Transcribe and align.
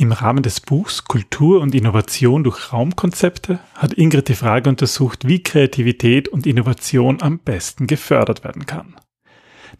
Im 0.00 0.12
Rahmen 0.12 0.42
des 0.42 0.62
Buchs 0.62 1.04
Kultur 1.04 1.60
und 1.60 1.74
Innovation 1.74 2.42
durch 2.42 2.72
Raumkonzepte 2.72 3.60
hat 3.74 3.92
Ingrid 3.92 4.30
die 4.30 4.34
Frage 4.34 4.70
untersucht, 4.70 5.28
wie 5.28 5.42
Kreativität 5.42 6.26
und 6.26 6.46
Innovation 6.46 7.20
am 7.20 7.38
besten 7.38 7.86
gefördert 7.86 8.42
werden 8.42 8.64
kann. 8.64 8.96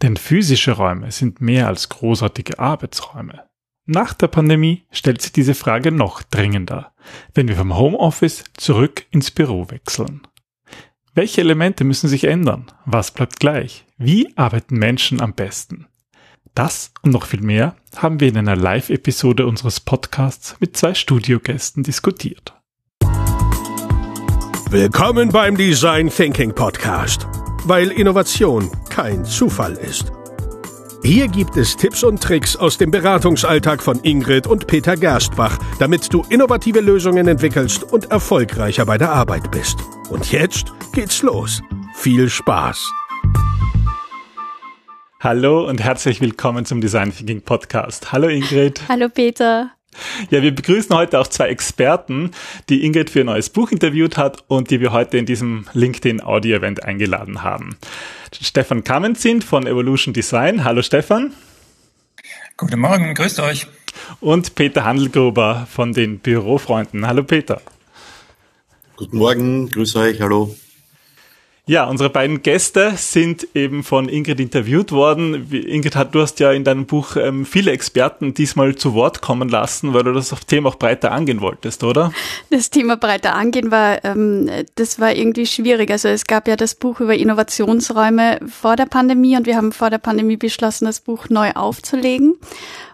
Denn 0.02 0.18
physische 0.18 0.72
Räume 0.72 1.10
sind 1.10 1.40
mehr 1.40 1.68
als 1.68 1.88
großartige 1.88 2.58
Arbeitsräume. 2.58 3.44
Nach 3.86 4.12
der 4.12 4.28
Pandemie 4.28 4.84
stellt 4.90 5.22
sich 5.22 5.32
diese 5.32 5.54
Frage 5.54 5.90
noch 5.90 6.22
dringender, 6.22 6.92
wenn 7.32 7.48
wir 7.48 7.56
vom 7.56 7.74
Homeoffice 7.74 8.44
zurück 8.58 9.06
ins 9.10 9.30
Büro 9.30 9.70
wechseln. 9.70 10.26
Welche 11.14 11.40
Elemente 11.40 11.82
müssen 11.82 12.08
sich 12.08 12.24
ändern? 12.24 12.70
Was 12.84 13.10
bleibt 13.10 13.40
gleich? 13.40 13.86
Wie 13.96 14.36
arbeiten 14.36 14.76
Menschen 14.76 15.22
am 15.22 15.32
besten? 15.32 15.86
Das 16.60 16.92
und 17.00 17.12
noch 17.12 17.24
viel 17.24 17.40
mehr 17.40 17.74
haben 17.96 18.20
wir 18.20 18.28
in 18.28 18.36
einer 18.36 18.54
Live-Episode 18.54 19.46
unseres 19.46 19.80
Podcasts 19.80 20.56
mit 20.60 20.76
zwei 20.76 20.92
Studiogästen 20.92 21.82
diskutiert. 21.82 22.52
Willkommen 24.68 25.30
beim 25.30 25.56
Design 25.56 26.10
Thinking 26.10 26.54
Podcast, 26.54 27.26
weil 27.64 27.90
Innovation 27.90 28.70
kein 28.90 29.24
Zufall 29.24 29.72
ist. 29.72 30.12
Hier 31.02 31.28
gibt 31.28 31.56
es 31.56 31.78
Tipps 31.78 32.04
und 32.04 32.22
Tricks 32.22 32.56
aus 32.56 32.76
dem 32.76 32.90
Beratungsalltag 32.90 33.82
von 33.82 33.98
Ingrid 34.00 34.46
und 34.46 34.66
Peter 34.66 34.98
Gerstbach, 34.98 35.56
damit 35.78 36.12
du 36.12 36.26
innovative 36.28 36.80
Lösungen 36.80 37.26
entwickelst 37.26 37.84
und 37.84 38.10
erfolgreicher 38.10 38.84
bei 38.84 38.98
der 38.98 39.12
Arbeit 39.12 39.50
bist. 39.50 39.78
Und 40.10 40.30
jetzt 40.30 40.74
geht's 40.92 41.22
los. 41.22 41.62
Viel 41.94 42.28
Spaß! 42.28 42.99
Hallo 45.22 45.68
und 45.68 45.82
herzlich 45.82 46.22
willkommen 46.22 46.64
zum 46.64 46.80
Design 46.80 47.14
Thinking 47.14 47.42
Podcast. 47.42 48.10
Hallo 48.10 48.28
Ingrid. 48.28 48.80
Hallo 48.88 49.10
Peter. 49.10 49.70
Ja, 50.30 50.40
wir 50.40 50.54
begrüßen 50.54 50.96
heute 50.96 51.20
auch 51.20 51.26
zwei 51.26 51.48
Experten, 51.48 52.30
die 52.70 52.86
Ingrid 52.86 53.10
für 53.10 53.20
ein 53.20 53.26
neues 53.26 53.50
Buch 53.50 53.70
interviewt 53.70 54.16
hat 54.16 54.42
und 54.48 54.70
die 54.70 54.80
wir 54.80 54.92
heute 54.92 55.18
in 55.18 55.26
diesem 55.26 55.66
LinkedIn 55.74 56.22
Audio 56.22 56.56
Event 56.56 56.84
eingeladen 56.84 57.42
haben. 57.42 57.76
Stefan 58.32 58.82
Kamenzin 58.82 59.42
von 59.42 59.66
Evolution 59.66 60.14
Design. 60.14 60.64
Hallo 60.64 60.80
Stefan. 60.80 61.34
Guten 62.56 62.80
Morgen, 62.80 63.12
grüßt 63.14 63.40
euch. 63.40 63.66
Und 64.20 64.54
Peter 64.54 64.86
Handelgruber 64.86 65.66
von 65.70 65.92
den 65.92 66.20
Bürofreunden. 66.20 67.06
Hallo 67.06 67.24
Peter. 67.24 67.60
Guten 68.96 69.18
Morgen, 69.18 69.68
grüß 69.68 69.96
euch, 69.96 70.18
hallo. 70.22 70.56
Ja, 71.70 71.84
unsere 71.84 72.10
beiden 72.10 72.42
Gäste 72.42 72.94
sind 72.96 73.46
eben 73.54 73.84
von 73.84 74.08
Ingrid 74.08 74.40
interviewt 74.40 74.90
worden. 74.90 75.52
Ingrid, 75.52 75.94
du 76.10 76.20
hast 76.20 76.40
ja 76.40 76.50
in 76.50 76.64
deinem 76.64 76.84
Buch 76.86 77.14
ähm, 77.14 77.46
viele 77.46 77.70
Experten 77.70 78.34
diesmal 78.34 78.74
zu 78.74 78.94
Wort 78.94 79.20
kommen 79.20 79.48
lassen, 79.48 79.94
weil 79.94 80.02
du 80.02 80.12
das 80.12 80.34
Thema 80.48 80.70
auch 80.70 80.74
breiter 80.74 81.12
angehen 81.12 81.40
wolltest, 81.40 81.84
oder? 81.84 82.12
Das 82.50 82.70
Thema 82.70 82.96
breiter 82.96 83.36
angehen 83.36 83.70
war, 83.70 84.04
ähm, 84.04 84.50
das 84.74 84.98
war 84.98 85.14
irgendwie 85.14 85.46
schwierig. 85.46 85.92
Also 85.92 86.08
es 86.08 86.24
gab 86.24 86.48
ja 86.48 86.56
das 86.56 86.74
Buch 86.74 86.98
über 86.98 87.14
Innovationsräume 87.14 88.40
vor 88.48 88.74
der 88.74 88.86
Pandemie 88.86 89.36
und 89.36 89.46
wir 89.46 89.56
haben 89.56 89.70
vor 89.70 89.90
der 89.90 89.98
Pandemie 89.98 90.38
beschlossen, 90.38 90.86
das 90.86 90.98
Buch 90.98 91.28
neu 91.28 91.52
aufzulegen. 91.52 92.34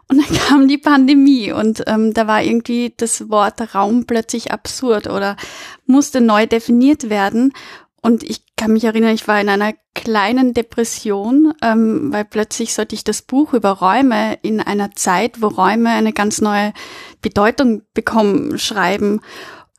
Und 0.08 0.18
dann 0.18 0.38
kam 0.48 0.68
die 0.68 0.76
Pandemie 0.76 1.50
und 1.50 1.82
ähm, 1.86 2.12
da 2.12 2.26
war 2.26 2.42
irgendwie 2.42 2.92
das 2.94 3.30
Wort 3.30 3.74
Raum 3.74 4.04
plötzlich 4.04 4.52
absurd 4.52 5.06
oder 5.06 5.38
musste 5.86 6.20
neu 6.20 6.46
definiert 6.46 7.08
werden. 7.08 7.54
Und 8.02 8.22
ich 8.22 8.45
kann 8.56 8.72
mich 8.72 8.84
erinnern, 8.84 9.14
ich 9.14 9.28
war 9.28 9.40
in 9.40 9.48
einer 9.48 9.74
kleinen 9.94 10.54
Depression, 10.54 11.52
ähm, 11.62 12.12
weil 12.12 12.24
plötzlich 12.24 12.74
sollte 12.74 12.94
ich 12.94 13.04
das 13.04 13.22
Buch 13.22 13.52
über 13.52 13.70
Räume 13.70 14.38
in 14.42 14.60
einer 14.60 14.92
Zeit, 14.92 15.42
wo 15.42 15.48
Räume 15.48 15.90
eine 15.90 16.12
ganz 16.12 16.40
neue 16.40 16.72
Bedeutung 17.20 17.82
bekommen, 17.92 18.58
schreiben. 18.58 19.20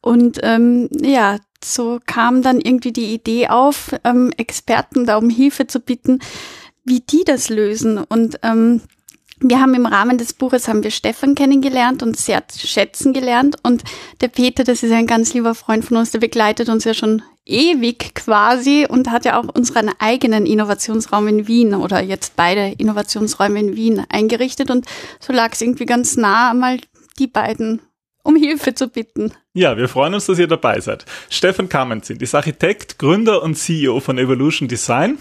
Und 0.01 0.39
ähm, 0.43 0.89
ja, 0.91 1.37
so 1.63 1.99
kam 2.05 2.41
dann 2.41 2.61
irgendwie 2.61 2.93
die 2.93 3.13
Idee 3.13 3.47
auf, 3.47 3.95
ähm, 4.03 4.31
Experten 4.37 5.05
da 5.05 5.17
um 5.17 5.29
Hilfe 5.29 5.67
zu 5.67 5.79
bitten, 5.79 6.19
wie 6.83 6.99
die 6.99 7.23
das 7.25 7.49
lösen. 7.49 7.97
Und 7.97 8.39
ähm, 8.43 8.81
wir 9.39 9.59
haben 9.59 9.73
im 9.73 9.85
Rahmen 9.85 10.17
des 10.17 10.33
Buches 10.33 10.67
haben 10.67 10.83
wir 10.83 10.91
Stefan 10.91 11.35
kennengelernt 11.35 12.01
und 12.01 12.17
sehr 12.17 12.43
schätzen 12.55 13.13
gelernt 13.13 13.57
und 13.63 13.83
der 14.21 14.29
Peter, 14.29 14.63
das 14.63 14.81
ist 14.81 14.91
ein 14.91 15.05
ganz 15.05 15.33
lieber 15.33 15.53
Freund 15.53 15.85
von 15.85 15.97
uns, 15.97 16.09
der 16.11 16.19
begleitet 16.19 16.69
uns 16.69 16.85
ja 16.85 16.95
schon 16.95 17.21
ewig 17.47 18.13
quasi 18.15 18.85
und 18.87 19.09
hat 19.09 19.25
ja 19.25 19.39
auch 19.39 19.45
unseren 19.53 19.91
eigenen 19.99 20.45
Innovationsraum 20.45 21.27
in 21.27 21.47
Wien 21.47 21.73
oder 21.73 22.01
jetzt 22.01 22.35
beide 22.35 22.73
Innovationsräume 22.77 23.59
in 23.59 23.75
Wien 23.75 24.03
eingerichtet 24.09 24.69
und 24.69 24.85
so 25.19 25.33
lag 25.33 25.53
es 25.53 25.61
irgendwie 25.61 25.85
ganz 25.85 26.17
nah, 26.17 26.53
mal 26.53 26.79
die 27.19 27.27
beiden 27.27 27.81
um 28.27 28.35
Hilfe 28.35 28.73
zu 28.73 28.89
bitten. 28.89 29.31
Ja, 29.53 29.77
wir 29.77 29.87
freuen 29.87 30.13
uns, 30.13 30.25
dass 30.25 30.37
ihr 30.37 30.47
dabei 30.47 30.81
seid. 30.81 31.05
Stefan 31.29 31.69
Kamenzin 31.69 32.19
ist 32.19 32.35
Architekt, 32.35 32.99
Gründer 32.99 33.41
und 33.41 33.55
CEO 33.55 34.01
von 34.01 34.17
Evolution 34.17 34.67
Design 34.67 35.17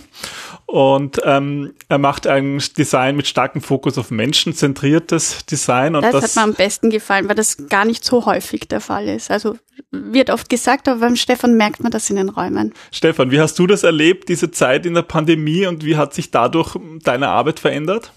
und 0.67 1.21
ähm, 1.25 1.75
er 1.89 1.99
macht 1.99 2.27
ein 2.27 2.61
Design 2.77 3.15
mit 3.15 3.29
starkem 3.29 3.63
Fokus 3.63 3.97
auf 3.97 4.11
menschenzentriertes 4.11 5.47
Design. 5.47 5.95
Und 5.95 6.03
das, 6.03 6.13
das 6.13 6.23
hat 6.25 6.35
mir 6.35 6.51
am 6.51 6.55
besten 6.55 6.91
gefallen, 6.91 7.29
weil 7.29 7.37
das 7.37 7.69
gar 7.69 7.85
nicht 7.85 8.05
so 8.05 8.27
häufig 8.27 8.67
der 8.67 8.81
Fall 8.81 9.09
ist. 9.09 9.31
Also 9.31 9.57
wird 9.93 10.31
oft 10.31 10.49
gesagt, 10.49 10.89
aber 10.89 10.99
beim 10.99 11.15
Stefan 11.15 11.57
merkt 11.57 11.81
man 11.85 11.93
das 11.93 12.11
in 12.11 12.17
den 12.17 12.29
Räumen. 12.29 12.75
Stefan, 12.91 13.31
wie 13.31 13.41
hast 13.41 13.57
du 13.61 13.69
das 13.69 13.85
erlebt, 13.85 14.29
diese 14.29 14.51
Zeit 14.51 14.85
in 14.85 14.95
der 14.95 15.03
Pandemie 15.03 15.67
und 15.67 15.85
wie 15.85 15.97
hat 15.97 16.13
sich 16.13 16.33
dadurch 16.33 16.77
deine 17.05 17.29
Arbeit 17.29 17.61
verändert? 17.61 18.11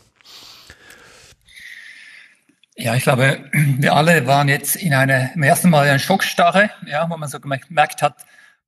Ja, 2.81 2.95
ich 2.95 3.03
glaube, 3.03 3.39
wir 3.51 3.93
alle 3.93 4.25
waren 4.25 4.47
jetzt 4.47 4.77
in 4.77 4.93
einer, 4.93 5.33
im 5.35 5.43
ersten 5.43 5.69
Mal 5.69 5.83
in 5.83 5.89
einer 5.89 5.99
Schockstarre, 5.99 6.69
ja, 6.87 7.09
wo 7.09 7.17
man 7.17 7.27
so 7.27 7.39
gemerkt 7.41 8.01
hat, 8.01 8.15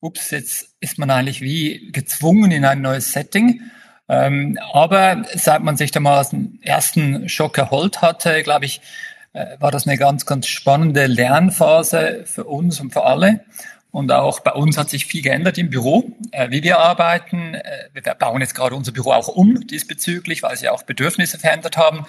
ups, 0.01 0.31
jetzt 0.31 0.75
ist 0.81 0.97
man 0.97 1.09
eigentlich 1.09 1.39
wie 1.39 1.91
gezwungen 1.93 2.51
in 2.51 2.65
ein 2.65 2.81
neues 2.81 3.13
Setting. 3.13 3.61
Ähm, 4.09 4.59
aber 4.73 5.23
seit 5.33 5.61
man 5.61 5.77
sich 5.77 5.91
da 5.91 6.01
mal 6.01 6.19
aus 6.19 6.31
dem 6.31 6.59
ersten 6.61 7.29
Schock 7.29 7.57
erholt 7.57 8.01
hatte, 8.01 8.43
glaube 8.43 8.65
ich, 8.65 8.81
äh, 9.31 9.45
war 9.59 9.71
das 9.71 9.87
eine 9.87 9.97
ganz, 9.97 10.25
ganz 10.25 10.47
spannende 10.47 11.05
Lernphase 11.05 12.23
für 12.25 12.43
uns 12.43 12.81
und 12.81 12.91
für 12.91 13.05
alle. 13.05 13.45
Und 13.91 14.11
auch 14.11 14.41
bei 14.41 14.51
uns 14.51 14.77
hat 14.77 14.89
sich 14.89 15.05
viel 15.05 15.21
geändert 15.21 15.57
im 15.57 15.69
Büro, 15.69 16.11
äh, 16.31 16.49
wie 16.49 16.63
wir 16.63 16.79
arbeiten. 16.79 17.53
Äh, 17.53 17.89
wir 17.93 18.01
bauen 18.15 18.41
jetzt 18.41 18.55
gerade 18.55 18.75
unser 18.75 18.91
Büro 18.91 19.13
auch 19.13 19.29
um 19.29 19.65
diesbezüglich, 19.67 20.43
weil 20.43 20.57
sich 20.57 20.67
auch 20.67 20.83
Bedürfnisse 20.83 21.39
verändert 21.39 21.77
haben. 21.77 22.05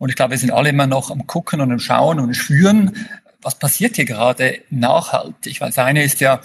Und 0.00 0.08
ich 0.08 0.16
glaube, 0.16 0.30
wir 0.30 0.38
sind 0.38 0.50
alle 0.50 0.70
immer 0.70 0.86
noch 0.86 1.10
am 1.10 1.26
Gucken 1.26 1.60
und 1.60 1.70
am 1.70 1.78
Schauen 1.78 2.18
und 2.18 2.34
Spüren, 2.34 3.06
was 3.42 3.54
passiert 3.56 3.96
hier 3.96 4.06
gerade 4.06 4.62
nachhaltig. 4.70 5.60
Weil 5.60 5.68
das 5.68 5.78
eine 5.78 6.02
ist 6.02 6.20
ja, 6.20 6.40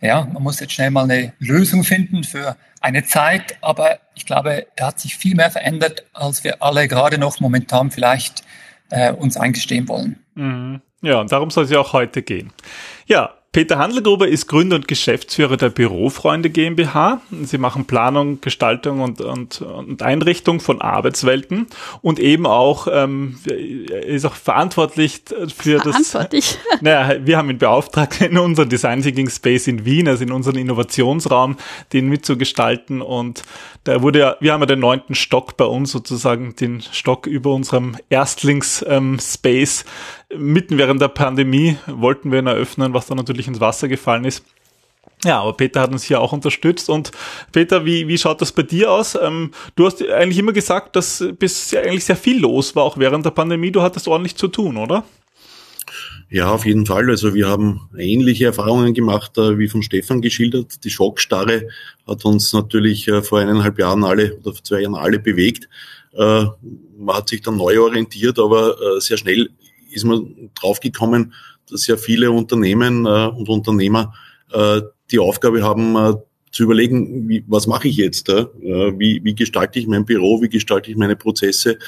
ja, 0.00 0.26
man 0.32 0.44
muss 0.44 0.60
jetzt 0.60 0.72
schnell 0.72 0.92
mal 0.92 1.04
eine 1.04 1.32
Lösung 1.40 1.82
finden 1.82 2.22
für 2.22 2.56
eine 2.80 3.04
Zeit, 3.04 3.56
aber 3.62 3.98
ich 4.14 4.26
glaube, 4.26 4.68
da 4.76 4.88
hat 4.88 5.00
sich 5.00 5.16
viel 5.16 5.34
mehr 5.34 5.50
verändert, 5.50 6.04
als 6.12 6.44
wir 6.44 6.62
alle 6.62 6.86
gerade 6.86 7.18
noch 7.18 7.40
momentan 7.40 7.90
vielleicht 7.90 8.44
äh, 8.90 9.12
uns 9.12 9.36
eingestehen 9.36 9.88
wollen. 9.88 10.20
Mhm. 10.36 10.80
Ja, 11.02 11.20
und 11.20 11.32
darum 11.32 11.50
soll 11.50 11.64
es 11.64 11.70
ja 11.70 11.80
auch 11.80 11.94
heute 11.94 12.22
gehen. 12.22 12.52
Ja, 13.06 13.34
Peter 13.54 13.78
Handelgruber 13.78 14.26
ist 14.26 14.48
Gründer 14.48 14.74
und 14.74 14.88
Geschäftsführer 14.88 15.56
der 15.56 15.68
Bürofreunde 15.68 16.50
GmbH. 16.50 17.20
Sie 17.44 17.56
machen 17.56 17.84
Planung, 17.84 18.40
Gestaltung 18.40 19.00
und, 19.00 19.20
und, 19.20 19.62
und 19.62 20.02
Einrichtung 20.02 20.58
von 20.58 20.82
Arbeitswelten 20.82 21.68
und 22.02 22.18
eben 22.18 22.46
auch 22.46 22.88
ähm, 22.90 23.38
ist 23.46 24.24
auch 24.24 24.34
verantwortlich 24.34 25.22
für 25.56 25.78
verantwortlich. 25.78 26.58
das. 26.68 26.80
Naja, 26.80 27.24
wir 27.24 27.38
haben 27.38 27.48
ihn 27.48 27.58
beauftragt, 27.58 28.20
in 28.22 28.36
unseren 28.38 28.68
Design 28.68 29.02
Thinking 29.02 29.30
Space 29.30 29.68
in 29.68 29.84
Wien, 29.84 30.08
also 30.08 30.24
in 30.24 30.32
unseren 30.32 30.56
Innovationsraum, 30.56 31.56
den 31.92 32.08
mitzugestalten. 32.08 33.02
Und 33.02 33.44
da 33.84 34.02
wurde 34.02 34.18
ja, 34.18 34.36
wir 34.40 34.52
haben 34.52 34.62
ja 34.62 34.66
den 34.66 34.80
neunten 34.80 35.14
Stock 35.14 35.56
bei 35.56 35.64
uns 35.64 35.92
sozusagen, 35.92 36.56
den 36.56 36.80
Stock 36.80 37.28
über 37.28 37.54
unserem 37.54 37.96
Erstlings 38.10 38.84
ähm, 38.88 39.20
Space 39.20 39.84
mitten 40.38 40.78
während 40.78 41.00
der 41.00 41.08
Pandemie 41.08 41.76
wollten 41.86 42.32
wir 42.32 42.40
ihn 42.40 42.46
eröffnen, 42.46 42.94
was 42.94 43.06
dann 43.06 43.16
natürlich 43.16 43.48
ins 43.48 43.60
Wasser 43.60 43.88
gefallen 43.88 44.24
ist. 44.24 44.44
Ja, 45.24 45.40
aber 45.40 45.54
Peter 45.54 45.80
hat 45.80 45.92
uns 45.92 46.04
hier 46.04 46.20
auch 46.20 46.32
unterstützt. 46.32 46.90
Und 46.90 47.10
Peter, 47.52 47.84
wie, 47.86 48.08
wie 48.08 48.18
schaut 48.18 48.40
das 48.40 48.52
bei 48.52 48.62
dir 48.62 48.92
aus? 48.92 49.16
Ähm, 49.20 49.52
du 49.74 49.86
hast 49.86 50.06
eigentlich 50.06 50.38
immer 50.38 50.52
gesagt, 50.52 50.96
dass 50.96 51.24
bis 51.38 51.74
eigentlich 51.74 52.04
sehr 52.04 52.16
viel 52.16 52.40
los 52.40 52.76
war, 52.76 52.84
auch 52.84 52.98
während 52.98 53.24
der 53.24 53.30
Pandemie. 53.30 53.70
Du 53.70 53.80
hattest 53.80 54.06
ordentlich 54.06 54.36
zu 54.36 54.48
tun, 54.48 54.76
oder? 54.76 55.04
Ja, 56.30 56.50
auf 56.50 56.66
jeden 56.66 56.84
Fall. 56.84 57.08
Also 57.08 57.32
wir 57.34 57.48
haben 57.48 57.88
ähnliche 57.96 58.46
Erfahrungen 58.46 58.92
gemacht, 58.92 59.38
äh, 59.38 59.58
wie 59.58 59.68
von 59.68 59.82
Stefan 59.82 60.20
geschildert. 60.20 60.84
Die 60.84 60.90
Schockstarre 60.90 61.68
hat 62.06 62.24
uns 62.24 62.52
natürlich 62.52 63.08
äh, 63.08 63.22
vor 63.22 63.38
eineinhalb 63.38 63.78
Jahren 63.78 64.04
alle 64.04 64.34
oder 64.36 64.52
vor 64.52 64.64
zwei 64.64 64.80
Jahren 64.80 64.94
alle 64.94 65.18
bewegt. 65.18 65.68
Äh, 66.12 66.46
man 66.98 67.16
hat 67.16 67.28
sich 67.28 67.40
dann 67.42 67.56
neu 67.56 67.80
orientiert, 67.80 68.38
aber 68.38 69.00
sehr 69.00 69.16
schnell 69.16 69.50
ist 69.94 70.04
man 70.04 70.50
draufgekommen, 70.54 71.32
dass 71.70 71.86
ja 71.86 71.96
viele 71.96 72.30
Unternehmen 72.30 73.06
äh, 73.06 73.26
und 73.26 73.48
Unternehmer 73.48 74.14
äh, 74.52 74.82
die 75.10 75.18
Aufgabe 75.18 75.62
haben, 75.62 75.96
äh, 75.96 76.14
zu 76.50 76.62
überlegen, 76.62 77.28
wie, 77.28 77.44
was 77.48 77.66
mache 77.66 77.88
ich 77.88 77.96
jetzt? 77.96 78.28
Wie, 78.28 79.20
wie 79.24 79.34
gestalte 79.34 79.80
ich 79.80 79.88
mein 79.88 80.04
Büro, 80.04 80.40
wie 80.40 80.48
gestalte 80.48 80.88
ich 80.88 80.96
meine 80.96 81.16
Prozesse? 81.16 81.80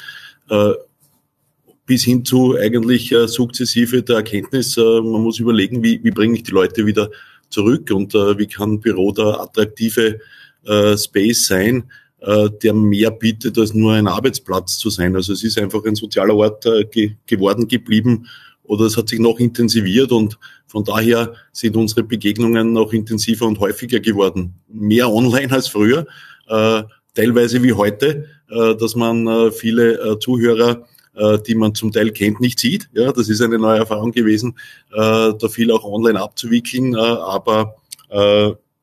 Bis 1.85 2.03
hin 2.03 2.25
zu 2.25 2.57
eigentlich 2.57 3.13
äh, 3.13 3.29
sukzessive 3.29 4.03
der 4.03 4.17
Erkenntnis, 4.17 4.75
äh, 4.75 4.81
man 4.81 5.23
muss 5.23 5.39
überlegen, 5.39 5.81
wie, 5.83 6.03
wie 6.03 6.11
bringe 6.11 6.35
ich 6.35 6.43
die 6.43 6.51
Leute 6.51 6.85
wieder 6.85 7.09
zurück 7.49 7.91
und 7.91 8.13
äh, 8.13 8.37
wie 8.37 8.47
kann 8.47 8.81
Büro 8.81 9.13
der 9.13 9.39
attraktive 9.39 10.19
äh, 10.65 10.97
Space 10.97 11.45
sein, 11.45 11.89
äh, 12.21 12.49
der 12.63 12.73
mehr 12.73 13.11
bietet, 13.11 13.57
als 13.57 13.73
nur 13.73 13.93
ein 13.93 14.07
Arbeitsplatz 14.07 14.77
zu 14.77 14.89
sein. 14.89 15.15
Also 15.15 15.33
es 15.33 15.43
ist 15.43 15.57
einfach 15.57 15.83
ein 15.85 15.95
sozialer 15.95 16.35
Ort 16.35 16.65
äh, 16.65 16.85
ge 16.85 17.11
geworden 17.25 17.67
geblieben 17.67 18.27
oder 18.63 18.85
es 18.85 18.97
hat 18.97 19.09
sich 19.09 19.19
noch 19.19 19.39
intensiviert 19.39 20.11
und 20.11 20.37
von 20.65 20.83
daher 20.83 21.33
sind 21.51 21.77
unsere 21.77 22.03
Begegnungen 22.03 22.73
noch 22.73 22.91
intensiver 22.91 23.45
und 23.45 23.59
häufiger 23.59 23.99
geworden. 23.99 24.55
Mehr 24.67 25.11
online 25.11 25.51
als 25.51 25.67
früher, 25.67 26.05
äh, 26.47 26.83
teilweise 27.13 27.63
wie 27.63 27.73
heute, 27.73 28.25
äh, 28.49 28.75
dass 28.75 28.95
man 28.95 29.27
äh, 29.27 29.51
viele 29.51 29.93
äh, 29.93 30.19
Zuhörer 30.19 30.85
äh, 31.15 31.39
die 31.39 31.55
man 31.55 31.73
zum 31.73 31.91
Teil 31.91 32.11
kennt, 32.11 32.39
nicht 32.39 32.59
sieht. 32.59 32.89
Ja, 32.93 33.11
das 33.11 33.27
ist 33.27 33.41
eine 33.41 33.57
neue 33.57 33.79
Erfahrung 33.79 34.11
gewesen, 34.11 34.55
äh, 34.91 35.33
da 35.33 35.47
viel 35.49 35.71
auch 35.71 35.83
online 35.83 36.21
abzuwickeln. 36.21 36.95
Aber 36.95 37.75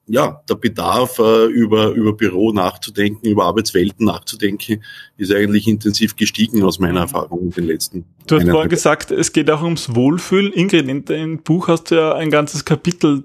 ja, 0.06 0.42
der 0.48 0.54
Bedarf, 0.56 1.18
äh, 1.18 1.46
über, 1.46 1.90
über 1.90 2.12
Büro 2.12 2.52
nachzudenken, 2.52 3.26
über 3.26 3.44
Arbeitswelten 3.44 4.04
nachzudenken, 4.04 4.82
ist 5.16 5.32
eigentlich 5.32 5.66
intensiv 5.66 6.16
gestiegen 6.16 6.62
aus 6.62 6.78
meiner 6.78 7.00
Erfahrung 7.00 7.40
in 7.40 7.50
den 7.50 7.66
letzten 7.66 8.04
Du 8.26 8.36
hast 8.36 8.48
vorhin 8.48 8.70
gesagt, 8.70 9.10
es 9.10 9.32
geht 9.32 9.50
auch 9.50 9.62
ums 9.62 9.94
Wohlfühlen. 9.94 10.52
Ingrid, 10.52 10.88
in 10.88 11.04
deinem 11.04 11.42
Buch 11.42 11.68
hast 11.68 11.90
du 11.90 11.96
ja 11.96 12.14
ein 12.14 12.30
ganzes 12.30 12.64
Kapitel 12.64 13.24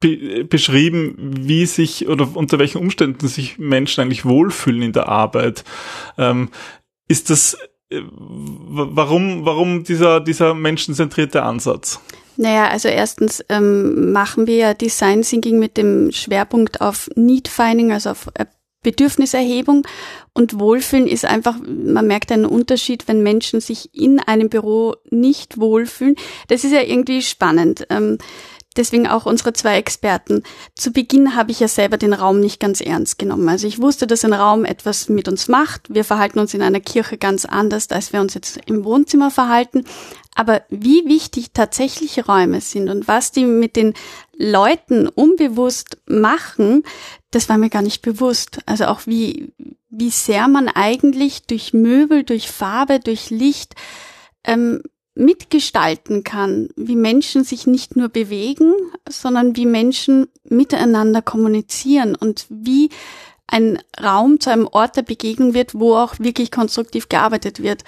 be 0.00 0.44
beschrieben, 0.44 1.14
wie 1.18 1.64
sich 1.66 2.06
oder 2.08 2.28
unter 2.34 2.58
welchen 2.58 2.78
Umständen 2.78 3.28
sich 3.28 3.58
Menschen 3.58 4.02
eigentlich 4.02 4.24
wohlfühlen 4.24 4.82
in 4.82 4.92
der 4.92 5.08
Arbeit. 5.08 5.64
Ähm, 6.18 6.50
ist 7.08 7.30
das 7.30 7.56
äh, 7.90 8.02
warum, 8.10 9.44
warum 9.46 9.84
dieser, 9.84 10.20
dieser 10.20 10.54
menschenzentrierte 10.54 11.42
Ansatz? 11.42 12.00
Naja, 12.36 12.68
also 12.68 12.88
erstens 12.88 13.44
ähm, 13.48 14.12
machen 14.12 14.46
wir 14.46 14.56
ja 14.56 14.74
Design 14.74 15.22
Thinking 15.22 15.58
mit 15.58 15.76
dem 15.76 16.12
Schwerpunkt 16.12 16.80
auf 16.80 17.08
Need 17.14 17.48
Finding, 17.48 17.92
also 17.92 18.10
auf 18.10 18.28
äh, 18.34 18.46
Bedürfniserhebung 18.82 19.84
und 20.32 20.60
Wohlfühlen 20.60 21.08
ist 21.08 21.24
einfach, 21.24 21.56
man 21.66 22.06
merkt 22.06 22.30
einen 22.30 22.46
Unterschied, 22.46 23.08
wenn 23.08 23.20
Menschen 23.20 23.60
sich 23.60 23.92
in 23.92 24.20
einem 24.20 24.48
Büro 24.48 24.94
nicht 25.10 25.58
wohlfühlen. 25.58 26.14
Das 26.46 26.62
ist 26.62 26.72
ja 26.72 26.82
irgendwie 26.82 27.20
spannend. 27.22 27.86
Ähm, 27.90 28.18
deswegen 28.76 29.06
auch 29.06 29.26
unsere 29.26 29.52
zwei 29.52 29.76
Experten. 29.76 30.42
Zu 30.74 30.92
Beginn 30.92 31.34
habe 31.34 31.50
ich 31.50 31.60
ja 31.60 31.68
selber 31.68 31.96
den 31.96 32.12
Raum 32.12 32.40
nicht 32.40 32.60
ganz 32.60 32.80
ernst 32.80 33.18
genommen. 33.18 33.48
Also 33.48 33.66
ich 33.66 33.80
wusste, 33.80 34.06
dass 34.06 34.24
ein 34.24 34.32
Raum 34.32 34.64
etwas 34.64 35.08
mit 35.08 35.28
uns 35.28 35.48
macht. 35.48 35.92
Wir 35.92 36.04
verhalten 36.04 36.38
uns 36.38 36.54
in 36.54 36.62
einer 36.62 36.80
Kirche 36.80 37.18
ganz 37.18 37.44
anders, 37.44 37.90
als 37.90 38.12
wir 38.12 38.20
uns 38.20 38.34
jetzt 38.34 38.58
im 38.66 38.84
Wohnzimmer 38.84 39.30
verhalten. 39.30 39.84
Aber 40.34 40.62
wie 40.68 41.04
wichtig 41.06 41.52
tatsächliche 41.52 42.26
Räume 42.26 42.60
sind 42.60 42.90
und 42.90 43.08
was 43.08 43.32
die 43.32 43.46
mit 43.46 43.74
den 43.74 43.94
Leuten 44.36 45.08
unbewusst 45.08 45.96
machen, 46.06 46.82
das 47.30 47.48
war 47.48 47.56
mir 47.56 47.70
gar 47.70 47.82
nicht 47.82 48.02
bewusst. 48.02 48.60
Also 48.66 48.84
auch 48.84 49.00
wie, 49.06 49.54
wie 49.88 50.10
sehr 50.10 50.46
man 50.46 50.68
eigentlich 50.68 51.46
durch 51.46 51.72
Möbel, 51.72 52.22
durch 52.22 52.50
Farbe, 52.50 53.00
durch 53.00 53.30
Licht 53.30 53.74
ähm, 54.44 54.82
mitgestalten 55.16 56.22
kann, 56.24 56.68
wie 56.76 56.94
Menschen 56.94 57.42
sich 57.42 57.66
nicht 57.66 57.96
nur 57.96 58.08
bewegen, 58.08 58.72
sondern 59.08 59.56
wie 59.56 59.66
Menschen 59.66 60.28
miteinander 60.44 61.22
kommunizieren 61.22 62.14
und 62.14 62.46
wie 62.50 62.90
ein 63.46 63.78
Raum 64.00 64.40
zu 64.40 64.50
einem 64.50 64.68
Ort 64.70 64.96
der 64.96 65.02
Begegnung 65.02 65.54
wird, 65.54 65.74
wo 65.74 65.96
auch 65.96 66.18
wirklich 66.18 66.50
konstruktiv 66.50 67.08
gearbeitet 67.08 67.62
wird. 67.62 67.82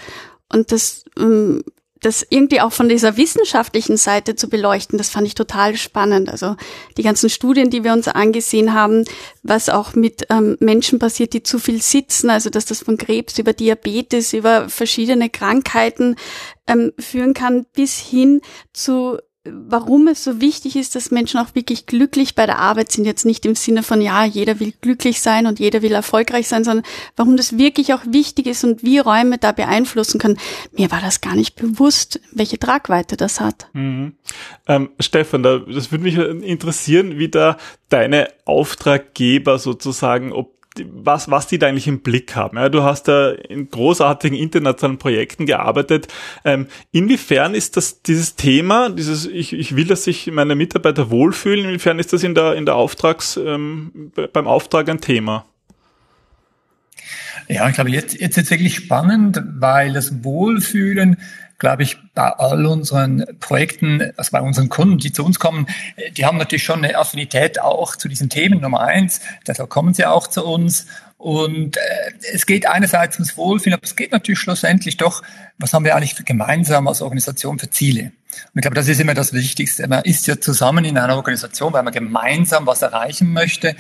Und 0.50 0.72
das 0.72 1.04
ähm, 1.19 1.64
das 2.00 2.27
irgendwie 2.29 2.61
auch 2.61 2.73
von 2.73 2.89
dieser 2.89 3.17
wissenschaftlichen 3.17 3.97
Seite 3.97 4.37
zu 4.37 4.49
beleuchten, 4.49 4.99
das 4.99 5.11
fand 5.11 5.27
ich 5.27 5.35
total 5.35 5.77
spannend. 5.77 6.29
Also 6.29 6.56
die 6.97 7.03
ganzen 7.03 7.31
Studien, 7.31 7.71
die 7.71 7.85
wir 7.85 7.93
uns 7.93 8.09
angesehen 8.09 8.75
haben, 8.75 9.05
was 9.43 9.69
auch 9.69 9.95
mit 9.95 10.27
ähm, 10.31 10.56
Menschen 10.61 10.99
passiert, 10.99 11.33
die 11.33 11.43
zu 11.43 11.59
viel 11.59 11.83
sitzen, 11.83 12.31
also 12.31 12.50
dass 12.50 12.67
das 12.67 12.83
von 12.83 12.97
Krebs 12.97 13.39
über 13.39 13.53
Diabetes, 13.53 14.33
über 14.33 14.69
verschiedene 14.69 15.31
Krankheiten 15.31 16.17
ähm, 16.67 16.93
führen 16.99 17.35
kann, 17.35 17.67
bis 17.75 17.99
hin 17.99 18.41
zu 18.73 19.19
warum 19.44 20.08
es 20.08 20.25
so 20.25 20.40
wichtig 20.40 20.76
ist, 20.76 20.94
dass 20.94 21.11
Menschen 21.11 21.38
auch 21.38 21.55
wirklich 21.55 21.87
glücklich 21.87 22.35
bei 22.35 22.46
der 22.46 22.58
Arbeit 22.58 22.93
sind. 22.93 23.05
Jetzt 23.05 23.25
nicht 23.25 23.46
im 23.46 23.55
Sinne 23.55 23.82
von, 23.82 24.00
ja, 24.00 24.25
jeder 24.25 24.61
will 24.61 24.73
glücklich 24.81 25.20
sein 25.20 25.46
und 25.46 25.58
jeder 25.58 25.82
will 25.82 25.93
erfolgreich 25.93 26.49
sein, 26.49 26.64
sondern 26.64 26.85
warum 27.17 27.37
das 27.37 27.56
wirklich 27.56 27.94
auch 27.94 28.02
wichtig 28.06 28.46
ist 28.46 28.64
und 28.64 28.82
wie 28.82 28.99
Räume 28.99 29.38
da 29.38 29.52
beeinflussen 29.52 30.19
können. 30.19 30.38
Mir 30.73 30.90
war 30.90 31.00
das 31.00 31.20
gar 31.20 31.35
nicht 31.35 31.56
bewusst, 31.56 32.20
welche 32.32 32.58
Tragweite 32.58 33.17
das 33.17 33.40
hat. 33.40 33.69
Mhm. 33.73 34.14
Ähm, 34.67 34.90
Stefan, 35.00 35.43
da, 35.43 35.58
das 35.58 35.90
würde 35.93 36.05
mich 36.05 36.17
interessieren, 36.17 37.19
wie 37.19 37.29
da 37.29 37.56
deine 37.88 38.29
Auftraggeber 38.44 39.58
sozusagen, 39.58 40.32
ob 40.32 40.57
was, 40.90 41.30
was 41.30 41.46
die 41.46 41.58
da 41.58 41.66
eigentlich 41.66 41.88
im 41.88 42.00
Blick 42.00 42.36
haben. 42.36 42.56
Ja, 42.56 42.69
du 42.69 42.82
hast 42.82 43.08
da 43.08 43.30
in 43.30 43.70
großartigen 43.70 44.36
internationalen 44.38 44.98
Projekten 44.98 45.46
gearbeitet. 45.46 46.08
Ähm, 46.44 46.66
inwiefern 46.92 47.54
ist 47.54 47.76
das 47.76 48.02
dieses 48.02 48.36
Thema, 48.36 48.90
dieses 48.90 49.26
ich, 49.26 49.52
ich 49.52 49.76
will, 49.76 49.86
dass 49.86 50.04
sich 50.04 50.30
meine 50.30 50.54
Mitarbeiter 50.54 51.10
wohlfühlen, 51.10 51.66
inwiefern 51.66 51.98
ist 51.98 52.12
das 52.12 52.22
in 52.22 52.34
der, 52.34 52.54
in 52.54 52.66
der 52.66 52.75
Auftrags, 52.76 53.36
ähm, 53.36 54.12
beim 54.32 54.46
Auftrag 54.46 54.88
ein 54.88 55.00
Thema? 55.00 55.44
Ja, 57.48 57.66
ich 57.69 57.75
glaube, 57.75 57.90
jetzt, 57.90 58.20
jetzt 58.20 58.36
ist 58.36 58.44
es 58.44 58.50
wirklich 58.50 58.75
spannend, 58.75 59.42
weil 59.58 59.94
das 59.94 60.22
Wohlfühlen 60.22 61.16
glaube 61.58 61.82
ich, 61.82 61.99
bei 62.14 62.31
all 62.31 62.66
unseren 62.66 63.25
Projekten, 63.40 64.12
also 64.16 64.31
bei 64.31 64.40
unseren 64.40 64.69
Kunden, 64.69 64.99
die 64.99 65.12
zu 65.12 65.25
uns 65.25 65.38
kommen, 65.40 65.66
die 66.16 66.25
haben 66.25 66.38
natürlich 66.38 66.62
schon 66.62 66.84
eine 66.84 66.96
Affinität 66.96 67.60
auch 67.60 67.96
zu 67.96 68.08
diesen 68.08 68.28
Themen 68.28 68.60
Nummer 68.60 68.81
eins. 68.81 69.20
Deshalb 69.46 69.69
kommen 69.69 69.93
sie 69.93 70.06
auch 70.06 70.28
zu 70.28 70.44
uns. 70.44 70.87
Und 71.16 71.76
äh, 71.76 71.81
es 72.32 72.46
geht 72.46 72.69
einerseits 72.69 73.16
ums 73.16 73.37
Wohlfühlen, 73.37 73.75
aber 73.75 73.82
es 73.82 73.96
geht 73.96 74.12
natürlich 74.12 74.38
schlussendlich 74.38 74.99
doch, 74.99 75.22
was 75.58 75.72
haben 75.72 75.84
wir 75.84 75.96
eigentlich 75.96 76.25
gemeinsam 76.25 76.87
als 76.87 77.02
Organisation 77.02 77.58
für 77.58 77.69
Ziele? 77.70 78.02
Und 78.04 78.52
ich 78.54 78.62
glaube, 78.62 78.76
das 78.76 78.87
ist 78.87 79.00
immer 79.00 79.14
das 79.14 79.32
Wichtigste. 79.32 79.88
Man 79.88 80.04
ist 80.04 80.28
ja 80.28 80.40
zusammen 80.40 80.84
in 80.84 80.96
einer 80.96 81.16
Organisation, 81.16 81.72
weil 81.72 81.82
man 81.82 81.93
gemeinsam 81.93 82.66
was 82.66 82.82
erreichen 82.82 83.32
möchte. 83.32 83.75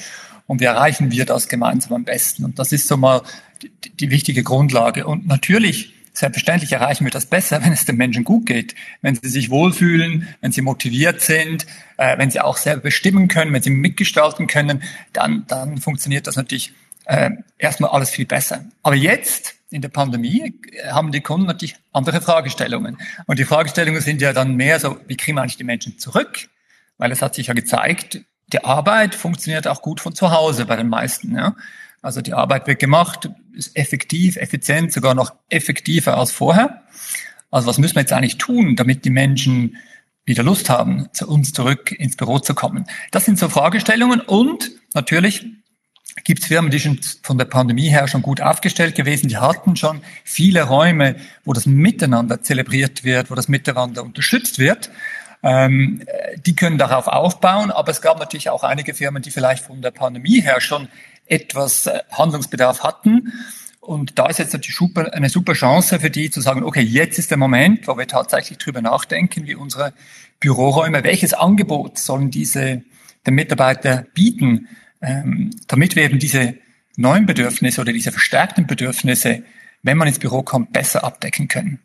Und 0.48 0.60
wie 0.60 0.64
erreichen 0.64 1.12
wir 1.12 1.26
das 1.26 1.48
gemeinsam 1.48 1.92
am 1.92 2.04
besten? 2.04 2.44
Und 2.44 2.58
das 2.58 2.72
ist 2.72 2.88
so 2.88 2.96
mal 2.96 3.22
die, 3.62 3.70
die 3.90 4.10
wichtige 4.10 4.42
Grundlage. 4.42 5.06
Und 5.06 5.28
natürlich 5.28 5.94
Selbstverständlich 6.18 6.72
erreichen 6.72 7.04
wir 7.04 7.12
das 7.12 7.26
besser, 7.26 7.62
wenn 7.62 7.72
es 7.72 7.84
den 7.84 7.96
Menschen 7.96 8.24
gut 8.24 8.44
geht, 8.44 8.74
wenn 9.02 9.14
sie 9.14 9.28
sich 9.28 9.50
wohlfühlen, 9.50 10.26
wenn 10.40 10.50
sie 10.50 10.62
motiviert 10.62 11.20
sind, 11.20 11.64
äh, 11.96 12.18
wenn 12.18 12.28
sie 12.28 12.40
auch 12.40 12.56
selber 12.56 12.82
bestimmen 12.82 13.28
können, 13.28 13.52
wenn 13.52 13.62
sie 13.62 13.70
mitgestalten 13.70 14.48
können, 14.48 14.82
dann, 15.12 15.44
dann 15.46 15.78
funktioniert 15.78 16.26
das 16.26 16.34
natürlich 16.34 16.72
äh, 17.04 17.30
erstmal 17.56 17.90
alles 17.90 18.10
viel 18.10 18.26
besser. 18.26 18.64
Aber 18.82 18.96
jetzt 18.96 19.54
in 19.70 19.80
der 19.80 19.90
Pandemie 19.90 20.54
äh, 20.72 20.88
haben 20.88 21.12
die 21.12 21.20
Kunden 21.20 21.46
natürlich 21.46 21.76
andere 21.92 22.20
Fragestellungen. 22.20 22.98
Und 23.26 23.38
die 23.38 23.44
Fragestellungen 23.44 24.00
sind 24.00 24.20
ja 24.20 24.32
dann 24.32 24.56
mehr 24.56 24.80
so, 24.80 24.98
wie 25.06 25.16
kriegen 25.16 25.36
wir 25.36 25.42
eigentlich 25.42 25.56
die 25.56 25.62
Menschen 25.62 26.00
zurück? 26.00 26.48
Weil 26.96 27.12
es 27.12 27.22
hat 27.22 27.36
sich 27.36 27.46
ja 27.46 27.54
gezeigt, 27.54 28.22
die 28.52 28.64
Arbeit 28.64 29.14
funktioniert 29.14 29.68
auch 29.68 29.82
gut 29.82 30.00
von 30.00 30.16
zu 30.16 30.32
Hause 30.32 30.66
bei 30.66 30.74
den 30.74 30.88
meisten. 30.88 31.36
Ja? 31.36 31.54
Also 32.02 32.20
die 32.20 32.34
Arbeit 32.34 32.66
wird 32.66 32.78
gemacht, 32.78 33.28
ist 33.52 33.76
effektiv, 33.76 34.36
effizient, 34.36 34.92
sogar 34.92 35.14
noch 35.14 35.34
effektiver 35.48 36.16
als 36.16 36.32
vorher. 36.32 36.82
Also 37.50 37.66
was 37.66 37.78
müssen 37.78 37.96
wir 37.96 38.02
jetzt 38.02 38.12
eigentlich 38.12 38.38
tun, 38.38 38.76
damit 38.76 39.04
die 39.04 39.10
Menschen 39.10 39.76
wieder 40.24 40.42
Lust 40.42 40.68
haben, 40.68 41.08
zu 41.12 41.26
uns 41.28 41.52
zurück 41.52 41.92
ins 41.92 42.16
Büro 42.16 42.38
zu 42.38 42.54
kommen? 42.54 42.86
Das 43.10 43.24
sind 43.24 43.38
so 43.38 43.48
Fragestellungen 43.48 44.20
und 44.20 44.70
natürlich 44.94 45.46
gibt 46.24 46.42
es 46.42 46.46
Firmen, 46.46 46.70
die 46.70 46.80
schon 46.80 47.00
von 47.22 47.38
der 47.38 47.46
Pandemie 47.46 47.88
her 47.88 48.08
schon 48.08 48.22
gut 48.22 48.40
aufgestellt 48.40 48.94
gewesen, 48.94 49.28
die 49.28 49.36
hatten 49.36 49.76
schon 49.76 50.02
viele 50.24 50.62
Räume, 50.62 51.16
wo 51.44 51.52
das 51.52 51.66
Miteinander 51.66 52.42
zelebriert 52.42 53.04
wird, 53.04 53.30
wo 53.30 53.34
das 53.34 53.48
Miteinander 53.48 54.02
unterstützt 54.02 54.58
wird. 54.58 54.90
Ähm, 55.42 56.02
die 56.44 56.56
können 56.56 56.78
darauf 56.78 57.06
aufbauen, 57.06 57.70
aber 57.70 57.92
es 57.92 58.02
gab 58.02 58.18
natürlich 58.18 58.50
auch 58.50 58.64
einige 58.64 58.94
Firmen, 58.94 59.22
die 59.22 59.30
vielleicht 59.30 59.64
von 59.64 59.80
der 59.80 59.92
Pandemie 59.92 60.40
her 60.40 60.60
schon 60.60 60.88
etwas 61.28 61.86
äh, 61.86 62.00
Handlungsbedarf 62.10 62.82
hatten. 62.82 63.32
Und 63.80 64.18
da 64.18 64.26
ist 64.26 64.38
jetzt 64.38 64.52
natürlich 64.52 64.76
super, 64.76 65.14
eine 65.14 65.30
super 65.30 65.54
Chance 65.54 65.98
für 65.98 66.10
die 66.10 66.30
zu 66.30 66.40
sagen, 66.40 66.62
okay, 66.62 66.82
jetzt 66.82 67.18
ist 67.18 67.30
der 67.30 67.38
Moment, 67.38 67.88
wo 67.88 67.96
wir 67.96 68.06
tatsächlich 68.06 68.58
drüber 68.58 68.82
nachdenken, 68.82 69.46
wie 69.46 69.54
unsere 69.54 69.94
Büroräume, 70.40 71.04
welches 71.04 71.32
Angebot 71.32 71.98
sollen 71.98 72.30
diese 72.30 72.82
den 73.26 73.34
Mitarbeiter 73.34 74.06
bieten, 74.14 74.68
ähm, 75.00 75.50
damit 75.66 75.96
wir 75.96 76.04
eben 76.04 76.18
diese 76.18 76.54
neuen 76.96 77.26
Bedürfnisse 77.26 77.80
oder 77.80 77.92
diese 77.92 78.12
verstärkten 78.12 78.66
Bedürfnisse, 78.66 79.42
wenn 79.82 79.96
man 79.96 80.08
ins 80.08 80.18
Büro 80.18 80.42
kommt, 80.42 80.72
besser 80.72 81.04
abdecken 81.04 81.48
können. 81.48 81.80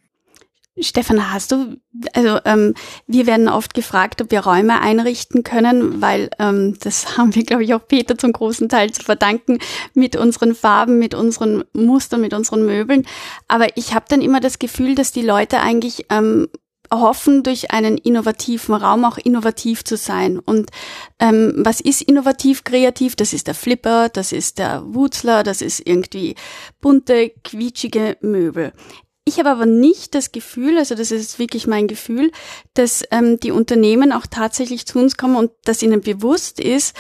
Stefan, 0.79 1.31
hast 1.31 1.51
du, 1.51 1.77
also 2.13 2.39
ähm, 2.45 2.73
wir 3.05 3.27
werden 3.27 3.47
oft 3.47 3.75
gefragt, 3.75 4.23
ob 4.23 4.31
wir 4.31 4.39
Räume 4.39 4.81
einrichten 4.81 5.43
können, 5.43 6.01
weil 6.01 6.31
ähm, 6.39 6.77
das 6.79 7.17
haben 7.17 7.35
wir, 7.35 7.43
glaube 7.43 7.63
ich, 7.63 7.73
auch 7.75 7.87
Peter 7.87 8.17
zum 8.17 8.33
großen 8.33 8.69
Teil 8.69 8.91
zu 8.91 9.03
verdanken 9.03 9.59
mit 9.93 10.15
unseren 10.15 10.55
Farben, 10.55 10.97
mit 10.97 11.13
unseren 11.13 11.63
Mustern, 11.73 12.21
mit 12.21 12.33
unseren 12.33 12.65
Möbeln. 12.65 13.05
Aber 13.47 13.77
ich 13.77 13.93
habe 13.93 14.05
dann 14.09 14.21
immer 14.21 14.39
das 14.39 14.57
Gefühl, 14.57 14.95
dass 14.95 15.11
die 15.11 15.21
Leute 15.21 15.59
eigentlich 15.59 16.07
ähm, 16.09 16.47
hoffen, 16.91 17.43
durch 17.43 17.71
einen 17.71 17.97
innovativen 17.97 18.75
Raum 18.75 19.05
auch 19.05 19.17
innovativ 19.17 19.83
zu 19.83 19.97
sein. 19.97 20.39
Und 20.39 20.69
ähm, 21.19 21.53
was 21.57 21.81
ist 21.81 22.01
innovativ 22.01 22.63
kreativ? 22.63 23.15
Das 23.15 23.33
ist 23.33 23.47
der 23.47 23.55
Flipper, 23.55 24.09
das 24.09 24.31
ist 24.31 24.59
der 24.59 24.83
Wutzler, 24.85 25.43
das 25.43 25.61
ist 25.61 25.85
irgendwie 25.85 26.35
bunte, 26.81 27.31
quietschige 27.43 28.17
Möbel. 28.21 28.73
Ich 29.25 29.39
habe 29.39 29.49
aber 29.49 29.65
nicht 29.65 30.15
das 30.15 30.31
Gefühl, 30.33 30.77
also 30.77 30.95
das 30.95 31.11
ist 31.11 31.39
wirklich 31.39 31.65
mein 31.65 31.87
Gefühl, 31.87 32.31
dass 32.73 33.03
ähm, 33.09 33.39
die 33.39 33.51
Unternehmen 33.51 34.11
auch 34.11 34.27
tatsächlich 34.29 34.85
zu 34.85 34.99
uns 34.99 35.15
kommen 35.15 35.37
und 35.37 35.51
dass 35.63 35.81
ihnen 35.81 36.01
bewusst 36.01 36.59
ist, 36.59 36.95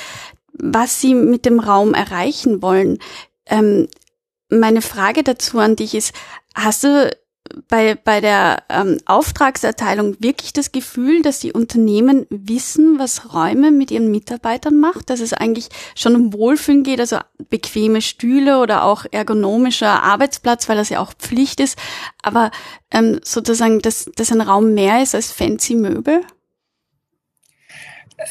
was 0.53 1.01
sie 1.01 1.15
mit 1.15 1.45
dem 1.45 1.59
Raum 1.59 1.93
erreichen 1.93 2.61
wollen. 2.61 2.99
Ähm, 3.45 3.87
meine 4.49 4.81
Frage 4.81 5.23
dazu 5.23 5.59
an 5.59 5.75
dich 5.75 5.95
ist, 5.95 6.13
hast 6.55 6.85
du 6.85 7.11
bei, 7.67 7.95
bei 7.95 8.21
der 8.21 8.63
ähm, 8.69 8.97
Auftragserteilung 9.05 10.15
wirklich 10.19 10.53
das 10.53 10.71
Gefühl, 10.71 11.21
dass 11.21 11.39
die 11.39 11.51
Unternehmen 11.51 12.25
wissen, 12.29 12.97
was 12.99 13.33
Räume 13.33 13.71
mit 13.71 13.91
ihren 13.91 14.11
Mitarbeitern 14.11 14.79
macht, 14.79 15.09
dass 15.09 15.19
es 15.19 15.33
eigentlich 15.33 15.69
schon 15.95 16.15
um 16.15 16.33
Wohlfühlen 16.33 16.83
geht, 16.83 16.99
also 16.99 17.19
bequeme 17.49 18.01
Stühle 18.01 18.59
oder 18.59 18.83
auch 18.83 19.05
ergonomischer 19.11 20.03
Arbeitsplatz, 20.03 20.69
weil 20.69 20.77
das 20.77 20.89
ja 20.89 20.99
auch 20.99 21.13
Pflicht 21.13 21.59
ist, 21.59 21.77
aber 22.21 22.51
ähm, 22.91 23.19
sozusagen, 23.23 23.79
dass, 23.79 24.09
dass 24.15 24.31
ein 24.31 24.41
Raum 24.41 24.73
mehr 24.73 25.03
ist 25.03 25.13
als 25.13 25.31
fancy 25.31 25.75
Möbel? 25.75 26.21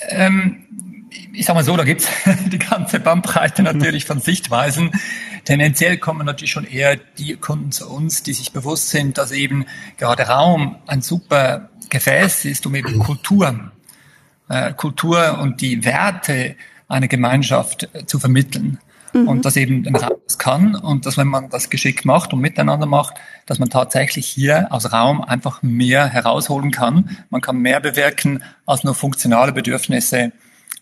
Ähm, 0.08 0.91
ich 1.32 1.46
sag 1.46 1.54
mal 1.54 1.64
so, 1.64 1.76
da 1.76 1.84
gibt's 1.84 2.08
die 2.46 2.58
ganze 2.58 3.00
Bandbreite 3.00 3.62
natürlich 3.62 4.04
von 4.04 4.20
Sichtweisen. 4.20 4.92
Tendenziell 5.44 5.98
kommen 5.98 6.24
natürlich 6.26 6.52
schon 6.52 6.64
eher 6.64 6.96
die 6.96 7.36
Kunden 7.36 7.72
zu 7.72 7.88
uns, 7.88 8.22
die 8.22 8.32
sich 8.32 8.52
bewusst 8.52 8.90
sind, 8.90 9.18
dass 9.18 9.32
eben 9.32 9.66
gerade 9.96 10.24
Raum 10.24 10.76
ein 10.86 11.02
super 11.02 11.70
Gefäß 11.90 12.44
ist, 12.44 12.66
um 12.66 12.74
eben 12.74 12.98
Kultur, 13.00 13.72
äh, 14.48 14.72
Kultur 14.72 15.38
und 15.40 15.60
die 15.60 15.84
Werte 15.84 16.56
einer 16.88 17.08
Gemeinschaft 17.08 17.88
äh, 17.92 18.06
zu 18.06 18.18
vermitteln. 18.18 18.78
Mhm. 19.12 19.28
Und 19.28 19.44
dass 19.44 19.56
eben 19.56 19.86
ein 19.86 19.96
Raum 19.96 20.16
das 20.26 20.38
kann 20.38 20.74
und 20.74 21.04
dass 21.04 21.18
wenn 21.18 21.26
man 21.26 21.50
das 21.50 21.68
geschickt 21.68 22.04
macht 22.04 22.32
und 22.32 22.40
miteinander 22.40 22.86
macht, 22.86 23.14
dass 23.46 23.58
man 23.58 23.68
tatsächlich 23.68 24.26
hier 24.26 24.68
aus 24.70 24.92
Raum 24.92 25.20
einfach 25.22 25.62
mehr 25.62 26.08
herausholen 26.08 26.70
kann. 26.70 27.18
Man 27.28 27.40
kann 27.40 27.58
mehr 27.58 27.80
bewirken 27.80 28.42
als 28.64 28.84
nur 28.84 28.94
funktionale 28.94 29.52
Bedürfnisse 29.52 30.32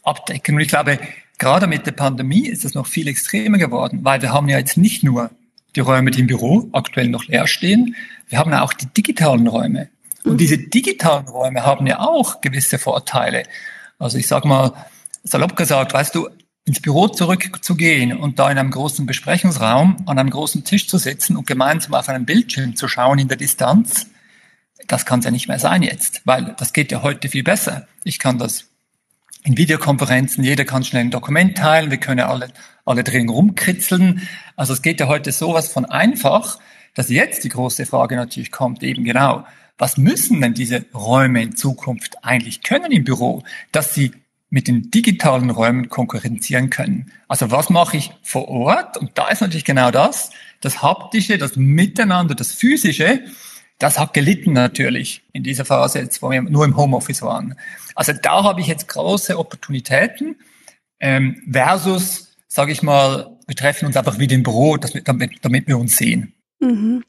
abdecken. 0.03 0.55
Und 0.55 0.61
ich 0.61 0.69
glaube, 0.69 0.99
gerade 1.39 1.67
mit 1.67 1.87
der 1.87 1.93
Pandemie 1.93 2.47
ist 2.47 2.65
es 2.65 2.75
noch 2.75 2.87
viel 2.87 3.09
extremer 3.09 3.59
geworden, 3.59 4.01
weil 4.03 4.23
wir 4.23 4.33
haben 4.33 4.49
ja 4.49 4.59
jetzt 4.59 4.77
nicht 4.77 5.03
nur 5.03 5.31
die 5.77 5.81
Räume, 5.81 6.11
die 6.11 6.21
im 6.21 6.27
Büro 6.27 6.69
aktuell 6.73 7.09
noch 7.09 7.27
leer 7.27 7.47
stehen, 7.47 7.95
wir 8.29 8.39
haben 8.39 8.51
ja 8.51 8.63
auch 8.63 8.73
die 8.73 8.87
digitalen 8.87 9.47
Räume. 9.47 9.89
Und 10.25 10.39
diese 10.39 10.59
digitalen 10.59 11.29
Räume 11.29 11.65
haben 11.65 11.87
ja 11.87 12.01
auch 12.01 12.41
gewisse 12.41 12.79
Vorteile. 12.79 13.45
Also 13.99 14.19
ich 14.19 14.27
sag 14.27 14.45
mal, 14.45 14.73
salopp 15.23 15.57
gesagt, 15.57 15.95
weißt 15.95 16.15
du, 16.15 16.29
ins 16.65 16.81
Büro 16.81 17.09
zurückzugehen 17.09 18.17
und 18.17 18.39
da 18.39 18.51
in 18.51 18.59
einem 18.59 18.71
großen 18.71 19.07
Besprechungsraum 19.07 19.97
an 20.07 20.19
einem 20.19 20.31
großen 20.31 20.65
Tisch 20.65 20.89
zu 20.89 20.99
sitzen 20.99 21.37
und 21.37 21.47
gemeinsam 21.47 21.95
auf 21.95 22.09
einen 22.09 22.27
Bildschirm 22.27 22.77
zu 22.77 22.87
schauen 22.87 23.19
in 23.19 23.29
der 23.29 23.39
Distanz, 23.39 24.07
das 24.87 25.07
kann 25.07 25.21
es 25.21 25.25
ja 25.25 25.31
nicht 25.31 25.49
mehr 25.49 25.59
sein 25.59 25.83
jetzt, 25.83 26.23
weil 26.25 26.55
das 26.59 26.73
geht 26.73 26.93
ja 26.93 27.03
heute 27.03 27.29
viel 27.29 27.43
besser. 27.43 27.87
Ich 28.05 28.19
kann 28.19 28.39
das 28.39 28.70
in 29.45 29.57
Videokonferenzen, 29.57 30.45
jeder 30.45 30.65
kann 30.65 30.85
schnell 30.85 31.05
ein 31.05 31.11
Dokument 31.11 31.57
teilen, 31.57 31.91
wir 31.91 31.99
können 31.99 32.21
alle, 32.21 32.49
alle 32.85 33.05
drin 33.05 33.29
rumkritzeln. 33.29 34.29
Also 34.57 34.73
es 34.73 34.83
geht 34.83 35.01
ja 35.01 35.09
heute 35.09 35.33
sowas 35.33 35.69
von 35.69 35.85
einfach, 35.87 36.59
dass 36.95 37.09
jetzt 37.09 37.45
die 37.45 37.49
große 37.49 37.87
Frage 37.87 38.17
natürlich 38.17 38.51
kommt, 38.51 38.83
eben 38.83 39.05
genau, 39.05 39.45
was 39.79 39.97
müssen 39.97 40.41
denn 40.43 40.53
diese 40.53 40.85
Räume 40.93 41.43
in 41.43 41.57
Zukunft 41.57 42.23
eigentlich 42.23 42.63
können 42.63 42.93
im 42.93 43.05
Büro, 43.05 43.43
dass 43.73 43.95
sie 43.95 44.13
mit 44.51 44.69
den 44.69 44.91
digitalen 44.91 45.49
Räumen 45.49 45.89
konkurrenzieren 45.89 46.71
können. 46.71 47.13
Also 47.29 47.51
was 47.51 47.71
mache 47.71 47.97
ich 47.97 48.11
vor 48.23 48.49
Ort? 48.49 48.97
Und 48.97 49.13
da 49.15 49.29
ist 49.29 49.41
natürlich 49.41 49.65
genau 49.65 49.91
das, 49.91 50.31
das 50.61 50.83
haptische, 50.83 51.39
das 51.39 51.57
Miteinander, 51.57 52.35
das 52.35 52.53
physische, 52.53 53.21
das 53.81 53.99
hat 53.99 54.15
gelitten 54.15 54.53
natürlich 54.53 55.23
in 55.33 55.43
dieser 55.43 55.65
Phase, 55.65 56.01
jetzt, 56.01 56.23
wo 56.23 56.31
wir 56.31 56.43
nur 56.43 56.65
im 56.65 56.77
Homeoffice 56.77 57.23
waren. 57.23 57.57
Also 57.95 58.13
da 58.13 58.45
habe 58.45 58.61
ich 58.61 58.67
jetzt 58.67 58.87
große 58.89 59.37
Opportunitäten 59.37 60.37
ähm, 61.01 61.43
versus, 61.51 62.37
sage 62.47 62.73
ich 62.73 62.83
mal, 62.83 63.39
wir 63.47 63.57
treffen 63.57 63.87
uns 63.87 63.97
einfach 63.97 64.19
wieder 64.19 64.37
im 64.37 64.43
Büro, 64.43 64.77
damit, 64.77 65.33
damit 65.43 65.67
wir 65.67 65.79
uns 65.79 65.97
sehen. 65.97 66.35
Mhm. 66.61 67.03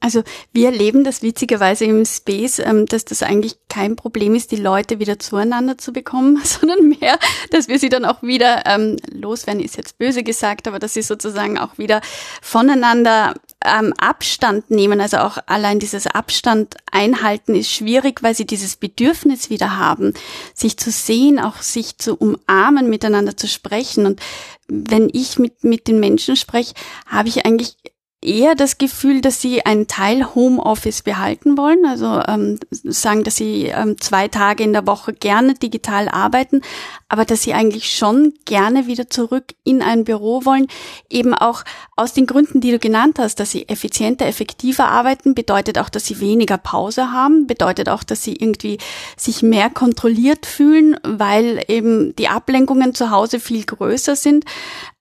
Also 0.00 0.22
wir 0.52 0.66
erleben 0.66 1.02
das 1.02 1.22
witzigerweise 1.22 1.84
im 1.84 2.04
Space, 2.04 2.60
ähm, 2.60 2.86
dass 2.86 3.04
das 3.04 3.24
eigentlich 3.24 3.56
kein 3.68 3.96
Problem 3.96 4.36
ist, 4.36 4.52
die 4.52 4.56
Leute 4.56 5.00
wieder 5.00 5.18
zueinander 5.18 5.76
zu 5.76 5.92
bekommen, 5.92 6.40
sondern 6.44 6.88
mehr, 6.88 7.18
dass 7.50 7.68
wir 7.68 7.78
sie 7.78 7.88
dann 7.88 8.04
auch 8.04 8.22
wieder 8.22 8.64
ähm, 8.66 8.96
loswerden, 9.10 9.62
ist 9.62 9.76
jetzt 9.76 9.98
böse 9.98 10.22
gesagt, 10.22 10.68
aber 10.68 10.78
dass 10.78 10.94
sie 10.94 11.02
sozusagen 11.02 11.58
auch 11.58 11.78
wieder 11.78 12.00
voneinander 12.42 13.34
ähm, 13.64 13.92
Abstand 13.98 14.70
nehmen. 14.70 15.00
Also 15.00 15.18
auch 15.18 15.38
allein 15.46 15.78
dieses 15.78 16.06
Abstand 16.06 16.76
einhalten 16.90 17.54
ist 17.54 17.70
schwierig, 17.70 18.22
weil 18.22 18.34
sie 18.34 18.46
dieses 18.46 18.76
Bedürfnis 18.76 19.50
wieder 19.50 19.76
haben, 19.78 20.14
sich 20.54 20.76
zu 20.76 20.90
sehen, 20.90 21.38
auch 21.38 21.62
sich 21.62 21.98
zu 21.98 22.16
umarmen, 22.16 22.88
miteinander 22.88 23.36
zu 23.36 23.48
sprechen. 23.48 24.06
Und 24.06 24.20
wenn 24.68 25.08
ich 25.12 25.38
mit, 25.38 25.64
mit 25.64 25.88
den 25.88 26.00
Menschen 26.00 26.36
spreche, 26.36 26.74
habe 27.06 27.28
ich 27.28 27.46
eigentlich 27.46 27.76
eher 28.20 28.54
das 28.54 28.78
Gefühl, 28.78 29.20
dass 29.20 29.40
sie 29.40 29.64
einen 29.64 29.86
Teil 29.86 30.34
Homeoffice 30.34 31.02
behalten 31.02 31.56
wollen, 31.56 31.86
also 31.86 32.20
ähm, 32.26 32.58
sagen, 32.70 33.22
dass 33.22 33.36
sie 33.36 33.66
ähm, 33.66 34.00
zwei 34.00 34.26
Tage 34.26 34.64
in 34.64 34.72
der 34.72 34.86
Woche 34.86 35.12
gerne 35.12 35.54
digital 35.54 36.08
arbeiten, 36.08 36.62
aber 37.08 37.24
dass 37.24 37.42
sie 37.42 37.54
eigentlich 37.54 37.90
schon 37.90 38.34
gerne 38.44 38.86
wieder 38.86 39.08
zurück 39.08 39.54
in 39.64 39.82
ein 39.82 40.04
Büro 40.04 40.44
wollen, 40.44 40.66
eben 41.08 41.34
auch 41.34 41.64
aus 41.96 42.12
den 42.12 42.26
Gründen, 42.26 42.60
die 42.60 42.70
du 42.70 42.78
genannt 42.78 43.18
hast, 43.18 43.40
dass 43.40 43.50
sie 43.50 43.68
effizienter, 43.68 44.26
effektiver 44.26 44.88
arbeiten, 44.88 45.34
bedeutet 45.34 45.78
auch, 45.78 45.88
dass 45.88 46.06
sie 46.06 46.20
weniger 46.20 46.58
Pause 46.58 47.12
haben, 47.12 47.46
bedeutet 47.46 47.88
auch, 47.88 48.02
dass 48.02 48.22
sie 48.22 48.34
irgendwie 48.36 48.78
sich 49.16 49.42
mehr 49.42 49.70
kontrolliert 49.70 50.46
fühlen, 50.46 50.96
weil 51.02 51.64
eben 51.68 52.14
die 52.16 52.28
Ablenkungen 52.28 52.94
zu 52.94 53.10
Hause 53.10 53.40
viel 53.40 53.64
größer 53.64 54.16
sind. 54.16 54.44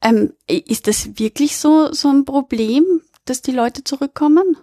Ähm, 0.01 0.33
ist 0.47 0.87
das 0.87 1.19
wirklich 1.19 1.57
so, 1.57 1.91
so 1.93 2.09
ein 2.09 2.25
Problem? 2.25 3.01
dass 3.29 3.41
die 3.41 3.51
Leute 3.51 3.83
zurückkommen? 3.83 4.57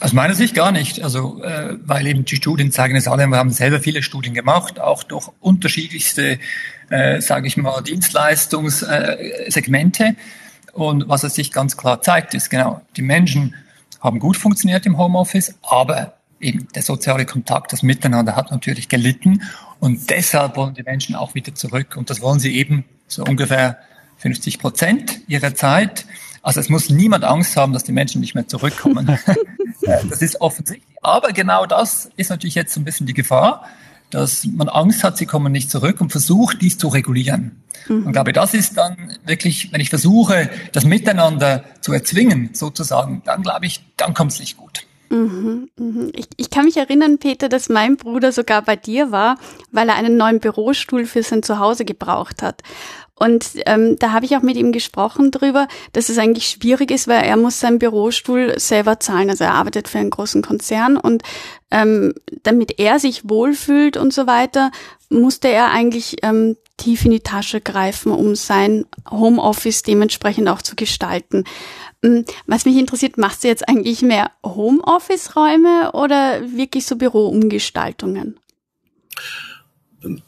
Aus 0.00 0.12
meiner 0.12 0.34
Sicht 0.34 0.54
gar 0.54 0.72
nicht. 0.72 1.02
Also, 1.02 1.42
äh, 1.42 1.76
weil 1.84 2.06
eben 2.06 2.24
die 2.24 2.36
Studien 2.36 2.72
zeigen 2.72 2.96
es 2.96 3.08
alle, 3.08 3.26
wir 3.26 3.36
haben 3.36 3.50
selber 3.50 3.80
viele 3.80 4.02
Studien 4.02 4.34
gemacht, 4.34 4.80
auch 4.80 5.02
durch 5.02 5.28
unterschiedlichste, 5.40 6.38
äh, 6.90 7.20
sage 7.20 7.46
ich 7.46 7.56
mal, 7.56 7.82
Dienstleistungssegmente. 7.82 10.04
Äh, 10.04 10.14
Und 10.72 11.08
was 11.08 11.24
es 11.24 11.34
sich 11.34 11.52
ganz 11.52 11.76
klar 11.76 12.02
zeigt, 12.02 12.34
ist 12.34 12.50
genau, 12.50 12.82
die 12.96 13.02
Menschen 13.02 13.54
haben 14.00 14.18
gut 14.18 14.36
funktioniert 14.36 14.86
im 14.86 14.98
Homeoffice, 14.98 15.54
aber 15.62 16.14
eben 16.40 16.68
der 16.74 16.82
soziale 16.82 17.26
Kontakt, 17.26 17.72
das 17.72 17.82
Miteinander 17.82 18.36
hat 18.36 18.50
natürlich 18.50 18.88
gelitten. 18.88 19.42
Und 19.80 20.10
deshalb 20.10 20.56
wollen 20.56 20.74
die 20.74 20.82
Menschen 20.82 21.14
auch 21.14 21.34
wieder 21.34 21.54
zurück. 21.54 21.96
Und 21.96 22.10
das 22.10 22.20
wollen 22.20 22.40
sie 22.40 22.56
eben 22.56 22.84
so 23.08 23.24
ungefähr 23.24 23.78
50 24.18 24.58
Prozent 24.58 25.20
ihrer 25.28 25.54
Zeit. 25.54 26.06
Also 26.46 26.60
es 26.60 26.68
muss 26.68 26.90
niemand 26.90 27.24
Angst 27.24 27.56
haben, 27.56 27.72
dass 27.72 27.82
die 27.82 27.90
Menschen 27.90 28.20
nicht 28.20 28.36
mehr 28.36 28.46
zurückkommen. 28.46 29.04
das 29.82 30.22
ist 30.22 30.40
offensichtlich. 30.40 30.86
Aber 31.02 31.32
genau 31.32 31.66
das 31.66 32.08
ist 32.16 32.30
natürlich 32.30 32.54
jetzt 32.54 32.72
so 32.72 32.80
ein 32.80 32.84
bisschen 32.84 33.04
die 33.04 33.14
Gefahr, 33.14 33.66
dass 34.10 34.44
man 34.44 34.68
Angst 34.68 35.02
hat, 35.02 35.16
sie 35.18 35.26
kommen 35.26 35.50
nicht 35.50 35.72
zurück 35.72 36.00
und 36.00 36.12
versucht, 36.12 36.62
dies 36.62 36.78
zu 36.78 36.86
regulieren. 36.86 37.62
Mhm. 37.88 38.06
Und 38.06 38.12
glaube, 38.12 38.32
das 38.32 38.54
ist 38.54 38.78
dann 38.78 38.96
wirklich, 39.24 39.72
wenn 39.72 39.80
ich 39.80 39.90
versuche, 39.90 40.48
das 40.70 40.84
Miteinander 40.84 41.64
zu 41.80 41.92
erzwingen, 41.92 42.50
sozusagen, 42.52 43.22
dann 43.24 43.42
glaube 43.42 43.66
ich, 43.66 43.84
dann 43.96 44.14
kommt 44.14 44.30
es 44.30 44.38
nicht 44.38 44.56
gut. 44.56 44.86
Mhm, 45.10 45.68
mhm. 45.76 46.12
Ich, 46.14 46.28
ich 46.36 46.50
kann 46.50 46.66
mich 46.66 46.76
erinnern, 46.76 47.18
Peter, 47.18 47.48
dass 47.48 47.68
mein 47.68 47.96
Bruder 47.96 48.30
sogar 48.30 48.62
bei 48.62 48.76
dir 48.76 49.10
war, 49.10 49.38
weil 49.72 49.88
er 49.88 49.96
einen 49.96 50.16
neuen 50.16 50.38
Bürostuhl 50.38 51.06
für 51.06 51.24
sein 51.24 51.42
Zuhause 51.42 51.84
gebraucht 51.84 52.40
hat. 52.40 52.62
Und 53.18 53.46
ähm, 53.64 53.96
da 53.98 54.12
habe 54.12 54.26
ich 54.26 54.36
auch 54.36 54.42
mit 54.42 54.56
ihm 54.58 54.72
gesprochen 54.72 55.30
drüber, 55.30 55.68
dass 55.92 56.10
es 56.10 56.18
eigentlich 56.18 56.48
schwierig 56.48 56.90
ist, 56.90 57.08
weil 57.08 57.24
er 57.24 57.38
muss 57.38 57.60
seinen 57.60 57.78
Bürostuhl 57.78 58.58
selber 58.58 59.00
zahlen. 59.00 59.30
Also 59.30 59.44
er 59.44 59.54
arbeitet 59.54 59.88
für 59.88 59.98
einen 59.98 60.10
großen 60.10 60.42
Konzern 60.42 60.98
und 60.98 61.22
ähm, 61.70 62.12
damit 62.42 62.78
er 62.78 62.98
sich 62.98 63.28
wohlfühlt 63.28 63.96
und 63.96 64.12
so 64.12 64.26
weiter, 64.26 64.70
musste 65.08 65.48
er 65.48 65.70
eigentlich 65.70 66.16
ähm, 66.22 66.56
tief 66.76 67.06
in 67.06 67.10
die 67.10 67.20
Tasche 67.20 67.62
greifen, 67.62 68.12
um 68.12 68.34
sein 68.34 68.84
Homeoffice 69.10 69.82
dementsprechend 69.82 70.48
auch 70.48 70.60
zu 70.60 70.76
gestalten. 70.76 71.44
Mm, 72.02 72.20
was 72.46 72.66
mich 72.66 72.76
interessiert, 72.76 73.16
machst 73.16 73.44
du 73.44 73.48
jetzt 73.48 73.66
eigentlich 73.66 74.02
mehr 74.02 74.30
Homeoffice-Räume 74.44 75.92
oder 75.92 76.42
wirklich 76.52 76.84
so 76.84 76.96
Büroumgestaltungen? 76.96 78.38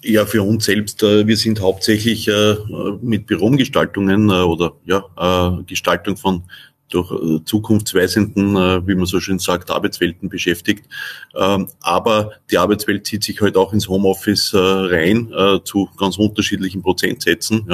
Ja, 0.03 0.27
für 0.27 0.43
uns 0.43 0.65
selbst, 0.65 1.03
äh, 1.03 1.27
wir 1.27 1.37
sind 1.37 1.61
hauptsächlich 1.61 2.29
äh, 2.29 2.57
mit 3.01 3.27
Büroumgestaltungen 3.27 4.31
äh, 4.31 4.33
oder 4.33 4.73
ja, 4.85 5.63
Gestaltung 5.67 6.17
von 6.17 6.43
durch 6.89 7.11
äh, 7.13 7.45
zukunftsweisenden, 7.45 8.57
äh, 8.57 8.87
wie 8.87 8.95
man 8.95 9.07
so 9.07 9.21
schön 9.21 9.39
sagt, 9.39 9.71
Arbeitswelten 9.71 10.29
beschäftigt. 10.29 10.87
Ähm, 11.35 11.69
aber 11.81 12.33
die 12.51 12.59
Arbeitswelt 12.59 13.07
zieht 13.07 13.25
sich 13.25 13.41
halt 13.41 13.57
auch 13.57 13.73
ins 13.73 13.89
Homeoffice 13.89 14.53
äh, 14.55 14.59
rein 14.59 15.33
zu 15.65 15.89
ganz 15.97 16.19
unterschiedlichen 16.19 16.83
Prozentsätzen. 16.83 17.69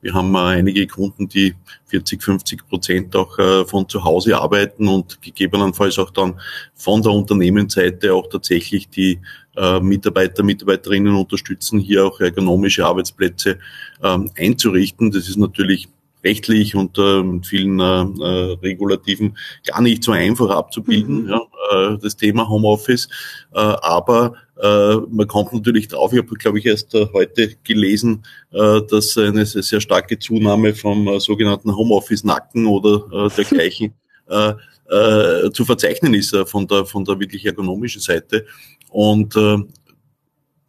Wir 0.00 0.14
haben 0.14 0.34
einige 0.36 0.86
Kunden, 0.86 1.28
die 1.28 1.54
40, 1.86 2.22
50 2.22 2.68
Prozent 2.68 3.16
auch 3.16 3.36
von 3.66 3.88
zu 3.88 4.04
Hause 4.04 4.38
arbeiten 4.38 4.88
und 4.88 5.20
gegebenenfalls 5.22 5.98
auch 5.98 6.10
dann 6.10 6.40
von 6.74 7.02
der 7.02 7.12
Unternehmensseite 7.12 8.14
auch 8.14 8.28
tatsächlich 8.28 8.88
die 8.88 9.18
Mitarbeiter, 9.80 10.42
Mitarbeiterinnen 10.42 11.14
unterstützen, 11.14 11.80
hier 11.80 12.06
auch 12.06 12.20
ergonomische 12.20 12.86
Arbeitsplätze 12.86 13.58
ähm, 14.02 14.30
einzurichten. 14.36 15.10
Das 15.10 15.28
ist 15.28 15.36
natürlich 15.36 15.88
rechtlich 16.24 16.74
und 16.74 16.98
äh, 16.98 17.22
mit 17.22 17.46
vielen 17.46 17.80
äh, 17.80 17.84
äh, 17.84 18.52
Regulativen 18.62 19.36
gar 19.66 19.80
nicht 19.80 20.04
so 20.04 20.12
einfach 20.12 20.50
abzubilden, 20.50 21.24
mhm. 21.24 21.28
ja, 21.28 21.40
äh, 21.72 21.98
das 21.98 22.16
Thema 22.16 22.48
Homeoffice. 22.48 23.08
Äh, 23.54 23.58
aber 23.58 24.34
äh, 24.62 24.96
man 25.10 25.26
kommt 25.26 25.52
natürlich 25.52 25.88
drauf, 25.88 26.12
ich 26.12 26.18
habe, 26.18 26.34
glaube 26.34 26.58
ich, 26.58 26.66
erst 26.66 26.94
äh, 26.94 27.06
heute 27.12 27.54
gelesen, 27.64 28.24
äh, 28.52 28.80
dass 28.88 29.16
eine 29.16 29.46
sehr 29.46 29.80
starke 29.80 30.18
Zunahme 30.18 30.74
vom 30.74 31.08
äh, 31.08 31.20
sogenannten 31.20 31.74
Homeoffice-Nacken 31.74 32.66
oder 32.66 33.26
äh, 33.26 33.28
dergleichen 33.34 33.94
äh, 34.28 34.52
äh, 34.90 35.50
zu 35.52 35.64
verzeichnen 35.64 36.14
ist 36.14 36.34
äh, 36.34 36.44
von, 36.44 36.66
der, 36.66 36.84
von 36.84 37.04
der 37.04 37.18
wirklich 37.18 37.46
ergonomischen 37.46 38.00
Seite. 38.00 38.44
Und 38.90 39.36
äh, 39.36 39.58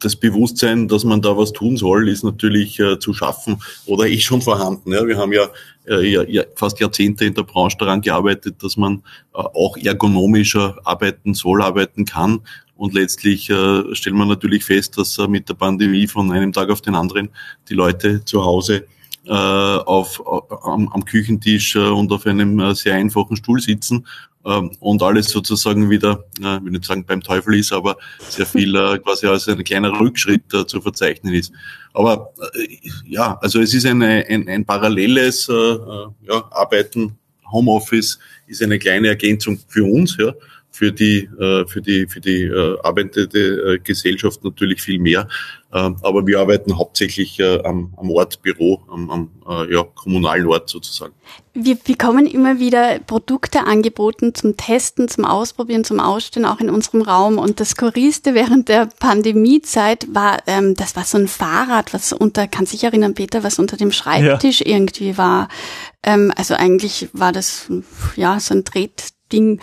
das 0.02 0.16
Bewusstsein, 0.16 0.88
dass 0.88 1.04
man 1.04 1.22
da 1.22 1.38
was 1.38 1.54
tun 1.54 1.78
soll, 1.78 2.10
ist 2.10 2.24
natürlich 2.24 2.80
äh, 2.80 3.00
zu 3.00 3.14
schaffen 3.14 3.62
oder 3.86 4.06
eh 4.06 4.20
schon 4.20 4.42
vorhanden. 4.42 4.92
Ja. 4.92 5.08
Wir 5.08 5.18
haben 5.18 5.32
ja, 5.32 5.48
äh, 5.88 6.06
ja, 6.08 6.24
ja 6.24 6.44
fast 6.56 6.80
Jahrzehnte 6.80 7.26
in 7.26 7.34
der 7.34 7.44
Branche 7.44 7.78
daran 7.78 8.02
gearbeitet, 8.02 8.64
dass 8.64 8.78
man 8.78 9.04
äh, 9.34 9.38
auch 9.38 9.78
ergonomischer 9.78 10.78
arbeiten 10.84 11.34
soll, 11.34 11.62
arbeiten 11.62 12.06
kann. 12.06 12.42
Und 12.76 12.96
letztlich 12.96 13.50
äh, 13.50 13.96
stellt 13.96 14.16
man 14.16 14.28
natürlich 14.28 14.66
fest, 14.66 14.98
dass 14.98 15.18
äh, 15.20 15.28
mit 15.28 15.48
der 15.48 15.54
Pandemie 15.54 16.08
von 16.08 16.32
einem 16.32 16.52
Tag 16.52 16.70
auf 16.72 16.82
den 16.82 16.96
anderen 16.96 17.30
die 17.70 17.76
Leute 17.76 18.26
zu 18.26 18.44
Hause 18.44 18.86
äh, 19.26 19.32
auf, 19.32 20.22
am, 20.66 20.88
am 20.90 21.06
Küchentisch 21.06 21.76
äh, 21.76 21.80
und 21.80 22.12
auf 22.12 22.26
einem 22.26 22.60
äh, 22.60 22.74
sehr 22.74 22.96
einfachen 22.96 23.36
Stuhl 23.36 23.62
sitzen 23.62 24.08
ähm, 24.46 24.72
und 24.80 25.04
alles 25.04 25.28
sozusagen 25.28 25.90
wieder, 25.90 26.26
äh, 26.42 26.58
ich 26.58 26.64
will 26.64 26.72
nicht 26.72 26.86
sagen 26.86 27.06
beim 27.06 27.22
Teufel 27.22 27.56
ist, 27.56 27.72
aber 27.72 27.98
sehr 28.30 28.46
viel 28.46 28.76
äh, 28.76 28.98
quasi 29.00 29.28
als 29.28 29.48
ein 29.48 29.64
kleiner 29.64 30.00
Rückschritt 30.00 30.54
äh, 30.54 30.66
zu 30.66 30.82
verzeichnen 30.82 31.34
ist. 31.34 31.52
Aber 31.94 32.34
äh, 32.56 32.78
ja, 33.06 33.38
also 33.42 33.60
es 33.62 33.74
ist 33.74 33.86
eine, 33.86 34.26
ein, 34.28 34.48
ein 34.48 34.66
paralleles 34.66 35.48
äh, 35.50 35.54
äh, 35.54 36.08
ja, 36.28 36.44
Arbeiten, 36.52 37.18
Homeoffice 37.52 38.18
ist 38.48 38.64
eine 38.64 38.80
kleine 38.80 39.10
Ergänzung 39.10 39.60
für 39.68 39.84
uns, 39.84 40.18
ja, 40.18 40.34
für 40.72 40.92
die, 40.92 41.30
äh, 41.40 41.68
für 41.68 41.82
die, 41.82 42.08
für 42.08 42.22
die 42.22 42.44
äh, 42.44 42.78
arbeitende 42.82 43.74
äh, 43.74 43.80
Gesellschaft 43.80 44.44
natürlich 44.44 44.82
viel 44.82 45.00
mehr. 45.00 45.28
Ähm, 45.74 45.98
aber 46.02 46.26
wir 46.26 46.40
arbeiten 46.40 46.78
hauptsächlich 46.78 47.42
am, 47.42 47.94
am 47.96 48.12
Ort 48.12 48.42
Büro, 48.42 48.82
am, 48.90 49.10
am 49.10 49.32
ja, 49.72 49.84
kommunalen 49.84 50.46
Ort 50.48 50.70
sozusagen. 50.70 51.14
Wir 51.54 51.76
bekommen 51.76 52.26
immer 52.26 52.60
wieder 52.60 53.00
Produkte 53.00 53.66
angeboten 53.66 54.36
zum 54.36 54.58
Testen, 54.58 55.08
zum 55.08 55.24
Ausprobieren, 55.24 55.86
zum 55.86 56.02
Ausstellen, 56.02 56.46
auch 56.46 56.60
in 56.60 56.70
unserem 56.70 57.02
Raum. 57.02 57.38
Und 57.38 57.62
das 57.62 57.70
Skurrilste 57.70 58.34
während 58.34 58.68
der 58.68 58.90
Pandemiezeit 59.00 60.14
war, 60.14 60.40
ähm, 60.46 60.76
das 60.76 60.98
war 60.98 61.06
so 61.06 61.18
ein 61.18 61.30
Fahrrad, 61.30 61.94
was 61.94 62.12
unter, 62.12 62.48
kann 62.48 62.66
sich 62.66 62.84
erinnern, 62.84 63.14
Peter, 63.14 63.44
was 63.44 63.58
unter 63.58 63.78
dem 63.78 63.94
Schreibtisch 63.94 64.60
ja. 64.60 64.68
irgendwie 64.68 65.18
war. 65.18 65.48
Ähm, 66.04 66.34
also 66.36 66.54
eigentlich 66.54 67.08
war 67.14 67.32
das 67.32 67.70
ja 68.18 68.42
so 68.42 68.56
ein 68.56 68.66
Dreht 68.66 69.14
Ding. 69.32 69.60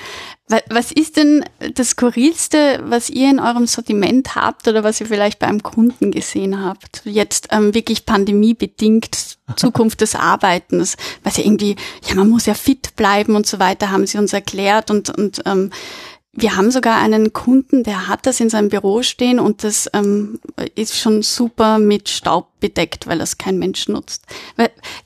Was 0.68 0.92
ist 0.92 1.16
denn 1.16 1.44
das 1.75 1.90
Skurrilste, 1.90 2.80
was 2.84 3.10
ihr 3.10 3.30
in 3.30 3.38
eurem 3.38 3.66
Sortiment 3.66 4.34
habt 4.34 4.66
oder 4.66 4.82
was 4.82 5.00
ihr 5.00 5.06
vielleicht 5.06 5.38
beim 5.38 5.62
Kunden 5.62 6.10
gesehen 6.10 6.64
habt? 6.64 7.02
Jetzt 7.04 7.48
ähm, 7.50 7.74
wirklich 7.74 8.07
pandemiebedingt, 8.07 9.38
Zukunft 9.57 10.00
des 10.00 10.14
Arbeitens, 10.14 10.96
was 11.22 11.37
ja 11.37 11.44
irgendwie, 11.44 11.76
ja, 12.07 12.14
man 12.14 12.31
muss 12.31 12.46
ja 12.46 12.54
fit 12.54 12.96
bleiben 12.96 13.37
und 13.37 13.46
so 13.46 13.59
weiter, 13.59 13.90
haben 13.90 14.07
sie 14.07 14.18
uns 14.18 14.33
erklärt 14.33 14.90
und, 14.90 15.11
und 15.11 15.42
ähm, 15.44 15.70
wir 16.40 16.57
haben 16.57 16.70
sogar 16.70 17.01
einen 17.01 17.33
Kunden, 17.33 17.83
der 17.83 18.07
hat 18.07 18.27
das 18.27 18.40
in 18.40 18.48
seinem 18.48 18.68
Büro 18.68 19.03
stehen 19.03 19.40
und 19.40 19.64
das 19.64 19.90
ähm, 19.92 20.38
ist 20.74 20.96
schon 20.96 21.22
super 21.22 21.79
mit 21.79 22.09
Staub 22.09 22.48
bedeckt, 22.61 23.07
weil 23.07 23.18
das 23.18 23.38
kein 23.38 23.59
Mensch 23.59 23.88
nutzt. 23.88 24.24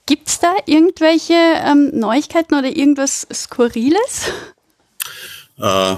Gibt's 0.07 0.41
da 0.41 0.55
irgendwelche 0.67 1.35
ähm, 1.35 1.91
Neuigkeiten 1.99 2.55
oder 2.55 2.75
irgendwas 2.77 3.27
Skurriles? 3.33 4.31
Äh, 5.59 5.97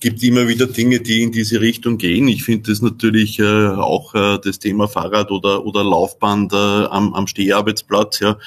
gibt 0.00 0.22
immer 0.22 0.48
wieder 0.48 0.66
Dinge, 0.66 1.00
die 1.00 1.22
in 1.22 1.32
diese 1.32 1.60
Richtung 1.60 1.98
gehen. 1.98 2.28
Ich 2.28 2.44
finde 2.44 2.70
das 2.70 2.82
natürlich 2.82 3.38
äh, 3.38 3.68
auch 3.68 4.14
äh, 4.14 4.38
das 4.42 4.58
Thema 4.58 4.86
Fahrrad 4.86 5.30
oder, 5.30 5.64
oder 5.64 5.82
Laufband 5.82 6.52
äh, 6.52 6.56
am, 6.56 7.14
am 7.14 7.26
Steharbeitsplatz, 7.26 8.20
ja, 8.20 8.38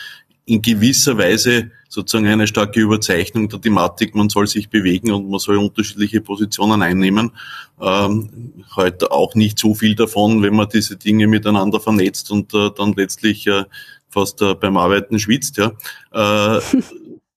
in 0.49 0.61
gewisser 0.61 1.17
Weise 1.17 1.71
sozusagen 1.87 2.27
eine 2.27 2.47
starke 2.47 2.79
Überzeichnung 2.79 3.49
der 3.49 3.61
Thematik. 3.61 4.15
Man 4.15 4.29
soll 4.29 4.47
sich 4.47 4.69
bewegen 4.69 5.11
und 5.11 5.29
man 5.29 5.39
soll 5.39 5.57
unterschiedliche 5.57 6.21
Positionen 6.21 6.81
einnehmen. 6.81 7.31
Ähm, 7.79 8.53
heute 8.75 9.11
auch 9.11 9.35
nicht 9.35 9.59
so 9.59 9.75
viel 9.75 9.95
davon, 9.95 10.41
wenn 10.41 10.55
man 10.55 10.69
diese 10.69 10.97
Dinge 10.97 11.27
miteinander 11.27 11.79
vernetzt 11.79 12.31
und 12.31 12.53
äh, 12.53 12.71
dann 12.75 12.93
letztlich 12.93 13.47
äh, 13.47 13.65
fast 14.09 14.41
äh, 14.41 14.55
beim 14.55 14.77
Arbeiten 14.77 15.19
schwitzt. 15.19 15.57
Ja. 15.57 15.71
Äh, 16.11 16.61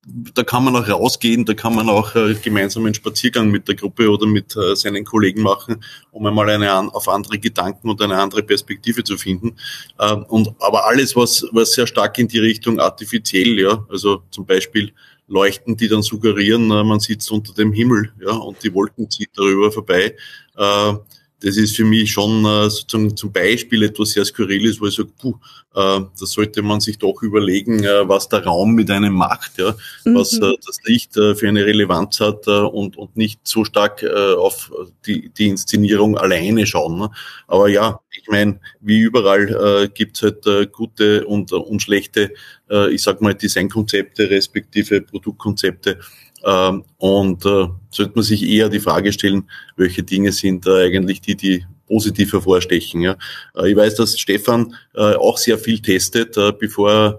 da 0.05 0.43
kann 0.43 0.65
man 0.65 0.75
auch 0.75 0.89
rausgehen, 0.89 1.45
da 1.45 1.55
kann 1.55 1.75
man 1.75 1.89
auch 1.89 2.15
äh, 2.17 2.35
gemeinsam 2.35 2.85
einen 2.85 2.95
Spaziergang 2.95 3.51
mit 3.51 3.69
der 3.69 3.77
Gruppe 3.77 4.11
oder 4.11 4.27
mit 4.27 4.57
äh, 4.57 4.75
seinen 4.75 5.05
Kollegen 5.05 5.43
machen, 5.43 5.83
um 6.11 6.27
einmal 6.27 6.51
eine 6.51 6.73
an, 6.73 6.89
auf 6.91 7.09
andere 7.09 7.39
Gedanken 7.39 7.89
und 7.89 8.03
eine 8.03 8.19
andere 8.19 8.43
Perspektive 8.43 9.05
zu 9.05 9.17
finden. 9.17 9.57
Äh, 9.99 10.15
und 10.15 10.55
aber 10.59 10.87
alles, 10.87 11.15
was 11.15 11.47
was 11.53 11.73
sehr 11.73 11.87
stark 11.87 12.19
in 12.19 12.27
die 12.27 12.41
Richtung 12.41 12.81
artifiziell, 12.81 13.59
ja, 13.61 13.87
also 13.89 14.23
zum 14.31 14.45
Beispiel 14.45 14.93
Leuchten, 15.29 15.77
die 15.77 15.89
dann 15.89 16.03
suggerieren, 16.03 16.71
äh, 16.73 16.83
man 16.83 16.99
sitzt 16.99 17.31
unter 17.31 17.55
dem 17.55 17.73
Himmel, 17.73 18.13
ja, 18.21 18.33
und 18.33 18.63
die 18.65 18.75
Wolken 18.75 19.09
zieht 19.09 19.31
darüber 19.37 19.71
vorbei. 19.71 20.17
Äh, 20.57 20.95
das 21.43 21.57
ist 21.57 21.77
für 21.77 21.85
mich 21.85 22.13
schon 22.13 22.45
äh, 22.45 22.71
sozusagen 22.71 23.17
zum 23.17 23.33
Beispiel 23.33 23.83
etwas 23.83 24.13
sehr 24.13 24.25
Skurriles, 24.25 24.81
wo 24.81 24.87
ich 24.87 24.95
sage, 24.95 25.11
puh, 25.19 25.35
äh, 25.75 26.01
da 26.01 26.09
sollte 26.15 26.63
man 26.63 26.81
sich 26.81 26.99
doch 26.99 27.23
überlegen, 27.23 27.83
äh, 27.83 28.09
was 28.09 28.29
der 28.29 28.45
Raum 28.45 28.75
mit 28.75 28.91
einem 28.91 29.15
macht, 29.15 29.59
ja, 29.59 29.75
mhm. 30.05 30.15
was 30.15 30.35
äh, 30.35 30.55
das 30.65 30.79
Licht 30.85 31.17
äh, 31.17 31.35
für 31.35 31.49
eine 31.49 31.65
Relevanz 31.65 32.21
hat 32.21 32.47
äh, 32.47 32.51
und, 32.51 32.97
und 32.97 33.17
nicht 33.17 33.41
so 33.45 33.65
stark 33.65 34.03
äh, 34.03 34.35
auf 34.35 34.71
die, 35.07 35.31
die 35.31 35.49
Inszenierung 35.49 36.17
alleine 36.17 36.67
schauen. 36.67 36.99
Ne? 36.99 37.11
Aber 37.49 37.69
ja, 37.69 38.01
ich 38.11 38.29
meine, 38.29 38.61
wie 38.81 39.01
überall 39.01 39.49
äh, 39.85 39.89
gibt 39.89 40.23
halt 40.23 40.47
äh, 40.47 40.67
gute 40.67 41.27
und, 41.27 41.53
und 41.53 41.83
schlechte, 41.83 42.33
äh, 42.71 42.93
ich 42.93 43.03
sag 43.03 43.21
mal, 43.21 43.35
Designkonzepte 43.35 44.31
respektive 44.31 45.01
Produktkonzepte. 45.01 45.99
Ähm, 46.45 46.85
und 46.99 47.45
äh, 47.47 47.69
sollte 47.91 48.13
man 48.15 48.25
sich 48.25 48.43
eher 48.43 48.69
die 48.69 48.81
Frage 48.81 49.13
stellen, 49.13 49.45
welche 49.77 50.03
Dinge 50.03 50.33
sind 50.33 50.67
äh, 50.67 50.87
eigentlich 50.87 51.21
die, 51.21 51.37
die 51.37 51.65
positiv 51.87 52.33
hervorstechen. 52.33 53.03
Ja. 53.03 53.17
Äh, 53.57 53.71
ich 53.71 53.77
weiß, 53.77 53.97
dass 53.97 54.19
Stefan 54.19 54.75
äh, 54.95 55.15
auch 55.15 55.39
sehr 55.39 55.59
viel 55.59 55.81
testet, 55.81 56.37
äh, 56.37 56.53
bevor 56.53 56.91
er 56.91 57.19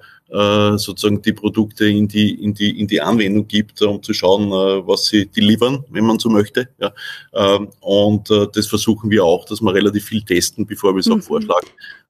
äh, 0.73 0.77
sozusagen 0.77 1.21
die 1.21 1.33
Produkte 1.33 1.85
in 1.85 2.07
die, 2.07 2.33
in 2.43 2.53
die, 2.53 2.79
in 2.79 2.87
die 2.87 3.01
Anwendung 3.01 3.47
gibt, 3.47 3.81
um 3.81 4.01
zu 4.01 4.13
schauen, 4.13 4.47
äh, 4.47 4.87
was 4.87 5.05
sie 5.05 5.27
delivern, 5.27 5.83
wenn 5.89 6.05
man 6.05 6.19
so 6.19 6.29
möchte. 6.29 6.69
Ja. 6.79 6.91
Ähm, 7.33 7.69
und 7.81 8.31
äh, 8.31 8.47
das 8.51 8.67
versuchen 8.67 9.11
wir 9.11 9.23
auch, 9.23 9.45
dass 9.45 9.61
wir 9.61 9.73
relativ 9.73 10.05
viel 10.05 10.23
testen, 10.23 10.65
bevor 10.65 10.95
wir 10.95 10.99
es 10.99 11.09
auch 11.09 11.17
mhm. 11.17 11.21
vorschlagen 11.21 11.67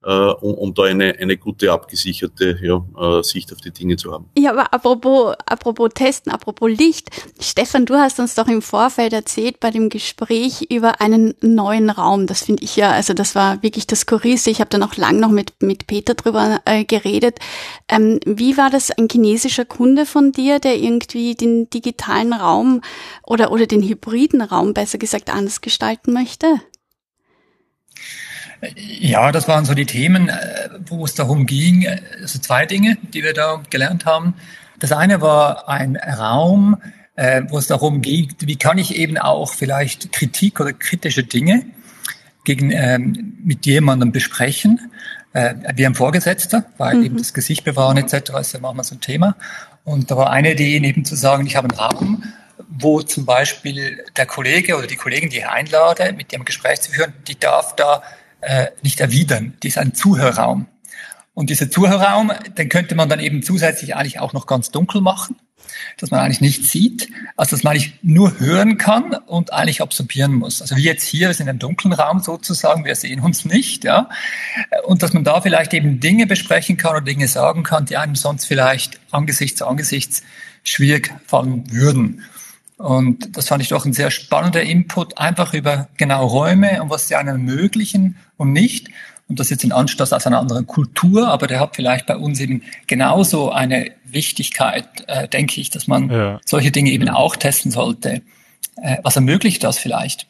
um, 0.09 0.53
um 0.53 0.73
da 0.73 0.83
eine, 0.83 1.15
eine 1.17 1.37
gute 1.37 1.71
abgesicherte 1.71 2.59
ja, 2.61 2.83
äh, 2.99 3.23
Sicht 3.23 3.51
auf 3.53 3.59
die 3.59 3.71
Dinge 3.71 3.95
zu 3.95 4.11
haben. 4.11 4.29
Ja, 4.37 4.51
aber 4.51 4.73
apropos, 4.73 5.35
apropos 5.45 5.89
Testen, 5.93 6.31
apropos 6.31 6.69
Licht, 6.69 7.09
Stefan, 7.39 7.85
du 7.85 7.95
hast 7.95 8.19
uns 8.19 8.35
doch 8.35 8.47
im 8.47 8.61
Vorfeld 8.61 9.13
erzählt 9.13 9.59
bei 9.59 9.71
dem 9.71 9.89
Gespräch 9.89 10.67
über 10.69 10.99
einen 11.01 11.35
neuen 11.41 11.89
Raum. 11.89 12.27
Das 12.27 12.43
finde 12.43 12.63
ich 12.63 12.75
ja, 12.75 12.91
also 12.91 13.13
das 13.13 13.35
war 13.35 13.63
wirklich 13.63 13.87
das 13.87 14.01
Skurrilste. 14.01 14.49
Ich 14.49 14.59
habe 14.59 14.69
dann 14.69 14.83
auch 14.83 14.95
lang 14.97 15.19
noch 15.19 15.31
mit, 15.31 15.53
mit 15.61 15.87
Peter 15.87 16.15
drüber 16.15 16.61
äh, 16.65 16.83
geredet. 16.83 17.39
Ähm, 17.87 18.19
wie 18.25 18.57
war 18.57 18.69
das 18.69 18.91
ein 18.91 19.07
chinesischer 19.09 19.65
Kunde 19.65 20.05
von 20.05 20.31
dir, 20.31 20.59
der 20.59 20.77
irgendwie 20.77 21.35
den 21.35 21.69
digitalen 21.69 22.33
Raum 22.33 22.81
oder, 23.25 23.51
oder 23.51 23.67
den 23.67 23.83
hybriden 23.83 24.41
Raum 24.41 24.73
besser 24.73 24.97
gesagt 24.97 25.29
anders 25.29 25.61
gestalten 25.61 26.13
möchte? 26.13 26.59
Ja, 28.75 29.31
das 29.31 29.47
waren 29.47 29.65
so 29.65 29.73
die 29.73 29.85
Themen, 29.85 30.29
äh, 30.29 30.69
wo 30.87 31.05
es 31.05 31.15
darum 31.15 31.45
ging. 31.45 31.87
Also 32.21 32.39
zwei 32.39 32.65
Dinge, 32.65 32.97
die 33.13 33.23
wir 33.23 33.33
da 33.33 33.61
gelernt 33.69 34.05
haben. 34.05 34.35
Das 34.79 34.91
eine 34.91 35.21
war 35.21 35.69
ein 35.69 35.95
Raum, 35.97 36.77
äh, 37.15 37.43
wo 37.49 37.57
es 37.57 37.67
darum 37.67 38.01
geht, 38.01 38.47
wie 38.47 38.55
kann 38.55 38.77
ich 38.77 38.95
eben 38.95 39.17
auch 39.17 39.53
vielleicht 39.53 40.11
Kritik 40.11 40.59
oder 40.59 40.73
kritische 40.73 41.23
Dinge 41.23 41.65
gegen, 42.43 42.71
ähm, 42.71 43.37
mit 43.43 43.65
jemandem 43.65 44.11
besprechen, 44.11 44.91
äh, 45.33 45.55
wie 45.75 45.85
ein 45.85 45.95
Vorgesetzter, 45.95 46.65
weil 46.77 46.95
mhm. 46.95 47.03
eben 47.03 47.17
das 47.17 47.33
Gesicht 47.33 47.63
bewahren 47.63 47.97
etc. 47.97 48.31
ist 48.39 48.53
ja 48.53 48.59
manchmal 48.59 48.83
so 48.83 48.95
ein 48.95 49.01
Thema. 49.01 49.35
Und 49.83 50.11
da 50.11 50.17
war 50.17 50.31
eine 50.31 50.53
Idee 50.53 50.77
eben 50.77 51.05
zu 51.05 51.15
sagen, 51.15 51.45
ich 51.45 51.55
habe 51.55 51.69
einen 51.69 51.79
Raum, 51.79 52.23
wo 52.69 53.01
zum 53.01 53.25
Beispiel 53.25 54.03
der 54.15 54.25
Kollege 54.25 54.77
oder 54.77 54.87
die 54.87 54.95
Kollegin, 54.95 55.29
die 55.29 55.37
ich 55.37 55.47
einlade, 55.47 56.13
mit 56.13 56.31
dem 56.31 56.45
Gespräch 56.45 56.81
zu 56.81 56.91
führen, 56.91 57.13
die 57.27 57.39
darf 57.39 57.75
da 57.75 58.01
äh, 58.43 58.67
nicht 58.81 58.99
erwidern. 58.99 59.53
Die 59.63 59.67
ist 59.69 59.77
ein 59.77 59.93
Zuhörraum. 59.93 60.67
Und 61.33 61.49
dieser 61.49 61.69
Zuhörraum, 61.69 62.31
den 62.57 62.69
könnte 62.69 62.93
man 62.95 63.09
dann 63.09 63.19
eben 63.19 63.41
zusätzlich 63.41 63.95
eigentlich 63.95 64.19
auch 64.19 64.33
noch 64.33 64.45
ganz 64.45 64.69
dunkel 64.69 65.01
machen, 65.01 65.35
dass 65.97 66.11
man 66.11 66.19
eigentlich 66.19 66.41
nicht 66.41 66.65
sieht, 66.65 67.09
also 67.35 67.55
dass 67.55 67.63
man 67.63 67.71
eigentlich 67.71 67.93
nur 68.03 68.39
hören 68.39 68.77
kann 68.77 69.13
und 69.13 69.51
eigentlich 69.51 69.81
absorbieren 69.81 70.35
muss. 70.35 70.61
Also 70.61 70.75
wie 70.75 70.83
jetzt 70.83 71.03
hier, 71.03 71.29
wir 71.29 71.33
sind 71.33 71.47
im 71.47 71.57
dunklen 71.57 71.93
Raum 71.93 72.19
sozusagen, 72.19 72.85
wir 72.85 72.95
sehen 72.95 73.19
uns 73.19 73.45
nicht, 73.45 73.83
ja. 73.83 74.09
Und 74.85 75.01
dass 75.01 75.13
man 75.13 75.23
da 75.23 75.41
vielleicht 75.41 75.73
eben 75.73 75.99
Dinge 75.99 76.27
besprechen 76.27 76.77
kann 76.77 76.91
oder 76.91 77.01
Dinge 77.01 77.27
sagen 77.27 77.63
kann, 77.63 77.85
die 77.85 77.97
einem 77.97 78.15
sonst 78.15 78.45
vielleicht 78.45 78.99
angesichts 79.09 79.57
zu 79.57 79.65
angesichts 79.65 80.21
schwierig 80.63 81.13
fallen 81.25 81.71
würden. 81.71 82.23
Und 82.77 83.37
das 83.37 83.47
fand 83.47 83.61
ich 83.61 83.69
doch 83.69 83.85
ein 83.85 83.93
sehr 83.93 84.11
spannender 84.11 84.63
Input, 84.63 85.17
einfach 85.17 85.53
über 85.53 85.87
genau 85.97 86.25
Räume 86.25 86.81
und 86.81 86.89
was 86.89 87.07
sie 87.07 87.15
einem 87.15 87.29
ermöglichen 87.29 88.17
und 88.37 88.51
nicht. 88.51 88.89
Und 89.29 89.39
das 89.39 89.47
ist 89.47 89.51
jetzt 89.51 89.63
ein 89.63 89.71
Anstoß 89.71 90.11
aus 90.11 90.27
einer 90.27 90.39
anderen 90.39 90.67
Kultur, 90.67 91.29
aber 91.29 91.47
der 91.47 91.59
hat 91.59 91.75
vielleicht 91.75 92.05
bei 92.07 92.17
uns 92.17 92.39
eben 92.39 92.63
genauso 92.87 93.51
eine 93.51 93.91
Wichtigkeit, 94.05 94.87
äh, 95.07 95.27
denke 95.27 95.61
ich, 95.61 95.69
dass 95.69 95.87
man 95.87 96.09
ja. 96.09 96.39
solche 96.45 96.71
Dinge 96.71 96.91
eben 96.91 97.09
auch 97.09 97.35
testen 97.35 97.71
sollte. 97.71 98.21
Äh, 98.81 98.97
was 99.03 99.15
ermöglicht 99.15 99.63
das 99.63 99.79
vielleicht? 99.79 100.27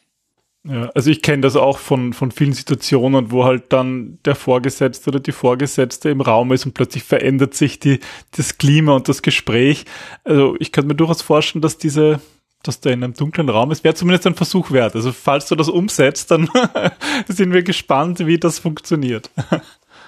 Ja, 0.66 0.90
also 0.94 1.10
ich 1.10 1.20
kenne 1.20 1.42
das 1.42 1.56
auch 1.56 1.76
von, 1.76 2.14
von 2.14 2.30
vielen 2.30 2.54
Situationen, 2.54 3.30
wo 3.30 3.44
halt 3.44 3.64
dann 3.74 4.18
der 4.24 4.34
Vorgesetzte 4.34 5.10
oder 5.10 5.20
die 5.20 5.32
Vorgesetzte 5.32 6.08
im 6.08 6.22
Raum 6.22 6.52
ist 6.52 6.64
und 6.64 6.72
plötzlich 6.72 7.02
verändert 7.02 7.52
sich 7.52 7.80
die, 7.80 8.00
das 8.30 8.56
Klima 8.56 8.92
und 8.92 9.06
das 9.08 9.20
Gespräch. 9.20 9.84
Also 10.24 10.56
ich 10.58 10.72
könnte 10.72 10.88
mir 10.88 10.94
durchaus 10.94 11.20
vorstellen, 11.20 11.60
dass 11.60 11.76
diese, 11.76 12.20
dass 12.66 12.80
der 12.80 12.92
in 12.92 13.04
einem 13.04 13.14
dunklen 13.14 13.48
Raum 13.48 13.70
ist, 13.70 13.84
wäre 13.84 13.94
zumindest 13.94 14.26
ein 14.26 14.34
Versuch 14.34 14.70
wert. 14.70 14.94
Also 14.94 15.12
falls 15.12 15.46
du 15.46 15.54
das 15.54 15.68
umsetzt, 15.68 16.30
dann 16.30 16.48
sind 17.28 17.52
wir 17.52 17.62
gespannt, 17.62 18.26
wie 18.26 18.38
das 18.38 18.58
funktioniert. 18.58 19.30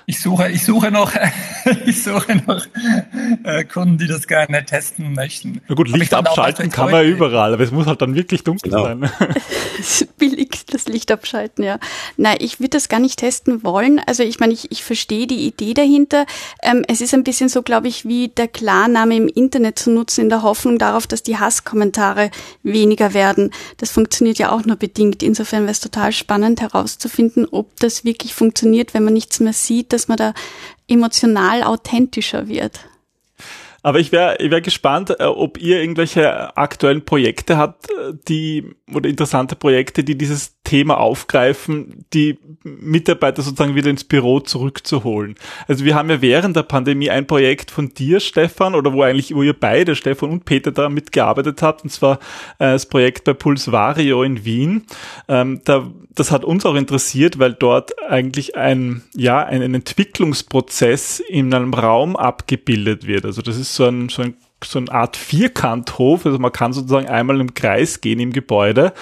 Ich 0.08 0.20
suche, 0.20 0.48
ich 0.50 0.64
suche 0.64 0.92
noch, 0.92 1.12
ich 1.86 2.00
suche 2.00 2.36
noch 2.46 2.64
äh, 3.42 3.64
Kunden, 3.64 3.98
die 3.98 4.06
das 4.06 4.28
gerne 4.28 4.64
testen 4.64 5.14
möchten. 5.14 5.60
Na 5.66 5.74
gut, 5.74 5.88
Licht 5.88 6.14
abschalten 6.14 6.70
kann 6.70 6.92
man 6.92 7.04
überall, 7.04 7.52
aber 7.52 7.64
es 7.64 7.72
muss 7.72 7.86
halt 7.86 8.00
dann 8.02 8.14
wirklich 8.14 8.44
dunkel 8.44 8.70
genau. 8.70 8.84
sein. 8.84 9.10
Billig 10.16 10.64
das 10.66 10.86
Licht 10.86 11.10
abschalten, 11.10 11.64
ja. 11.64 11.80
Nein, 12.16 12.36
ich 12.38 12.60
würde 12.60 12.70
das 12.70 12.88
gar 12.88 13.00
nicht 13.00 13.18
testen 13.18 13.64
wollen. 13.64 14.00
Also 14.06 14.22
ich 14.22 14.38
meine, 14.38 14.52
ich, 14.52 14.70
ich 14.70 14.84
verstehe 14.84 15.26
die 15.26 15.44
Idee 15.44 15.74
dahinter. 15.74 16.24
Ähm, 16.62 16.84
es 16.86 17.00
ist 17.00 17.12
ein 17.12 17.24
bisschen 17.24 17.48
so, 17.48 17.62
glaube 17.62 17.88
ich, 17.88 18.04
wie 18.04 18.28
der 18.28 18.46
Klarname 18.46 19.16
im 19.16 19.26
Internet 19.26 19.76
zu 19.76 19.90
nutzen, 19.90 20.20
in 20.20 20.28
der 20.28 20.42
Hoffnung 20.44 20.78
darauf, 20.78 21.08
dass 21.08 21.24
die 21.24 21.38
Hasskommentare 21.38 22.30
weniger 22.62 23.12
werden. 23.12 23.50
Das 23.78 23.90
funktioniert 23.90 24.38
ja 24.38 24.52
auch 24.52 24.64
nur 24.64 24.76
bedingt. 24.76 25.24
Insofern 25.24 25.62
wäre 25.62 25.72
es 25.72 25.80
total 25.80 26.12
spannend 26.12 26.60
herauszufinden, 26.60 27.44
ob 27.50 27.74
das 27.80 28.04
wirklich 28.04 28.34
funktioniert, 28.34 28.94
wenn 28.94 29.02
man 29.02 29.12
nichts 29.12 29.40
mehr 29.40 29.52
sieht 29.52 29.95
dass 29.96 30.08
man 30.08 30.18
da 30.18 30.34
emotional 30.88 31.62
authentischer 31.62 32.48
wird. 32.48 32.80
Aber 33.82 34.00
ich 34.00 34.10
wäre 34.10 34.38
ich 34.40 34.50
wär 34.50 34.60
gespannt, 34.60 35.14
äh, 35.20 35.24
ob 35.24 35.58
ihr 35.58 35.80
irgendwelche 35.80 36.56
aktuellen 36.56 37.04
Projekte 37.04 37.56
habt, 37.56 37.88
äh, 37.90 38.14
die 38.26 38.74
oder 38.92 39.08
interessante 39.08 39.54
Projekte, 39.54 40.02
die 40.02 40.18
dieses 40.18 40.55
Thema 40.66 40.98
aufgreifen, 40.98 42.04
die 42.12 42.38
Mitarbeiter 42.64 43.40
sozusagen 43.40 43.76
wieder 43.76 43.88
ins 43.88 44.02
Büro 44.02 44.40
zurückzuholen. 44.40 45.36
Also 45.68 45.84
wir 45.84 45.94
haben 45.94 46.10
ja 46.10 46.20
während 46.20 46.56
der 46.56 46.64
Pandemie 46.64 47.08
ein 47.08 47.28
Projekt 47.28 47.70
von 47.70 47.94
dir, 47.94 48.18
Stefan, 48.18 48.74
oder 48.74 48.92
wo 48.92 49.02
eigentlich, 49.02 49.32
wo 49.32 49.44
ihr 49.44 49.52
beide, 49.52 49.94
Stefan 49.94 50.30
und 50.30 50.44
Peter, 50.44 50.72
da 50.72 50.88
mitgearbeitet 50.88 51.62
habt, 51.62 51.84
und 51.84 51.90
zwar 51.90 52.14
äh, 52.58 52.72
das 52.72 52.86
Projekt 52.86 53.22
bei 53.22 53.32
Pulsvario 53.32 54.24
in 54.24 54.44
Wien. 54.44 54.82
Ähm, 55.28 55.60
da, 55.64 55.88
das 56.16 56.32
hat 56.32 56.44
uns 56.44 56.66
auch 56.66 56.74
interessiert, 56.74 57.38
weil 57.38 57.54
dort 57.54 57.96
eigentlich 58.02 58.56
ein, 58.56 59.02
ja, 59.14 59.44
ein, 59.44 59.62
ein 59.62 59.74
Entwicklungsprozess 59.74 61.20
in 61.20 61.54
einem 61.54 61.74
Raum 61.74 62.16
abgebildet 62.16 63.06
wird. 63.06 63.24
Also 63.24 63.40
das 63.40 63.56
ist 63.56 63.72
so 63.76 63.84
ein, 63.84 64.08
so 64.08 64.22
ein 64.22 64.34
so 64.64 64.78
eine 64.78 64.90
Art 64.90 65.16
Vierkanthof, 65.16 66.24
also 66.24 66.38
man 66.38 66.52
kann 66.52 66.72
sozusagen 66.72 67.08
einmal 67.08 67.40
im 67.40 67.54
Kreis 67.54 68.00
gehen 68.00 68.20
im 68.20 68.32
Gebäude 68.32 68.94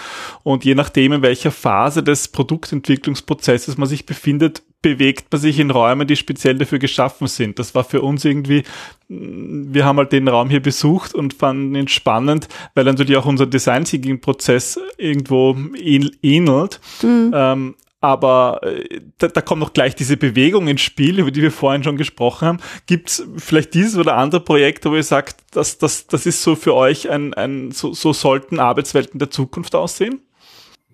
und 0.42 0.64
je 0.64 0.74
nachdem, 0.74 1.12
in 1.12 1.22
welcher 1.22 1.50
Phase 1.50 2.02
des 2.02 2.28
Produktentwicklungsprozesses 2.28 3.78
man 3.78 3.88
sich 3.88 4.04
befindet, 4.04 4.62
bewegt 4.82 5.32
man 5.32 5.40
sich 5.40 5.58
in 5.60 5.70
Räumen, 5.70 6.06
die 6.06 6.16
speziell 6.16 6.58
dafür 6.58 6.78
geschaffen 6.78 7.26
sind. 7.26 7.58
Das 7.58 7.74
war 7.74 7.84
für 7.84 8.02
uns 8.02 8.24
irgendwie, 8.24 8.64
wir 9.08 9.84
haben 9.84 9.96
halt 9.96 10.12
den 10.12 10.28
Raum 10.28 10.50
hier 10.50 10.60
besucht 10.60 11.14
und 11.14 11.32
fanden 11.32 11.74
ihn 11.74 11.88
spannend, 11.88 12.48
weil 12.74 12.84
natürlich 12.84 13.16
auch 13.16 13.24
unser 13.24 13.46
Design 13.46 13.84
Thinking 13.84 14.20
Prozess 14.20 14.78
irgendwo 14.98 15.56
ähnelt. 15.76 16.80
Mhm. 17.02 17.32
Ähm, 17.34 17.74
aber 18.04 18.60
äh, 18.62 19.00
da, 19.16 19.28
da 19.28 19.40
kommt 19.40 19.60
noch 19.60 19.72
gleich 19.72 19.94
diese 19.94 20.18
Bewegung 20.18 20.68
ins 20.68 20.82
Spiel, 20.82 21.18
über 21.18 21.30
die 21.30 21.40
wir 21.40 21.50
vorhin 21.50 21.82
schon 21.82 21.96
gesprochen 21.96 22.46
haben. 22.46 22.58
Gibt 22.86 23.08
es 23.08 23.26
vielleicht 23.38 23.72
dieses 23.72 23.96
oder 23.96 24.18
andere 24.18 24.42
Projekte, 24.42 24.90
wo 24.90 24.94
ihr 24.94 25.02
sagt, 25.02 25.36
dass 25.52 25.78
das, 25.78 26.06
das 26.06 26.26
ist 26.26 26.42
so 26.42 26.54
für 26.54 26.74
euch 26.74 27.08
ein, 27.08 27.32
ein 27.32 27.70
so, 27.70 27.94
so 27.94 28.12
sollten 28.12 28.60
Arbeitswelten 28.60 29.18
der 29.18 29.30
Zukunft 29.30 29.74
aussehen? 29.74 30.20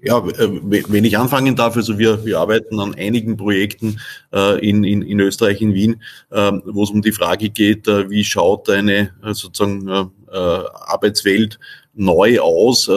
Ja, 0.02 0.18
äh, 0.18 0.48
wenn 0.62 1.04
ich 1.04 1.18
anfangen 1.18 1.56
darf, 1.56 1.76
also 1.76 1.98
wir, 1.98 2.24
wir 2.24 2.38
arbeiten 2.38 2.78
an 2.78 2.94
einigen 2.94 3.36
Projekten 3.36 4.00
äh, 4.32 4.64
in, 4.66 4.84
in, 4.84 5.02
in 5.02 5.18
Österreich, 5.18 5.60
in 5.60 5.74
Wien, 5.74 6.00
äh, 6.30 6.52
wo 6.64 6.84
es 6.84 6.90
um 6.90 7.02
die 7.02 7.12
Frage 7.12 7.50
geht, 7.50 7.88
äh, 7.88 8.08
wie 8.08 8.22
schaut 8.22 8.70
eine 8.70 9.10
äh, 9.22 9.34
sozusagen 9.34 10.10
Arbeitswelt 10.30 11.58
neu 11.92 12.38
aus, 12.38 12.88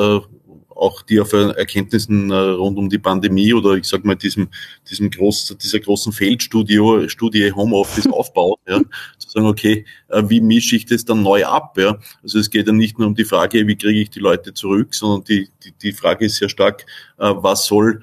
auch 0.75 1.01
die 1.01 1.19
auf 1.19 1.33
Erkenntnissen 1.33 2.31
äh, 2.31 2.35
rund 2.35 2.77
um 2.77 2.89
die 2.89 2.97
Pandemie 2.97 3.53
oder 3.53 3.73
ich 3.73 3.85
sag 3.85 4.05
mal 4.05 4.15
diesem, 4.15 4.49
diesem 4.89 5.09
groß, 5.09 5.55
dieser 5.61 5.79
großen 5.79 6.11
Feldstudio, 6.11 7.07
Studie 7.07 7.51
Homeoffice 7.51 8.07
aufbaut, 8.11 8.59
ja, 8.67 8.79
zu 9.17 9.29
sagen, 9.29 9.47
okay, 9.47 9.85
äh, 10.09 10.23
wie 10.27 10.41
mische 10.41 10.75
ich 10.75 10.85
das 10.85 11.05
dann 11.05 11.23
neu 11.23 11.45
ab, 11.45 11.77
ja. 11.77 11.97
Also 12.21 12.39
es 12.39 12.49
geht 12.49 12.67
ja 12.67 12.73
nicht 12.73 12.99
nur 12.99 13.07
um 13.07 13.15
die 13.15 13.25
Frage, 13.25 13.67
wie 13.67 13.75
kriege 13.75 14.01
ich 14.01 14.09
die 14.09 14.19
Leute 14.19 14.53
zurück, 14.53 14.93
sondern 14.93 15.23
die, 15.25 15.49
die, 15.63 15.73
die 15.81 15.93
Frage 15.93 16.25
ist 16.25 16.37
sehr 16.37 16.49
stark, 16.49 16.85
äh, 17.17 17.33
was 17.35 17.65
soll 17.65 18.01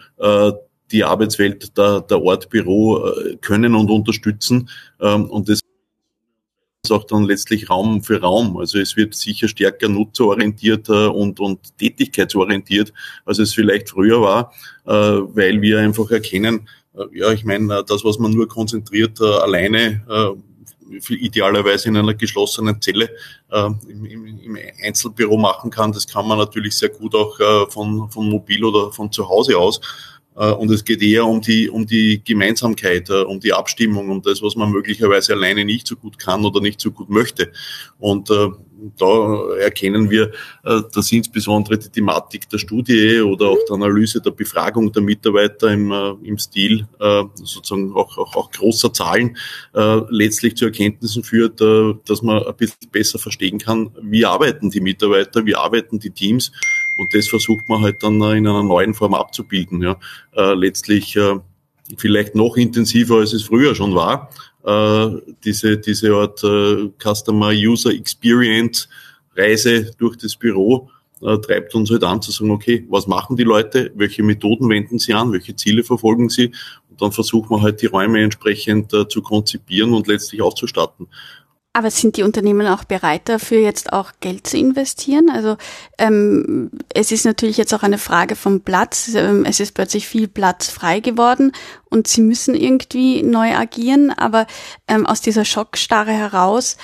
die 0.92 1.04
Arbeitswelt 1.04 1.78
der, 1.78 2.00
der 2.00 2.20
Ort 2.20 2.50
Büro 2.50 3.00
können 3.40 3.74
und 3.74 3.90
unterstützen. 3.90 4.68
Ähm, 5.00 5.30
und 5.30 5.48
das 5.48 5.61
auch 6.92 7.05
dann 7.05 7.24
letztlich 7.24 7.70
Raum 7.70 8.03
für 8.03 8.20
Raum. 8.20 8.57
Also 8.57 8.79
es 8.79 8.96
wird 8.96 9.14
sicher 9.14 9.48
stärker 9.48 9.88
nutzerorientiert 9.88 10.88
und, 10.88 11.40
und 11.40 11.76
tätigkeitsorientiert, 11.79 12.92
als 13.24 13.38
es 13.38 13.55
vielleicht 13.55 13.90
früher 13.90 14.20
war, 14.20 14.53
äh, 14.87 14.92
weil 14.92 15.61
wir 15.62 15.79
einfach 15.79 16.11
erkennen, 16.11 16.68
äh, 16.94 17.18
ja, 17.18 17.33
ich 17.33 17.44
meine, 17.44 17.85
das, 17.87 18.05
was 18.05 18.18
man 18.18 18.33
nur 18.33 18.48
konzentriert 18.48 19.20
äh, 19.20 19.24
alleine 19.24 20.03
idealerweise 21.09 21.88
in 21.88 21.96
einer 21.96 22.14
geschlossenen 22.14 22.81
Zelle 22.81 23.11
äh, 23.50 23.70
im, 23.88 24.05
im, 24.05 24.59
Einzelbüro 24.83 25.37
machen 25.37 25.70
kann. 25.70 25.92
Das 25.92 26.07
kann 26.07 26.26
man 26.26 26.38
natürlich 26.38 26.76
sehr 26.76 26.88
gut 26.88 27.14
auch 27.14 27.38
äh, 27.38 27.70
von, 27.70 28.11
von 28.11 28.29
mobil 28.29 28.64
oder 28.64 28.90
von 28.92 29.12
zu 29.12 29.29
Hause 29.29 29.57
aus. 29.57 29.81
Äh, 30.40 30.53
und 30.53 30.70
es 30.70 30.85
geht 30.85 31.03
eher 31.03 31.26
um 31.26 31.40
die, 31.40 31.68
um 31.68 31.87
die 31.87 32.22
Gemeinsamkeit, 32.24 33.11
äh, 33.11 33.22
um 33.22 33.38
die 33.40 33.53
Abstimmung, 33.53 34.09
um 34.09 34.22
das, 34.22 34.42
was 34.42 34.57
man 34.57 34.72
möglicherweise 34.72 35.35
alleine 35.35 35.64
nicht 35.64 35.87
so 35.87 35.96
gut 35.96 36.18
kann 36.18 36.44
oder 36.44 36.61
nicht 36.61 36.81
so 36.81 36.90
gut 36.90 37.11
möchte. 37.11 37.53
Und 37.98 38.31
äh, 38.31 38.48
da 38.98 39.57
erkennen 39.59 40.09
wir, 40.09 40.33
dass 40.62 41.12
insbesondere 41.12 41.76
die 41.76 41.90
Thematik 41.90 42.48
der 42.48 42.57
Studie 42.57 43.20
oder 43.20 43.48
auch 43.48 43.59
der 43.68 43.74
Analyse 43.74 44.22
der 44.22 44.31
Befragung 44.31 44.90
der 44.90 45.03
Mitarbeiter 45.03 45.70
im, 45.70 45.92
im 46.22 46.38
Stil 46.38 46.88
sozusagen 47.35 47.92
auch, 47.92 48.16
auch, 48.16 48.35
auch 48.37 48.50
großer 48.50 48.90
Zahlen 48.94 49.37
letztlich 50.09 50.57
zu 50.57 50.64
Erkenntnissen 50.64 51.22
führt, 51.24 51.61
dass 51.61 52.22
man 52.22 52.42
ein 52.42 52.57
bisschen 52.57 52.90
besser 52.90 53.18
verstehen 53.18 53.59
kann, 53.59 53.90
wie 54.00 54.24
arbeiten 54.24 54.70
die 54.70 54.81
Mitarbeiter, 54.81 55.44
wie 55.44 55.57
arbeiten 55.57 55.98
die 55.98 56.12
Teams 56.12 56.50
und 57.01 57.15
das 57.15 57.29
versucht 57.29 57.67
man 57.67 57.81
halt 57.81 58.03
dann 58.03 58.17
in 58.17 58.47
einer 58.47 58.63
neuen 58.63 58.93
Form 58.93 59.15
abzubilden. 59.15 59.81
Ja. 59.83 59.97
Äh, 60.37 60.53
letztlich 60.53 61.17
äh, 61.17 61.37
vielleicht 61.97 62.35
noch 62.35 62.57
intensiver, 62.57 63.17
als 63.17 63.33
es 63.33 63.45
früher 63.45 63.75
schon 63.75 63.95
war. 63.95 64.31
Äh, 64.65 65.19
diese, 65.43 65.79
diese 65.79 66.13
Art 66.15 66.41
Customer 67.03 67.49
User 67.49 67.91
Experience 67.91 68.89
Reise 69.35 69.93
durch 69.97 70.17
das 70.17 70.37
Büro 70.37 70.91
treibt 71.21 71.75
uns 71.75 71.91
halt 71.91 72.03
an 72.03 72.23
zu 72.23 72.33
sagen, 72.33 72.51
okay, 72.51 72.87
was 72.89 73.07
machen 73.07 73.37
die 73.37 73.45
Leute, 73.45 73.93
welche 73.95 74.23
Methoden 74.23 74.71
wenden 74.71 74.99
sie 74.99 75.13
an, 75.13 75.33
welche 75.33 75.55
Ziele 75.55 75.85
verfolgen 75.85 76.31
sie 76.31 76.51
und 76.89 77.01
dann 77.01 77.13
versuchen 77.13 77.51
wir 77.51 77.63
halt 77.63 77.83
die 77.83 77.87
Räume 77.87 78.23
entsprechend 78.23 78.93
äh, 78.95 79.07
zu 79.07 79.21
konzipieren 79.21 79.93
und 79.93 80.07
letztlich 80.07 80.41
auszustatten. 80.41 81.09
Aber 81.72 81.92
sind 81.92 82.16
die 82.16 82.24
Unternehmen 82.24 82.66
auch 82.66 82.83
bereit 82.83 83.28
dafür, 83.28 83.61
jetzt 83.61 83.92
auch 83.92 84.11
Geld 84.18 84.44
zu 84.44 84.59
investieren? 84.59 85.30
Also 85.30 85.56
ähm, 85.98 86.72
es 86.92 87.12
ist 87.12 87.24
natürlich 87.24 87.59
jetzt 87.59 87.72
auch 87.72 87.85
eine 87.85 87.98
Frage 87.98 88.35
vom 88.35 88.62
Platz. 88.62 89.14
Ähm, 89.14 89.44
es 89.44 89.61
ist 89.61 89.72
plötzlich 89.72 90.09
viel 90.09 90.26
Platz 90.26 90.68
frei 90.68 90.98
geworden 90.98 91.52
und 91.88 92.09
sie 92.09 92.22
müssen 92.22 92.56
irgendwie 92.56 93.22
neu 93.22 93.54
agieren. 93.54 94.11
Aber 94.11 94.48
ähm, 94.88 95.06
aus 95.06 95.20
dieser 95.20 95.44
Schockstarre 95.44 96.11
heraus, 96.11 96.76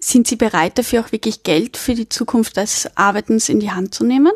sind 0.00 0.26
Sie 0.26 0.34
bereit 0.34 0.76
dafür 0.78 1.02
auch 1.02 1.12
wirklich 1.12 1.44
Geld 1.44 1.76
für 1.76 1.94
die 1.94 2.08
Zukunft 2.08 2.56
des 2.56 2.90
Arbeitens 2.96 3.48
in 3.48 3.60
die 3.60 3.70
Hand 3.70 3.94
zu 3.94 4.02
nehmen? 4.04 4.32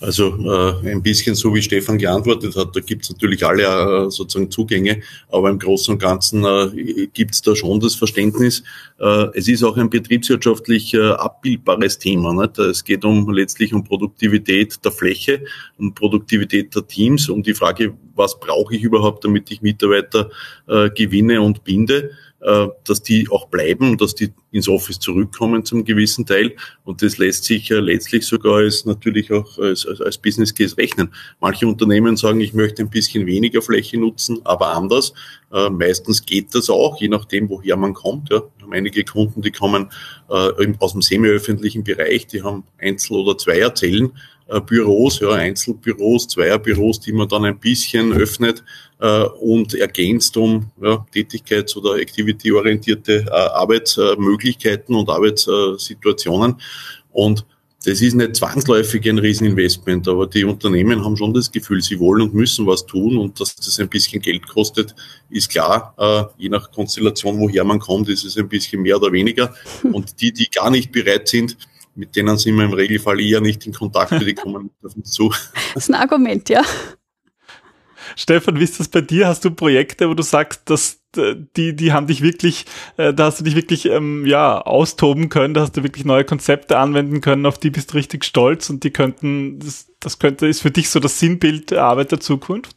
Also 0.00 0.36
äh, 0.44 0.90
ein 0.90 1.02
bisschen 1.02 1.34
so 1.34 1.54
wie 1.54 1.62
Stefan 1.62 1.96
geantwortet 1.96 2.54
hat, 2.54 2.76
da 2.76 2.80
gibt 2.80 3.04
es 3.04 3.10
natürlich 3.10 3.44
alle 3.46 3.62
äh, 3.62 4.10
sozusagen 4.10 4.50
Zugänge, 4.50 5.00
aber 5.30 5.48
im 5.48 5.58
Großen 5.58 5.94
und 5.94 6.00
Ganzen 6.00 6.44
äh, 6.44 7.06
gibt 7.14 7.34
es 7.34 7.42
da 7.42 7.56
schon 7.56 7.80
das 7.80 7.94
Verständnis. 7.94 8.62
Äh, 9.00 9.28
es 9.34 9.48
ist 9.48 9.62
auch 9.62 9.76
ein 9.78 9.88
betriebswirtschaftlich 9.88 10.92
äh, 10.92 11.12
abbildbares 11.12 11.98
Thema. 11.98 12.34
Nicht? 12.34 12.58
Es 12.58 12.84
geht 12.84 13.04
um 13.04 13.30
letztlich 13.30 13.72
um 13.72 13.84
Produktivität 13.84 14.84
der 14.84 14.92
Fläche, 14.92 15.42
um 15.78 15.94
Produktivität 15.94 16.74
der 16.74 16.86
Teams, 16.86 17.30
um 17.30 17.42
die 17.42 17.54
Frage, 17.54 17.94
was 18.14 18.38
brauche 18.38 18.76
ich 18.76 18.82
überhaupt, 18.82 19.24
damit 19.24 19.50
ich 19.50 19.62
Mitarbeiter 19.62 20.30
äh, 20.68 20.90
gewinne 20.90 21.40
und 21.40 21.64
binde. 21.64 22.10
Äh, 22.44 22.68
dass 22.84 23.00
die 23.00 23.26
auch 23.30 23.46
bleiben, 23.46 23.96
dass 23.96 24.14
die 24.14 24.30
ins 24.50 24.68
Office 24.68 24.98
zurückkommen 24.98 25.64
zum 25.64 25.82
gewissen 25.82 26.26
Teil. 26.26 26.54
Und 26.84 27.00
das 27.00 27.16
lässt 27.16 27.44
sich 27.44 27.70
ja 27.70 27.80
letztlich 27.80 28.26
sogar 28.26 28.56
als 28.56 28.84
natürlich 28.84 29.32
auch 29.32 29.56
als, 29.56 29.86
als, 29.86 30.02
als 30.02 30.18
Business 30.18 30.54
Case 30.54 30.76
rechnen. 30.76 31.14
Manche 31.40 31.66
Unternehmen 31.66 32.18
sagen, 32.18 32.42
ich 32.42 32.52
möchte 32.52 32.82
ein 32.82 32.90
bisschen 32.90 33.24
weniger 33.24 33.62
Fläche 33.62 33.98
nutzen, 33.98 34.40
aber 34.44 34.74
anders. 34.74 35.14
Äh, 35.54 35.70
meistens 35.70 36.26
geht 36.26 36.54
das 36.54 36.68
auch, 36.68 37.00
je 37.00 37.08
nachdem, 37.08 37.48
woher 37.48 37.78
man 37.78 37.94
kommt. 37.94 38.28
Ja. 38.30 38.42
Wir 38.58 38.66
haben 38.66 38.72
einige 38.74 39.04
Kunden, 39.04 39.40
die 39.40 39.50
kommen 39.50 39.90
äh, 40.28 40.74
aus 40.80 40.92
dem 40.92 41.00
semi-öffentlichen 41.00 41.82
Bereich, 41.82 42.26
die 42.26 42.42
haben 42.42 42.64
Einzel- 42.76 43.16
oder 43.16 43.38
Zweierzellen 43.38 44.12
äh, 44.48 44.60
Büros, 44.60 45.20
ja, 45.20 45.30
Einzelbüros, 45.30 46.28
Zweierbüros, 46.28 47.00
die 47.00 47.12
man 47.12 47.28
dann 47.28 47.44
ein 47.44 47.58
bisschen 47.58 48.12
öffnet 48.12 48.62
und 49.40 49.74
ergänzt 49.74 50.36
um 50.36 50.70
ja, 50.80 51.04
tätigkeits- 51.12 51.76
oder 51.76 51.96
activity-orientierte 51.96 53.26
äh, 53.26 53.30
Arbeitsmöglichkeiten 53.30 54.94
und 54.94 55.08
Arbeitssituationen. 55.08 56.56
Und 57.12 57.44
das 57.84 58.00
ist 58.00 58.14
nicht 58.14 58.36
zwangsläufig 58.36 59.06
ein 59.08 59.18
Rieseninvestment, 59.18 60.08
aber 60.08 60.26
die 60.26 60.44
Unternehmen 60.44 61.04
haben 61.04 61.16
schon 61.16 61.34
das 61.34 61.52
Gefühl, 61.52 61.82
sie 61.82 62.00
wollen 62.00 62.22
und 62.22 62.34
müssen 62.34 62.66
was 62.66 62.86
tun 62.86 63.18
und 63.18 63.38
dass 63.40 63.56
das 63.56 63.78
ein 63.78 63.88
bisschen 63.88 64.22
Geld 64.22 64.46
kostet, 64.48 64.94
ist 65.28 65.50
klar. 65.50 65.94
Äh, 65.98 66.42
je 66.42 66.48
nach 66.48 66.70
Konstellation, 66.70 67.38
woher 67.38 67.64
man 67.64 67.80
kommt, 67.80 68.08
ist 68.08 68.24
es 68.24 68.38
ein 68.38 68.48
bisschen 68.48 68.82
mehr 68.82 68.96
oder 68.96 69.12
weniger. 69.12 69.54
Und 69.92 70.20
die, 70.20 70.32
die 70.32 70.48
gar 70.48 70.70
nicht 70.70 70.92
bereit 70.92 71.28
sind, 71.28 71.58
mit 71.94 72.16
denen 72.16 72.38
sind 72.38 72.56
wir 72.56 72.64
im 72.64 72.72
Regelfall 72.72 73.20
eher 73.20 73.40
nicht 73.40 73.66
in 73.66 73.72
Kontakt, 73.72 74.12
die 74.20 74.34
kommen 74.34 74.70
auf 74.82 74.96
uns 74.96 75.10
zu. 75.10 75.32
Das 75.74 75.84
ist 75.84 75.90
ein 75.90 75.94
Argument, 75.94 76.48
ja. 76.48 76.62
Stefan, 78.16 78.58
wie 78.58 78.64
ist 78.64 78.80
das 78.80 78.88
bei 78.88 79.00
dir? 79.00 79.28
Hast 79.28 79.44
du 79.44 79.50
Projekte, 79.50 80.08
wo 80.08 80.14
du 80.14 80.22
sagst, 80.22 80.62
dass 80.70 81.00
äh, 81.16 81.34
die, 81.56 81.74
die 81.74 81.92
haben 81.92 82.06
dich 82.06 82.22
wirklich, 82.22 82.66
äh, 82.96 83.12
da 83.12 83.26
hast 83.26 83.40
du 83.40 83.44
dich 83.44 83.56
wirklich 83.56 83.86
ähm, 83.86 84.26
ja 84.26 84.60
austoben 84.60 85.28
können, 85.28 85.54
da 85.54 85.62
hast 85.62 85.76
du 85.76 85.82
wirklich 85.82 86.04
neue 86.04 86.24
Konzepte 86.24 86.78
anwenden 86.78 87.20
können, 87.20 87.46
auf 87.46 87.58
die 87.58 87.70
bist 87.70 87.92
du 87.92 87.96
richtig 87.96 88.24
stolz 88.24 88.70
und 88.70 88.84
die 88.84 88.90
könnten, 88.90 89.58
das, 89.58 89.86
das 90.00 90.18
könnte, 90.18 90.46
ist 90.46 90.62
für 90.62 90.70
dich 90.70 90.90
so 90.90 91.00
das 91.00 91.18
Sinnbild 91.18 91.70
der 91.70 91.82
Arbeit 91.82 92.12
der 92.12 92.20
Zukunft? 92.20 92.76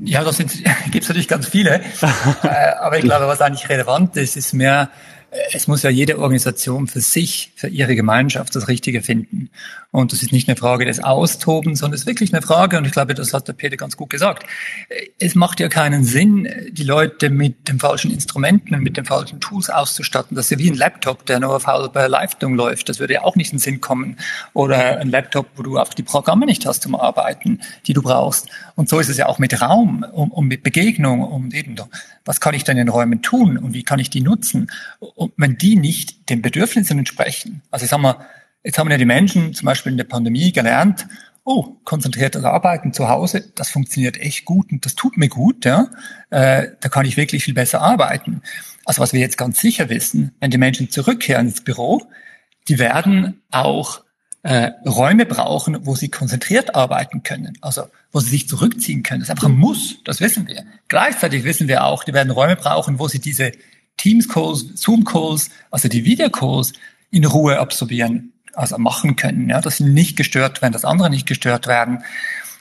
Ja, 0.00 0.24
da 0.24 0.30
gibt 0.90 1.02
es 1.02 1.08
natürlich 1.08 1.28
ganz 1.28 1.46
viele. 1.48 1.80
äh, 2.42 2.46
aber 2.80 2.98
ich 2.98 3.04
glaube, 3.04 3.26
was 3.26 3.40
eigentlich 3.40 3.68
relevant 3.68 4.16
ist, 4.16 4.36
ist 4.36 4.52
mehr, 4.52 4.90
es 5.52 5.68
muss 5.68 5.82
ja 5.82 5.90
jede 5.90 6.18
Organisation 6.18 6.86
für 6.86 7.00
sich, 7.00 7.52
für 7.54 7.68
ihre 7.68 7.94
Gemeinschaft 7.94 8.56
das 8.56 8.68
Richtige 8.68 9.02
finden. 9.02 9.50
Und 9.90 10.12
das 10.12 10.22
ist 10.22 10.32
nicht 10.32 10.48
eine 10.48 10.56
Frage 10.56 10.84
des 10.84 11.02
Austobens, 11.02 11.78
sondern 11.78 11.94
es 11.94 12.02
ist 12.02 12.06
wirklich 12.06 12.34
eine 12.34 12.42
Frage, 12.42 12.76
und 12.76 12.84
ich 12.84 12.92
glaube, 12.92 13.14
das 13.14 13.32
hat 13.32 13.48
der 13.48 13.54
Peter 13.54 13.78
ganz 13.78 13.96
gut 13.96 14.10
gesagt. 14.10 14.44
Es 15.18 15.34
macht 15.34 15.60
ja 15.60 15.68
keinen 15.68 16.04
Sinn, 16.04 16.46
die 16.72 16.84
Leute 16.84 17.30
mit 17.30 17.68
den 17.68 17.78
falschen 17.78 18.10
Instrumenten 18.10 18.74
und 18.74 18.82
mit 18.82 18.98
den 18.98 19.06
falschen 19.06 19.40
Tools 19.40 19.70
auszustatten. 19.70 20.34
Das 20.36 20.46
ist 20.46 20.50
ja 20.50 20.58
wie 20.58 20.70
ein 20.70 20.76
Laptop, 20.76 21.24
der 21.24 21.40
nur 21.40 21.56
auf 21.56 21.66
halber 21.66 22.06
Leistung 22.06 22.54
läuft. 22.54 22.90
Das 22.90 23.00
würde 23.00 23.14
ja 23.14 23.22
auch 23.22 23.34
nicht 23.34 23.50
in 23.52 23.56
den 23.56 23.62
Sinn 23.62 23.80
kommen. 23.80 24.18
Oder 24.52 24.98
ein 24.98 25.08
Laptop, 25.08 25.46
wo 25.56 25.62
du 25.62 25.78
einfach 25.78 25.94
die 25.94 26.02
Programme 26.02 26.44
nicht 26.44 26.66
hast 26.66 26.82
zum 26.82 26.94
Arbeiten, 26.94 27.60
die 27.86 27.94
du 27.94 28.02
brauchst. 28.02 28.48
Und 28.74 28.90
so 28.90 29.00
ist 29.00 29.08
es 29.08 29.16
ja 29.16 29.26
auch 29.26 29.38
mit 29.38 29.58
Raum 29.62 30.04
und, 30.12 30.30
und 30.32 30.48
mit 30.48 30.62
Begegnung 30.62 31.22
und 31.22 31.54
eben, 31.54 31.76
was 32.26 32.40
kann 32.40 32.54
ich 32.54 32.64
denn 32.64 32.76
in 32.76 32.90
Räumen 32.90 33.22
tun 33.22 33.56
und 33.56 33.72
wie 33.72 33.84
kann 33.84 34.00
ich 34.00 34.10
die 34.10 34.20
nutzen? 34.20 34.70
Und 34.98 35.32
wenn 35.38 35.56
die 35.56 35.76
nicht 35.76 36.28
den 36.28 36.42
Bedürfnissen 36.42 36.98
entsprechen, 36.98 37.62
also 37.70 37.84
ich 37.84 37.90
sag 37.90 38.00
mal, 38.00 38.18
jetzt 38.62 38.78
haben 38.78 38.90
ja 38.90 38.98
die 38.98 39.04
Menschen 39.04 39.54
zum 39.54 39.66
Beispiel 39.66 39.92
in 39.92 39.98
der 39.98 40.04
Pandemie 40.04 40.52
gelernt, 40.52 41.06
oh, 41.44 41.76
konzentriertes 41.84 42.44
Arbeiten 42.44 42.92
zu 42.92 43.08
Hause, 43.08 43.50
das 43.54 43.70
funktioniert 43.70 44.18
echt 44.20 44.44
gut 44.44 44.70
und 44.70 44.84
das 44.84 44.94
tut 44.94 45.16
mir 45.16 45.28
gut, 45.28 45.64
ja, 45.64 45.88
äh, 46.28 46.68
da 46.80 46.88
kann 46.90 47.06
ich 47.06 47.16
wirklich 47.16 47.44
viel 47.44 47.54
besser 47.54 47.80
arbeiten. 47.80 48.42
Also 48.84 49.00
was 49.00 49.14
wir 49.14 49.20
jetzt 49.20 49.38
ganz 49.38 49.58
sicher 49.58 49.88
wissen, 49.88 50.32
wenn 50.40 50.50
die 50.50 50.58
Menschen 50.58 50.90
zurückkehren 50.90 51.48
ins 51.48 51.62
Büro, 51.62 52.02
die 52.68 52.78
werden 52.78 53.40
auch 53.50 54.02
äh, 54.42 54.72
Räume 54.86 55.26
brauchen, 55.26 55.86
wo 55.86 55.94
sie 55.94 56.10
konzentriert 56.10 56.74
arbeiten 56.74 57.22
können, 57.22 57.56
also 57.60 57.84
wo 58.12 58.20
sie 58.20 58.30
sich 58.30 58.48
zurückziehen 58.48 59.02
können. 59.02 59.20
Das 59.20 59.28
ist 59.28 59.30
einfach 59.30 59.48
ein 59.48 59.56
Muss, 59.56 60.02
das 60.04 60.20
wissen 60.20 60.46
wir. 60.48 60.64
Gleichzeitig 60.88 61.44
wissen 61.44 61.66
wir 61.66 61.84
auch, 61.84 62.04
die 62.04 62.12
werden 62.12 62.30
Räume 62.30 62.56
brauchen, 62.56 62.98
wo 62.98 63.08
sie 63.08 63.20
diese 63.20 63.52
Teams-Calls, 63.96 64.72
Zoom-Calls, 64.74 65.50
also 65.70 65.88
die 65.88 66.04
Videocalls 66.04 66.72
in 67.10 67.24
Ruhe 67.24 67.58
absorbieren, 67.58 68.32
also 68.58 68.76
machen 68.78 69.16
können, 69.16 69.48
ja, 69.48 69.60
dass 69.60 69.76
sie 69.76 69.84
nicht 69.84 70.16
gestört 70.16 70.60
werden, 70.60 70.72
dass 70.72 70.84
andere 70.84 71.10
nicht 71.10 71.26
gestört 71.26 71.66
werden. 71.66 72.02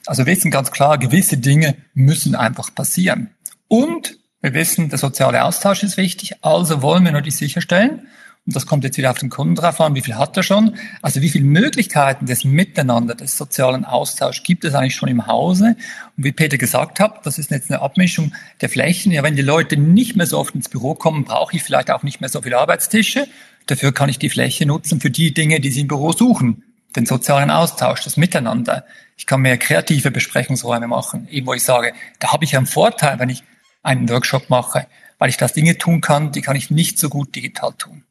Also 0.06 0.26
wir 0.26 0.34
wissen 0.34 0.52
ganz 0.52 0.72
klar, 0.72 0.98
gewisse 0.98 1.38
Dinge 1.38 1.76
müssen 1.94 2.36
einfach 2.36 2.74
passieren. 2.74 3.32
Und 3.68 4.18
wir 4.42 4.54
wissen, 4.54 4.90
der 4.90 5.00
soziale 5.00 5.44
Austausch 5.44 5.84
ist 5.84 5.98
wichtig, 5.98 6.36
also 6.44 6.82
wollen 6.82 7.04
wir 7.04 7.22
die 7.22 7.32
sicherstellen, 7.32 8.08
und 8.46 8.56
das 8.56 8.66
kommt 8.66 8.86
jetzt 8.86 8.98
wieder 8.98 9.12
auf 9.12 9.18
den 9.18 9.30
Kunden 9.30 9.56
drauf 9.56 9.82
an, 9.82 9.94
wie 9.94 10.02
viel 10.02 10.16
hat 10.16 10.38
er 10.38 10.44
schon, 10.44 10.78
also 11.02 11.22
wie 11.22 11.28
viele 11.28 11.44
Möglichkeiten 11.44 12.28
des 12.28 12.46
Miteinander, 12.46 13.14
des 13.14 13.38
sozialen 13.38 13.84
Austauschs 13.84 14.44
gibt 14.44 14.64
es 14.64 14.74
eigentlich 14.74 14.96
schon 14.96 15.10
im 15.10 15.28
Hause. 15.28 15.76
Und 16.16 16.24
wie 16.24 16.32
Peter 16.32 16.58
gesagt 16.58 17.02
hat, 17.02 17.26
das 17.26 17.40
ist 17.40 17.52
jetzt 17.52 17.70
eine 17.70 17.82
Abmischung 17.82 18.32
der 18.62 18.70
Flächen. 18.70 19.12
Ja, 19.12 19.22
wenn 19.22 19.36
die 19.36 19.42
Leute 19.42 19.76
nicht 19.76 20.16
mehr 20.16 20.28
so 20.28 20.38
oft 20.40 20.56
ins 20.56 20.70
Büro 20.70 20.96
kommen, 20.96 21.26
brauche 21.26 21.58
ich 21.58 21.64
vielleicht 21.64 21.92
auch 21.92 22.04
nicht 22.04 22.22
mehr 22.22 22.30
so 22.30 22.42
viele 22.42 22.58
Arbeitstische. 22.58 23.28
Dafür 23.68 23.94
kann 23.94 24.10
ich 24.10 24.20
die 24.20 24.30
Fläche 24.30 24.66
nutzen 24.66 25.00
für 25.00 25.12
die 25.12 25.34
Dinge, 25.34 25.60
die 25.60 25.70
sie 25.70 25.82
im 25.82 25.88
Büro 25.88 26.12
suchen. 26.12 26.64
Den 26.96 27.06
sozialen 27.06 27.52
Austausch, 27.52 28.04
das 28.04 28.18
Miteinander. 28.18 28.86
Ich 29.18 29.26
kann 29.26 29.42
mehr 29.42 29.58
kreative 29.58 30.10
Besprechungsräume 30.10 30.88
machen, 30.88 31.28
eben 31.30 31.46
wo 31.46 31.54
ich 31.54 31.64
sage, 31.64 31.94
da 32.20 32.32
habe 32.32 32.46
ich 32.46 32.56
einen 32.58 32.66
Vorteil, 32.66 33.20
wenn 33.20 33.30
ich 33.30 33.44
einen 33.84 34.10
Workshop 34.10 34.50
mache, 34.50 34.88
weil 35.20 35.30
ich 35.30 35.38
das 35.38 35.54
Dinge 35.54 35.78
tun 35.78 36.02
kann, 36.02 36.32
die 36.32 36.42
kann 36.42 36.56
ich 36.56 36.72
nicht 36.72 36.98
so 36.98 37.10
gut 37.10 37.36
digital 37.36 37.74
tun 37.78 38.04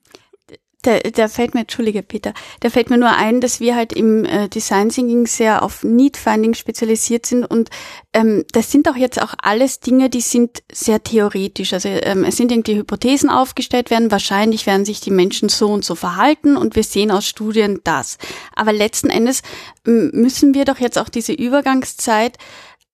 da, 0.86 0.98
da 0.98 1.28
fällt 1.28 1.54
mir, 1.54 1.60
entschuldige 1.60 2.02
Peter, 2.02 2.32
da 2.60 2.70
fällt 2.70 2.90
mir 2.90 2.98
nur 2.98 3.10
ein, 3.10 3.40
dass 3.40 3.60
wir 3.60 3.74
halt 3.74 3.92
im 3.92 4.24
äh, 4.24 4.48
Design 4.48 4.88
Thinking 4.88 5.26
sehr 5.26 5.62
auf 5.62 5.82
Need 5.82 6.16
Finding 6.16 6.54
spezialisiert 6.54 7.26
sind 7.26 7.44
und 7.44 7.70
ähm, 8.12 8.44
das 8.52 8.70
sind 8.70 8.88
auch 8.88 8.96
jetzt 8.96 9.20
auch 9.20 9.34
alles 9.38 9.80
Dinge, 9.80 10.08
die 10.08 10.20
sind 10.20 10.62
sehr 10.70 11.02
theoretisch. 11.02 11.72
Also 11.72 11.88
ähm, 11.88 12.24
es 12.24 12.36
sind 12.36 12.52
irgendwie 12.52 12.76
Hypothesen 12.76 13.30
aufgestellt 13.30 13.90
werden, 13.90 14.10
wahrscheinlich 14.10 14.66
werden 14.66 14.84
sich 14.84 15.00
die 15.00 15.10
Menschen 15.10 15.48
so 15.48 15.68
und 15.68 15.84
so 15.84 15.94
verhalten 15.94 16.56
und 16.56 16.76
wir 16.76 16.84
sehen 16.84 17.10
aus 17.10 17.26
Studien 17.26 17.80
das. 17.84 18.18
Aber 18.54 18.72
letzten 18.72 19.10
Endes 19.10 19.42
müssen 19.84 20.54
wir 20.54 20.64
doch 20.64 20.78
jetzt 20.78 20.98
auch 20.98 21.08
diese 21.08 21.32
Übergangszeit 21.32 22.38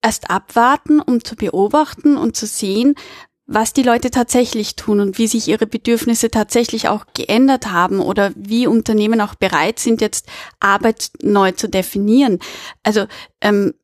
erst 0.02 0.30
abwarten, 0.30 1.00
um 1.00 1.24
zu 1.24 1.36
beobachten 1.36 2.16
und 2.16 2.36
zu 2.36 2.46
sehen, 2.46 2.94
was 3.46 3.72
die 3.72 3.82
Leute 3.82 4.10
tatsächlich 4.10 4.76
tun 4.76 5.00
und 5.00 5.18
wie 5.18 5.26
sich 5.26 5.48
ihre 5.48 5.66
Bedürfnisse 5.66 6.30
tatsächlich 6.30 6.88
auch 6.88 7.06
geändert 7.14 7.70
haben 7.70 8.00
oder 8.00 8.32
wie 8.36 8.66
Unternehmen 8.66 9.20
auch 9.20 9.34
bereit 9.34 9.78
sind, 9.78 10.00
jetzt 10.00 10.26
Arbeit 10.60 11.10
neu 11.22 11.52
zu 11.52 11.68
definieren. 11.68 12.38
Also 12.82 13.06
ähm, 13.40 13.74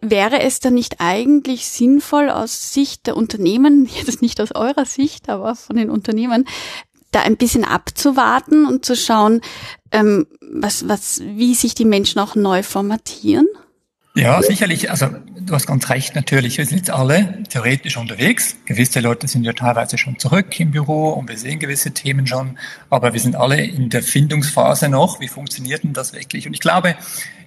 wäre 0.00 0.40
es 0.40 0.60
dann 0.60 0.74
nicht 0.74 0.96
eigentlich 1.00 1.68
sinnvoll 1.68 2.30
aus 2.30 2.72
Sicht 2.72 3.06
der 3.06 3.16
Unternehmen, 3.16 3.86
jetzt 3.94 4.22
nicht 4.22 4.40
aus 4.40 4.54
eurer 4.54 4.84
Sicht, 4.86 5.28
aber 5.28 5.54
von 5.54 5.76
den 5.76 5.90
Unternehmen, 5.90 6.46
da 7.12 7.20
ein 7.22 7.36
bisschen 7.36 7.64
abzuwarten 7.64 8.66
und 8.66 8.84
zu 8.84 8.94
schauen, 8.94 9.40
ähm, 9.90 10.26
was, 10.40 10.88
was, 10.88 11.20
wie 11.20 11.54
sich 11.54 11.74
die 11.74 11.84
Menschen 11.84 12.20
auch 12.20 12.34
neu 12.36 12.62
formatieren? 12.62 13.48
Ja, 14.14 14.42
sicherlich. 14.42 14.90
Also 14.90 15.06
du 15.38 15.54
hast 15.54 15.66
ganz 15.66 15.88
recht 15.88 16.16
natürlich. 16.16 16.58
Wir 16.58 16.66
sind 16.66 16.78
jetzt 16.78 16.90
alle 16.90 17.44
theoretisch 17.48 17.96
unterwegs. 17.96 18.56
Gewisse 18.64 18.98
Leute 18.98 19.28
sind 19.28 19.44
ja 19.44 19.52
teilweise 19.52 19.98
schon 19.98 20.18
zurück 20.18 20.58
im 20.58 20.72
Büro 20.72 21.10
und 21.10 21.28
wir 21.28 21.38
sehen 21.38 21.60
gewisse 21.60 21.92
Themen 21.92 22.26
schon. 22.26 22.58
Aber 22.88 23.12
wir 23.12 23.20
sind 23.20 23.36
alle 23.36 23.62
in 23.62 23.88
der 23.88 24.02
Findungsphase 24.02 24.88
noch. 24.88 25.20
Wie 25.20 25.28
funktioniert 25.28 25.84
denn 25.84 25.92
das 25.92 26.12
wirklich? 26.12 26.48
Und 26.48 26.54
ich 26.54 26.60
glaube, 26.60 26.96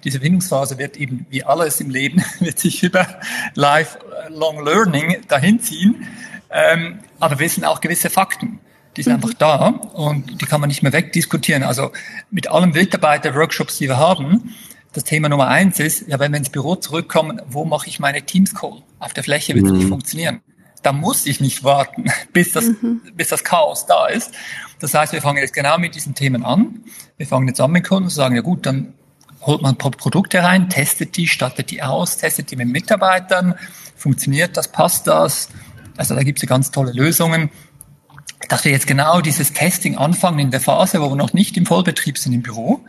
diese 0.04 0.20
Findungsphase 0.20 0.78
wird 0.78 0.96
eben 0.96 1.26
wie 1.28 1.44
alles 1.44 1.80
im 1.80 1.90
Leben, 1.90 2.24
wird 2.40 2.58
sich 2.58 2.82
über 2.82 3.06
Lifelong 3.54 4.64
Learning 4.64 5.18
dahin 5.28 5.60
ziehen. 5.60 6.06
Ähm, 6.50 7.00
aber 7.20 7.38
wir 7.38 7.44
wissen 7.44 7.64
auch 7.64 7.82
gewisse 7.82 8.08
Fakten. 8.08 8.58
Die 8.96 9.02
ist 9.02 9.08
mhm. 9.08 9.14
einfach 9.14 9.34
da 9.34 9.66
und 9.66 10.40
die 10.40 10.46
kann 10.46 10.60
man 10.60 10.68
nicht 10.68 10.82
mehr 10.82 10.94
wegdiskutieren. 10.94 11.62
Also 11.62 11.90
mit 12.30 12.48
allen 12.48 12.70
Mitarbeiter-Workshops, 12.70 13.78
die 13.78 13.88
wir 13.88 13.98
haben, 13.98 14.54
das 14.94 15.04
Thema 15.04 15.28
Nummer 15.28 15.48
eins 15.48 15.80
ist, 15.80 16.06
ja, 16.08 16.18
wenn 16.20 16.32
wir 16.32 16.38
ins 16.38 16.50
Büro 16.50 16.76
zurückkommen, 16.76 17.42
wo 17.48 17.64
mache 17.64 17.88
ich 17.88 17.98
meine 17.98 18.22
Teams-Call? 18.22 18.82
Auf 19.00 19.12
der 19.12 19.24
Fläche 19.24 19.54
wird 19.54 19.66
es 19.66 19.72
mhm. 19.72 19.78
nicht 19.78 19.88
funktionieren. 19.88 20.40
Da 20.82 20.92
muss 20.92 21.26
ich 21.26 21.40
nicht 21.40 21.64
warten, 21.64 22.04
bis 22.32 22.52
das, 22.52 22.66
mhm. 22.66 23.00
bis 23.14 23.28
das 23.28 23.42
Chaos 23.42 23.86
da 23.86 24.06
ist. 24.06 24.32
Das 24.78 24.94
heißt, 24.94 25.12
wir 25.12 25.20
fangen 25.20 25.38
jetzt 25.38 25.52
genau 25.52 25.78
mit 25.78 25.96
diesen 25.96 26.14
Themen 26.14 26.44
an. 26.44 26.84
Wir 27.16 27.26
fangen 27.26 27.48
jetzt 27.48 27.60
an 27.60 27.72
mit 27.72 27.86
Kunden 27.86 28.04
und 28.04 28.10
sagen, 28.10 28.36
ja 28.36 28.42
gut, 28.42 28.66
dann 28.66 28.94
holt 29.42 29.62
man 29.62 29.76
Produkte 29.76 30.42
rein, 30.42 30.70
testet 30.70 31.16
die, 31.16 31.26
stattet 31.26 31.70
die 31.70 31.82
aus, 31.82 32.16
testet 32.16 32.50
die 32.50 32.56
mit 32.56 32.68
Mitarbeitern, 32.68 33.54
funktioniert 33.96 34.56
das, 34.56 34.68
passt 34.68 35.06
das. 35.06 35.48
Also 35.96 36.14
da 36.14 36.22
gibt 36.22 36.38
es 36.38 36.42
ja 36.42 36.48
ganz 36.48 36.70
tolle 36.70 36.92
Lösungen. 36.92 37.50
Dass 38.48 38.64
wir 38.64 38.72
jetzt 38.72 38.86
genau 38.86 39.20
dieses 39.20 39.52
Testing 39.52 39.96
anfangen 39.96 40.38
in 40.38 40.50
der 40.50 40.60
Phase, 40.60 41.00
wo 41.00 41.08
wir 41.08 41.16
noch 41.16 41.32
nicht 41.32 41.56
im 41.56 41.66
Vollbetrieb 41.66 42.18
sind 42.18 42.32
im 42.32 42.42
Büro, 42.42 42.84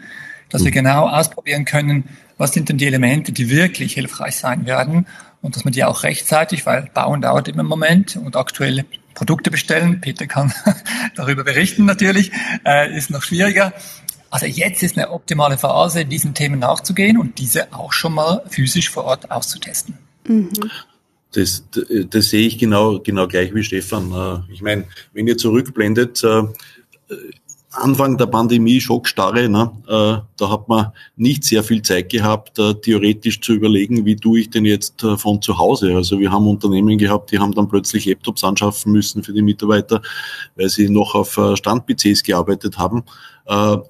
dass 0.49 0.63
wir 0.63 0.71
mhm. 0.71 0.75
genau 0.75 1.07
ausprobieren 1.07 1.65
können, 1.65 2.05
was 2.37 2.53
sind 2.53 2.69
denn 2.69 2.77
die 2.77 2.85
Elemente, 2.85 3.31
die 3.31 3.49
wirklich 3.49 3.93
hilfreich 3.93 4.35
sein 4.35 4.65
werden 4.65 5.07
und 5.41 5.55
dass 5.55 5.63
man 5.63 5.73
die 5.73 5.83
auch 5.83 6.03
rechtzeitig, 6.03 6.65
weil 6.65 6.89
Bauen 6.93 7.21
dauert 7.21 7.47
immer 7.47 7.61
im 7.61 7.67
Moment 7.67 8.17
und 8.17 8.35
aktuelle 8.35 8.85
Produkte 9.13 9.49
bestellen, 9.49 10.01
Peter 10.01 10.27
kann 10.27 10.53
darüber 11.15 11.43
berichten 11.43 11.85
natürlich, 11.85 12.31
äh, 12.65 12.95
ist 12.95 13.09
noch 13.09 13.23
schwieriger. 13.23 13.73
Also 14.29 14.47
jetzt 14.47 14.83
ist 14.83 14.97
eine 14.97 15.11
optimale 15.11 15.57
Phase, 15.57 16.03
diesen 16.05 16.33
Themen 16.33 16.59
nachzugehen 16.59 17.17
und 17.17 17.39
diese 17.39 17.73
auch 17.73 17.93
schon 17.93 18.13
mal 18.13 18.43
physisch 18.49 18.89
vor 18.89 19.05
Ort 19.05 19.31
auszutesten. 19.31 19.97
Mhm. 20.27 20.49
Das, 21.31 21.63
das 22.09 22.29
sehe 22.29 22.47
ich 22.47 22.57
genau, 22.57 22.99
genau 22.99 23.27
gleich 23.27 23.53
wie 23.53 23.63
Stefan. 23.63 24.11
Äh, 24.11 24.53
ich 24.53 24.61
meine, 24.61 24.85
wenn 25.13 25.27
ihr 25.27 25.37
zurückblendet, 25.37 26.23
äh, 26.23 26.43
Anfang 27.71 28.17
der 28.17 28.27
Pandemie, 28.27 28.79
Schockstarre, 28.79 29.49
ne, 29.49 29.71
äh, 29.87 30.34
da 30.37 30.49
hat 30.49 30.67
man 30.67 30.91
nicht 31.15 31.43
sehr 31.43 31.63
viel 31.63 31.81
Zeit 31.81 32.09
gehabt, 32.09 32.59
äh, 32.59 32.73
theoretisch 32.75 33.39
zu 33.41 33.53
überlegen, 33.53 34.05
wie 34.05 34.15
tue 34.15 34.41
ich 34.41 34.49
denn 34.49 34.65
jetzt 34.65 35.03
äh, 35.03 35.17
von 35.17 35.41
zu 35.41 35.57
Hause. 35.57 35.95
Also 35.95 36.19
wir 36.19 36.31
haben 36.31 36.47
Unternehmen 36.47 36.97
gehabt, 36.97 37.31
die 37.31 37.39
haben 37.39 37.53
dann 37.53 37.69
plötzlich 37.69 38.05
Laptops 38.05 38.43
anschaffen 38.43 38.91
müssen 38.91 39.23
für 39.23 39.33
die 39.33 39.41
Mitarbeiter, 39.41 40.01
weil 40.55 40.69
sie 40.69 40.89
noch 40.89 41.15
auf 41.15 41.37
äh, 41.37 41.55
Stand-PCs 41.55 42.23
gearbeitet 42.23 42.77
haben 42.77 43.03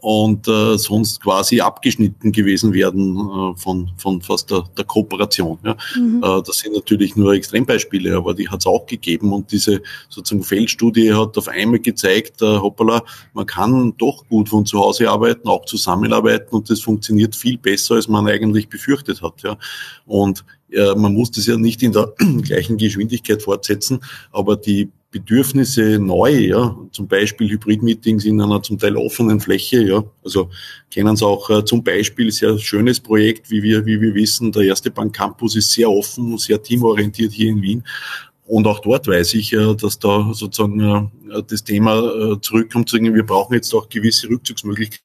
und 0.01 0.47
sonst 0.47 1.23
quasi 1.23 1.61
abgeschnitten 1.61 2.33
gewesen 2.33 2.73
werden 2.73 3.55
von, 3.55 3.89
von 3.95 4.21
fast 4.21 4.51
der, 4.51 4.65
der 4.77 4.83
Kooperation. 4.83 5.57
Ja. 5.63 5.77
Mhm. 5.97 6.19
Das 6.45 6.57
sind 6.57 6.73
natürlich 6.73 7.15
nur 7.15 7.33
Extrembeispiele, 7.33 8.17
aber 8.17 8.33
die 8.33 8.49
hat 8.49 8.59
es 8.59 8.65
auch 8.65 8.85
gegeben 8.85 9.31
und 9.31 9.53
diese 9.53 9.81
sozusagen 10.09 10.43
Feldstudie 10.43 11.13
hat 11.13 11.37
auf 11.37 11.47
einmal 11.47 11.79
gezeigt, 11.79 12.41
hoppala, 12.41 13.01
man 13.33 13.45
kann 13.45 13.93
doch 13.97 14.27
gut 14.27 14.49
von 14.49 14.65
zu 14.65 14.77
Hause 14.77 15.09
arbeiten, 15.09 15.47
auch 15.47 15.63
zusammenarbeiten 15.63 16.34
und 16.51 16.69
das 16.69 16.81
funktioniert 16.81 17.35
viel 17.35 17.57
besser, 17.57 17.95
als 17.95 18.07
man 18.07 18.27
eigentlich 18.27 18.69
befürchtet 18.69 19.21
hat. 19.21 19.41
Ja. 19.43 19.57
Und 20.05 20.45
äh, 20.71 20.93
man 20.95 21.13
muss 21.13 21.31
das 21.31 21.47
ja 21.47 21.57
nicht 21.57 21.83
in 21.83 21.91
der 21.91 22.13
gleichen 22.43 22.77
Geschwindigkeit 22.77 23.41
fortsetzen, 23.41 23.99
aber 24.31 24.55
die 24.55 24.89
Bedürfnisse 25.15 25.97
neu, 25.97 26.31
ja, 26.31 26.77
zum 26.91 27.07
Beispiel 27.07 27.49
Hybrid-Meetings 27.49 28.25
in 28.25 28.41
einer 28.41 28.61
zum 28.61 28.77
Teil 28.77 28.97
offenen 28.97 29.39
Fläche, 29.39 29.81
ja, 29.81 30.03
also 30.25 30.49
kennen 30.91 31.15
Sie 31.15 31.25
auch 31.25 31.49
äh, 31.49 31.63
zum 31.63 31.85
Beispiel 31.85 32.33
sehr 32.33 32.59
schönes 32.59 32.99
Projekt, 32.99 33.49
wie 33.49 33.63
wir, 33.63 33.85
wie 33.85 34.01
wir 34.01 34.13
wissen, 34.13 34.51
der 34.51 34.63
erste 34.63 34.91
Bank 34.91 35.15
Campus 35.15 35.55
ist 35.55 35.71
sehr 35.71 35.89
offen, 35.89 36.37
sehr 36.37 36.61
teamorientiert 36.61 37.31
hier 37.31 37.49
in 37.49 37.61
Wien. 37.61 37.83
Und 38.45 38.67
auch 38.67 38.79
dort 38.79 39.07
weiß 39.07 39.35
ich, 39.35 39.53
äh, 39.53 39.73
dass 39.75 39.99
da 39.99 40.33
sozusagen 40.33 40.81
äh, 41.31 41.41
das 41.47 41.63
Thema 41.63 42.37
zurückkommt, 42.41 42.89
zu 42.89 42.97
sagen, 42.97 43.15
wir 43.15 43.25
brauchen 43.25 43.53
jetzt 43.53 43.73
auch 43.73 43.87
gewisse 43.87 44.27
Rückzugsmöglichkeiten 44.27 45.04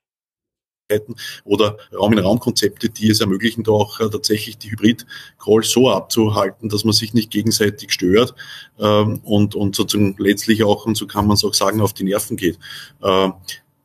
oder 1.45 1.77
Raum-in-Raum-Konzepte, 1.93 2.89
die 2.89 3.11
es 3.11 3.21
ermöglichen, 3.21 3.63
da 3.63 3.73
auch 3.73 4.01
äh, 4.01 4.09
tatsächlich 4.11 4.59
die 4.59 4.71
Hybrid-Calls 4.71 5.71
so 5.71 5.91
abzuhalten, 5.91 6.69
dass 6.69 6.85
man 6.85 6.93
sich 6.93 7.15
nicht 7.15 7.31
gegenseitig 7.31 7.93
stört 7.93 8.35
ähm, 8.79 9.21
und, 9.25 9.55
und 9.55 9.77
sozusagen 9.77 10.17
letztlich 10.19 10.65
auch, 10.65 10.87
und 10.87 10.97
so 10.97 11.07
kann 11.07 11.27
man 11.27 11.35
es 11.35 11.45
auch 11.45 11.55
sagen, 11.55 11.81
auf 11.81 11.93
die 11.93 12.05
Nerven 12.05 12.37
geht. 12.37 12.59
Äh, 13.03 13.31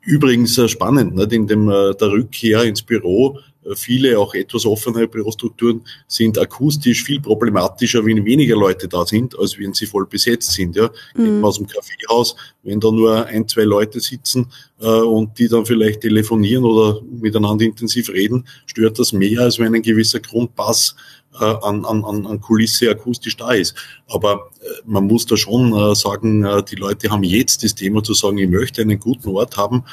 übrigens 0.01 0.57
äh, 0.57 0.67
spannend, 0.67 1.15
nicht? 1.15 1.33
in 1.33 1.47
dem, 1.47 1.67
der 1.67 2.11
Rückkehr 2.11 2.63
ins 2.63 2.81
Büro 2.81 3.39
viele 3.73 4.19
auch 4.19 4.33
etwas 4.35 4.65
offenere 4.65 5.07
Bürostrukturen 5.07 5.81
sind 6.07 6.37
akustisch 6.37 7.03
viel 7.03 7.19
problematischer, 7.19 8.05
wenn 8.05 8.23
weniger 8.25 8.55
Leute 8.55 8.87
da 8.87 9.05
sind, 9.05 9.37
als 9.39 9.57
wenn 9.57 9.73
sie 9.73 9.85
voll 9.85 10.05
besetzt 10.05 10.51
sind. 10.51 10.75
Ja. 10.75 10.89
Mhm. 11.15 11.43
Aus 11.43 11.57
dem 11.57 11.67
Kaffeehaus, 11.67 12.35
wenn 12.63 12.79
da 12.79 12.91
nur 12.91 13.25
ein, 13.25 13.47
zwei 13.47 13.63
Leute 13.63 13.99
sitzen 13.99 14.51
äh, 14.79 14.87
und 14.87 15.37
die 15.39 15.47
dann 15.47 15.65
vielleicht 15.65 16.01
telefonieren 16.01 16.63
oder 16.63 17.01
miteinander 17.01 17.65
intensiv 17.65 18.09
reden, 18.09 18.45
stört 18.65 18.99
das 18.99 19.13
mehr, 19.13 19.41
als 19.41 19.59
wenn 19.59 19.73
ein 19.73 19.81
gewisser 19.81 20.19
Grundpass 20.19 20.95
äh, 21.39 21.43
an, 21.43 21.85
an, 21.85 22.25
an 22.25 22.41
Kulisse 22.41 22.89
akustisch 22.89 23.37
da 23.37 23.51
ist. 23.51 23.75
Aber 24.07 24.49
äh, 24.61 24.65
man 24.85 25.05
muss 25.05 25.25
da 25.25 25.37
schon 25.37 25.73
äh, 25.73 25.95
sagen, 25.95 26.45
die 26.69 26.75
Leute 26.75 27.09
haben 27.09 27.23
jetzt 27.23 27.63
das 27.63 27.75
Thema 27.75 28.03
zu 28.03 28.13
sagen, 28.13 28.37
ich 28.37 28.49
möchte 28.49 28.81
einen 28.81 28.99
guten 28.99 29.29
Ort 29.29 29.57
haben, 29.57 29.83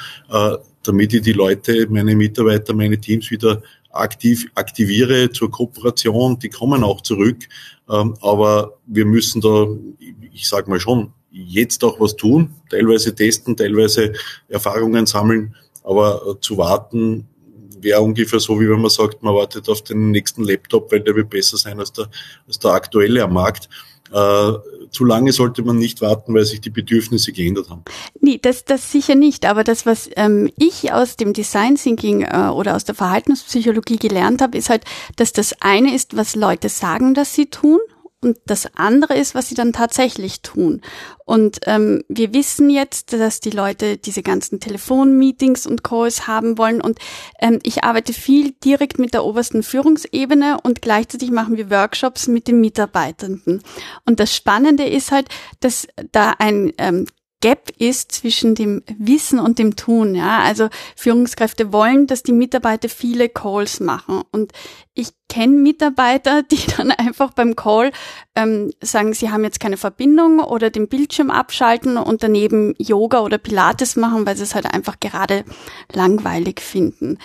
damit 0.83 1.15
ich 1.15 1.23
die 1.23 1.33
Leute, 1.33 1.87
meine 1.89 2.17
Mitarbeiter, 2.17 2.75
meine 2.75 2.99
Teams 2.99 3.31
wieder 3.31 3.63
aktiv 3.93 4.47
aktiviere 4.55 5.31
zur 5.31 5.51
Kooperation. 5.51 6.39
Die 6.39 6.49
kommen 6.49 6.83
auch 6.83 7.01
zurück. 7.03 7.49
Ähm, 7.89 8.15
aber 8.21 8.79
wir 8.87 9.05
müssen 9.05 9.41
da, 9.41 9.67
ich 10.33 10.49
sage 10.49 10.71
mal 10.71 10.81
schon, 10.81 11.13
jetzt 11.31 11.83
auch 11.85 11.99
was 12.01 12.17
tun, 12.17 12.55
teilweise 12.69 13.15
testen, 13.15 13.57
teilweise 13.57 14.13
Erfahrungen 14.49 15.07
sammeln. 15.07 15.55
Aber 15.85 16.39
zu 16.41 16.57
warten 16.59 17.27
wäre 17.83 18.01
ungefähr 18.01 18.41
so, 18.41 18.59
wie 18.61 18.69
wenn 18.69 18.81
man 18.81 18.91
sagt, 18.91 19.23
man 19.23 19.35
wartet 19.35 19.69
auf 19.69 19.83
den 19.83 20.11
nächsten 20.11 20.45
Laptop, 20.45 20.93
weil 20.93 21.01
der 21.01 21.15
wird 21.15 21.31
besser 21.31 21.57
sein 21.57 21.79
als 21.79 21.93
der, 21.93 22.09
als 22.47 22.59
der 22.59 22.73
aktuelle 22.73 23.23
am 23.23 23.35
Markt. 23.35 23.69
Äh, 24.13 24.53
zu 24.91 25.05
lange 25.07 25.33
sollte 25.33 25.63
man 25.63 25.79
nicht 25.79 26.03
warten, 26.03 26.35
weil 26.35 26.45
sich 26.45 26.61
die 26.61 26.71
Bedürfnisse 26.71 27.33
geändert 27.33 27.71
haben. 27.71 27.83
Nee, 28.21 28.39
das, 28.41 28.65
das 28.65 28.93
sicher 28.93 29.15
nicht. 29.15 29.47
Aber 29.47 29.65
das, 29.65 29.87
was 29.87 30.11
ähm, 30.17 30.51
ich 30.59 30.93
aus 30.93 31.17
dem 31.17 31.33
Design 31.33 31.77
Thinking 31.77 32.23
äh, 32.23 32.51
oder 32.53 32.77
aus 32.77 32.85
der 32.85 32.95
Verhaltenspsychologie 32.95 33.97
gelernt 33.97 34.43
habe, 34.43 34.59
ist 34.59 34.69
halt, 34.69 34.85
dass 35.17 35.33
das 35.33 35.55
eine 35.61 35.95
ist, 35.95 36.15
was 36.15 36.37
Leute 36.37 36.69
sagen, 36.69 37.15
dass 37.15 37.35
sie 37.35 37.47
tun 37.47 37.79
und 38.23 38.39
das 38.47 38.69
andere 38.77 39.17
ist, 39.17 39.35
was 39.35 39.49
sie 39.49 39.57
dann 39.57 39.73
tatsächlich 39.73 40.43
tun. 40.43 40.81
Und 41.25 41.59
ähm, 41.67 42.05
wir 42.09 42.33
wissen 42.33 42.71
jetzt, 42.71 43.13
dass 43.13 43.41
die 43.41 43.51
Leute 43.51 43.97
diese 43.97 44.23
ganzen 44.23 44.61
Telefonmeetings 44.61 45.67
und 45.67 45.83
Calls 45.83 46.29
haben 46.29 46.57
wollen. 46.57 46.81
Und 46.81 46.99
ähm, 47.41 47.59
ich 47.65 47.83
arbeite 47.83 48.13
viel 48.13 48.53
direkt 48.65 49.01
mit 49.01 49.13
der 49.13 49.25
obersten 49.25 49.65
Führungsebene 49.65 50.59
und 50.63 50.83
gleichzeitig 50.83 51.33
machen 51.33 51.57
wir 51.57 51.69
Workshops 51.71 52.29
mit 52.29 52.47
den 52.47 52.61
Mitarbeitenden. 52.61 53.63
Und 54.07 54.21
das 54.21 54.35
Spannende 54.35 54.85
ist 54.85 55.11
halt, 55.11 55.29
dass 55.59 55.89
da 56.13 56.35
ein 56.39 56.73
ähm, 56.79 57.07
Gap 57.43 57.71
ist 57.77 58.13
zwischen 58.13 58.55
dem 58.55 58.83
Wissen 58.99 59.39
und 59.39 59.59
dem 59.59 59.77
Tun. 59.77 60.15
Ja, 60.15 60.39
also 60.39 60.69
Führungskräfte 60.97 61.73
wollen, 61.73 62.07
dass 62.07 62.23
die 62.23 62.33
Mitarbeiter 62.33 62.89
viele 62.89 63.29
Calls 63.29 63.81
machen 63.81 64.23
und 64.31 64.53
ich 64.95 65.09
kenne 65.29 65.57
Mitarbeiter, 65.57 66.43
die 66.43 66.59
dann 66.77 66.91
einfach 66.91 67.33
beim 67.33 67.57
Call 67.57 67.93
ähm, 68.35 68.73
sagen, 68.83 69.15
sie 69.15 69.31
haben 69.31 69.45
jetzt 69.45 69.61
keine 69.61 69.77
Verbindung 69.77 70.41
oder 70.41 70.71
den 70.71 70.89
Bildschirm 70.89 71.31
abschalten 71.31 71.97
und 71.97 72.23
daneben 72.23 72.75
Yoga 72.79 73.21
oder 73.21 73.39
Pilates 73.39 73.97
machen, 73.97 74.27
weil 74.27 74.37
sie 74.37 74.43
es 74.43 74.55
halt 74.55 74.67
einfach 74.73 75.01
gerade 75.01 75.45
langweilig 75.93 76.61
finden. 76.61 77.19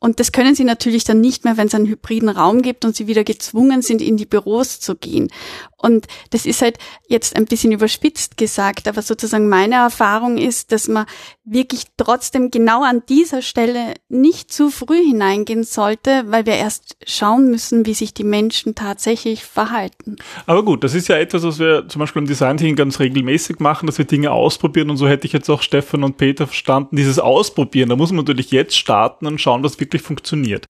Und 0.00 0.20
das 0.20 0.32
können 0.32 0.54
sie 0.54 0.64
natürlich 0.64 1.04
dann 1.04 1.22
nicht 1.22 1.44
mehr, 1.44 1.56
wenn 1.56 1.68
es 1.68 1.74
einen 1.74 1.86
hybriden 1.86 2.28
Raum 2.28 2.60
gibt 2.60 2.84
und 2.84 2.94
sie 2.94 3.06
wieder 3.06 3.24
gezwungen 3.24 3.80
sind, 3.80 4.02
in 4.02 4.18
die 4.18 4.26
Büros 4.26 4.78
zu 4.78 4.96
gehen. 4.96 5.30
Und 5.78 6.06
das 6.28 6.44
ist 6.44 6.60
halt 6.60 6.76
jetzt 7.08 7.36
ein 7.36 7.46
bisschen 7.46 7.72
überspitzt 7.72 8.36
gesagt, 8.36 8.86
aber 8.86 9.00
sozusagen 9.00 9.48
meine 9.48 9.76
Erfahrung 9.76 10.36
ist, 10.36 10.72
dass 10.72 10.88
man 10.88 11.06
wirklich 11.44 11.84
trotzdem 11.96 12.50
genau 12.50 12.82
an 12.82 13.02
dieser 13.08 13.42
Stelle 13.42 13.94
nicht 14.08 14.52
zu 14.52 14.70
früh 14.70 14.96
hineingehen 14.96 15.62
sollte, 15.62 16.24
weil 16.26 16.46
wir 16.46 16.54
erst 16.54 16.96
schauen 17.06 17.50
müssen, 17.50 17.84
wie 17.84 17.94
sich 17.94 18.14
die 18.14 18.24
Menschen 18.24 18.74
tatsächlich 18.74 19.44
verhalten. 19.44 20.16
Aber 20.46 20.64
gut, 20.64 20.84
das 20.84 20.94
ist 20.94 21.08
ja 21.08 21.16
etwas, 21.16 21.42
was 21.42 21.58
wir 21.58 21.86
zum 21.88 22.00
Beispiel 22.00 22.22
im 22.22 22.28
Design 22.28 22.56
Team 22.56 22.76
ganz 22.76 22.98
regelmäßig 22.98 23.60
machen, 23.60 23.86
dass 23.86 23.98
wir 23.98 24.06
Dinge 24.06 24.30
ausprobieren 24.30 24.88
und 24.90 24.96
so 24.96 25.06
hätte 25.06 25.26
ich 25.26 25.32
jetzt 25.34 25.50
auch 25.50 25.60
Stefan 25.60 26.02
und 26.02 26.16
Peter 26.16 26.46
verstanden, 26.46 26.96
dieses 26.96 27.18
Ausprobieren, 27.18 27.90
da 27.90 27.96
muss 27.96 28.10
man 28.10 28.24
natürlich 28.24 28.50
jetzt 28.50 28.76
starten 28.76 29.26
und 29.26 29.40
schauen, 29.40 29.62
was 29.62 29.78
wirklich 29.78 30.02
funktioniert. 30.02 30.64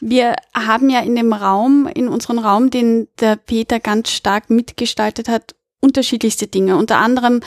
Wir 0.00 0.36
haben 0.54 0.90
ja 0.90 1.00
in 1.00 1.16
dem 1.16 1.32
Raum, 1.32 1.88
in 1.92 2.06
unserem 2.06 2.38
Raum, 2.38 2.70
den 2.70 3.08
der 3.18 3.36
Peter 3.36 3.80
ganz 3.80 4.10
stark 4.10 4.48
mitgestaltet 4.48 5.28
hat, 5.28 5.56
unterschiedlichste 5.80 6.46
Dinge. 6.46 6.76
Unter 6.76 6.98
anderem 6.98 7.40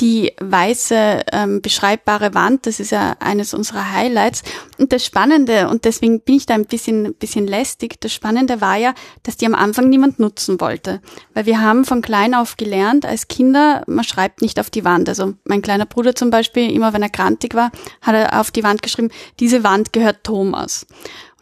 die 0.00 0.32
weiße 0.40 1.22
ähm, 1.32 1.62
beschreibbare 1.62 2.34
Wand, 2.34 2.66
das 2.66 2.80
ist 2.80 2.90
ja 2.90 3.16
eines 3.18 3.54
unserer 3.54 3.92
Highlights. 3.92 4.42
Und 4.78 4.92
das 4.92 5.04
Spannende, 5.04 5.68
und 5.68 5.86
deswegen 5.86 6.20
bin 6.20 6.36
ich 6.36 6.44
da 6.44 6.54
ein 6.54 6.66
bisschen, 6.66 7.14
bisschen 7.14 7.46
lästig, 7.46 8.00
das 8.00 8.12
Spannende 8.12 8.60
war 8.60 8.76
ja, 8.76 8.94
dass 9.22 9.38
die 9.38 9.46
am 9.46 9.54
Anfang 9.54 9.88
niemand 9.88 10.18
nutzen 10.18 10.60
wollte. 10.60 11.00
Weil 11.32 11.46
wir 11.46 11.62
haben 11.62 11.86
von 11.86 12.02
klein 12.02 12.34
auf 12.34 12.58
gelernt, 12.58 13.06
als 13.06 13.28
Kinder, 13.28 13.84
man 13.86 14.04
schreibt 14.04 14.42
nicht 14.42 14.60
auf 14.60 14.68
die 14.68 14.84
Wand. 14.84 15.08
Also 15.08 15.34
mein 15.44 15.62
kleiner 15.62 15.86
Bruder 15.86 16.14
zum 16.14 16.28
Beispiel, 16.28 16.70
immer 16.70 16.92
wenn 16.92 17.02
er 17.02 17.08
krantig 17.08 17.54
war, 17.54 17.70
hat 18.02 18.14
er 18.14 18.40
auf 18.40 18.50
die 18.50 18.64
Wand 18.64 18.82
geschrieben, 18.82 19.10
diese 19.40 19.64
Wand 19.64 19.92
gehört 19.92 20.24
Thomas 20.24 20.86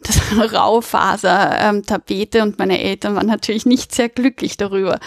das 0.07 0.19
war 0.19 0.43
eine 0.43 0.51
Raufaser-Tapete 0.51 2.37
ähm, 2.37 2.43
und 2.43 2.59
meine 2.59 2.79
Eltern 2.79 3.15
waren 3.15 3.25
natürlich 3.25 3.65
nicht 3.65 3.95
sehr 3.95 4.09
glücklich 4.09 4.55
darüber. 4.55 4.99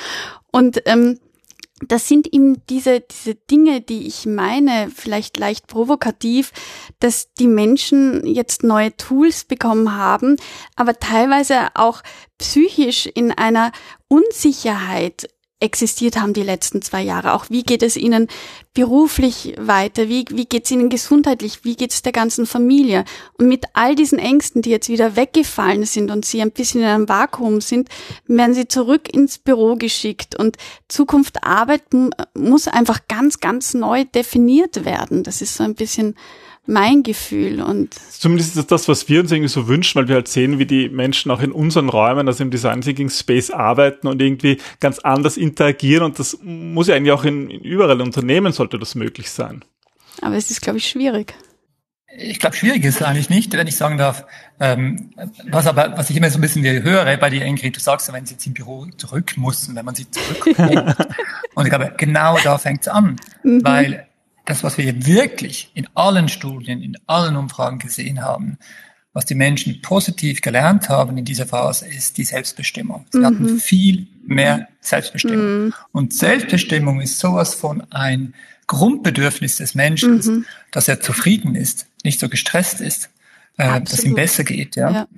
Und 0.50 0.82
ähm, 0.86 1.20
das 1.86 2.08
sind 2.08 2.32
eben 2.32 2.64
diese, 2.66 3.00
diese 3.00 3.34
Dinge, 3.34 3.80
die 3.80 4.06
ich 4.06 4.26
meine, 4.26 4.90
vielleicht 4.94 5.36
leicht 5.36 5.66
provokativ, 5.68 6.52
dass 6.98 7.32
die 7.34 7.46
Menschen 7.46 8.26
jetzt 8.26 8.64
neue 8.64 8.96
Tools 8.96 9.44
bekommen 9.44 9.96
haben, 9.96 10.36
aber 10.74 10.98
teilweise 10.98 11.68
auch 11.74 12.02
psychisch 12.38 13.06
in 13.06 13.32
einer 13.32 13.72
Unsicherheit 14.08 15.28
existiert 15.60 16.20
haben 16.20 16.34
die 16.34 16.42
letzten 16.42 16.82
zwei 16.82 17.02
Jahre. 17.02 17.32
Auch 17.32 17.46
wie 17.50 17.64
geht 17.64 17.82
es 17.82 17.96
ihnen 17.96 18.28
beruflich 18.74 19.54
weiter? 19.58 20.08
Wie, 20.08 20.24
wie 20.30 20.44
geht 20.44 20.64
es 20.64 20.70
ihnen 20.70 20.88
gesundheitlich? 20.88 21.64
Wie 21.64 21.74
geht 21.74 21.92
es 21.92 22.02
der 22.02 22.12
ganzen 22.12 22.46
Familie? 22.46 23.04
Und 23.38 23.48
mit 23.48 23.64
all 23.72 23.96
diesen 23.96 24.18
Ängsten, 24.18 24.62
die 24.62 24.70
jetzt 24.70 24.88
wieder 24.88 25.16
weggefallen 25.16 25.84
sind 25.84 26.10
und 26.10 26.24
sie 26.24 26.40
ein 26.42 26.52
bisschen 26.52 26.82
in 26.82 26.86
einem 26.86 27.08
Vakuum 27.08 27.60
sind, 27.60 27.88
werden 28.26 28.54
sie 28.54 28.68
zurück 28.68 29.12
ins 29.12 29.38
Büro 29.38 29.74
geschickt. 29.74 30.36
Und 30.36 30.56
Zukunft 30.86 31.42
Arbeit 31.42 31.82
muss 32.34 32.68
einfach 32.68 33.00
ganz, 33.08 33.40
ganz 33.40 33.74
neu 33.74 34.04
definiert 34.04 34.84
werden. 34.84 35.24
Das 35.24 35.42
ist 35.42 35.56
so 35.56 35.64
ein 35.64 35.74
bisschen 35.74 36.14
mein 36.68 37.02
Gefühl 37.02 37.62
und 37.62 37.94
zumindest 37.94 38.50
ist 38.50 38.58
das 38.58 38.66
das, 38.66 38.88
was 38.88 39.08
wir 39.08 39.20
uns 39.20 39.32
irgendwie 39.32 39.48
so 39.48 39.68
wünschen, 39.68 39.98
weil 39.98 40.08
wir 40.08 40.16
halt 40.16 40.28
sehen, 40.28 40.58
wie 40.58 40.66
die 40.66 40.90
Menschen 40.90 41.30
auch 41.30 41.40
in 41.40 41.50
unseren 41.50 41.88
Räumen, 41.88 42.28
also 42.28 42.44
im 42.44 42.50
Design 42.50 42.82
Thinking 42.82 43.08
Space 43.08 43.50
arbeiten 43.50 44.06
und 44.06 44.20
irgendwie 44.20 44.58
ganz 44.78 44.98
anders 44.98 45.38
interagieren 45.38 46.04
und 46.04 46.18
das 46.18 46.38
muss 46.42 46.88
ja 46.88 46.94
eigentlich 46.94 47.12
auch 47.12 47.24
in, 47.24 47.48
in 47.48 47.60
überall 47.60 48.00
Unternehmen 48.02 48.52
sollte 48.52 48.78
das 48.78 48.94
möglich 48.94 49.30
sein. 49.30 49.64
Aber 50.20 50.36
es 50.36 50.50
ist, 50.50 50.60
glaube 50.60 50.78
ich, 50.78 50.88
schwierig. 50.88 51.34
Ich 52.16 52.40
glaube, 52.40 52.56
schwierig 52.56 52.84
ist 52.84 52.96
es 52.96 53.02
eigentlich 53.02 53.30
nicht, 53.30 53.52
wenn 53.52 53.66
ich 53.66 53.76
sagen 53.76 53.96
darf. 53.96 54.26
Ähm, 54.60 55.10
was 55.50 55.66
aber, 55.66 55.96
was 55.96 56.10
ich 56.10 56.16
immer 56.16 56.30
so 56.30 56.38
ein 56.38 56.40
bisschen 56.40 56.64
höre 56.64 57.16
bei 57.16 57.30
dir, 57.30 57.44
Ingrid, 57.44 57.76
du 57.76 57.80
sagst, 57.80 58.12
wenn 58.12 58.26
sie 58.26 58.34
jetzt 58.34 58.46
im 58.46 58.54
Büro 58.54 58.86
zurück 58.96 59.36
mussten, 59.36 59.76
wenn 59.76 59.84
man 59.84 59.94
sie 59.94 60.10
zurückholt. 60.10 60.96
und 61.54 61.64
ich 61.64 61.70
glaube, 61.70 61.94
genau 61.96 62.36
da 62.42 62.58
fängt 62.58 62.80
es 62.82 62.88
an, 62.88 63.16
mhm. 63.42 63.62
weil 63.62 64.07
das, 64.48 64.64
was 64.64 64.78
wir 64.78 65.06
wirklich 65.06 65.70
in 65.74 65.86
allen 65.94 66.28
Studien, 66.28 66.82
in 66.82 66.96
allen 67.06 67.36
Umfragen 67.36 67.78
gesehen 67.78 68.22
haben, 68.22 68.58
was 69.12 69.26
die 69.26 69.34
Menschen 69.34 69.82
positiv 69.82 70.40
gelernt 70.40 70.88
haben 70.88 71.18
in 71.18 71.24
dieser 71.24 71.46
Phase, 71.46 71.86
ist 71.86 72.16
die 72.16 72.24
Selbstbestimmung. 72.24 73.04
Sie 73.10 73.18
mhm. 73.18 73.26
hatten 73.26 73.58
viel 73.58 74.06
mehr 74.22 74.68
Selbstbestimmung. 74.80 75.64
Mhm. 75.66 75.74
Und 75.92 76.14
Selbstbestimmung 76.14 77.00
ist 77.00 77.18
sowas 77.18 77.54
von 77.54 77.82
ein 77.90 78.34
Grundbedürfnis 78.66 79.56
des 79.56 79.74
Menschen, 79.74 80.16
mhm. 80.16 80.46
dass 80.70 80.88
er 80.88 81.00
zufrieden 81.00 81.54
ist, 81.54 81.86
nicht 82.04 82.20
so 82.20 82.28
gestresst 82.28 82.80
ist, 82.80 83.10
äh, 83.58 83.80
dass 83.82 84.04
ihm 84.04 84.14
besser 84.14 84.44
geht. 84.44 84.76
Ja? 84.76 84.90
ja? 84.90 85.08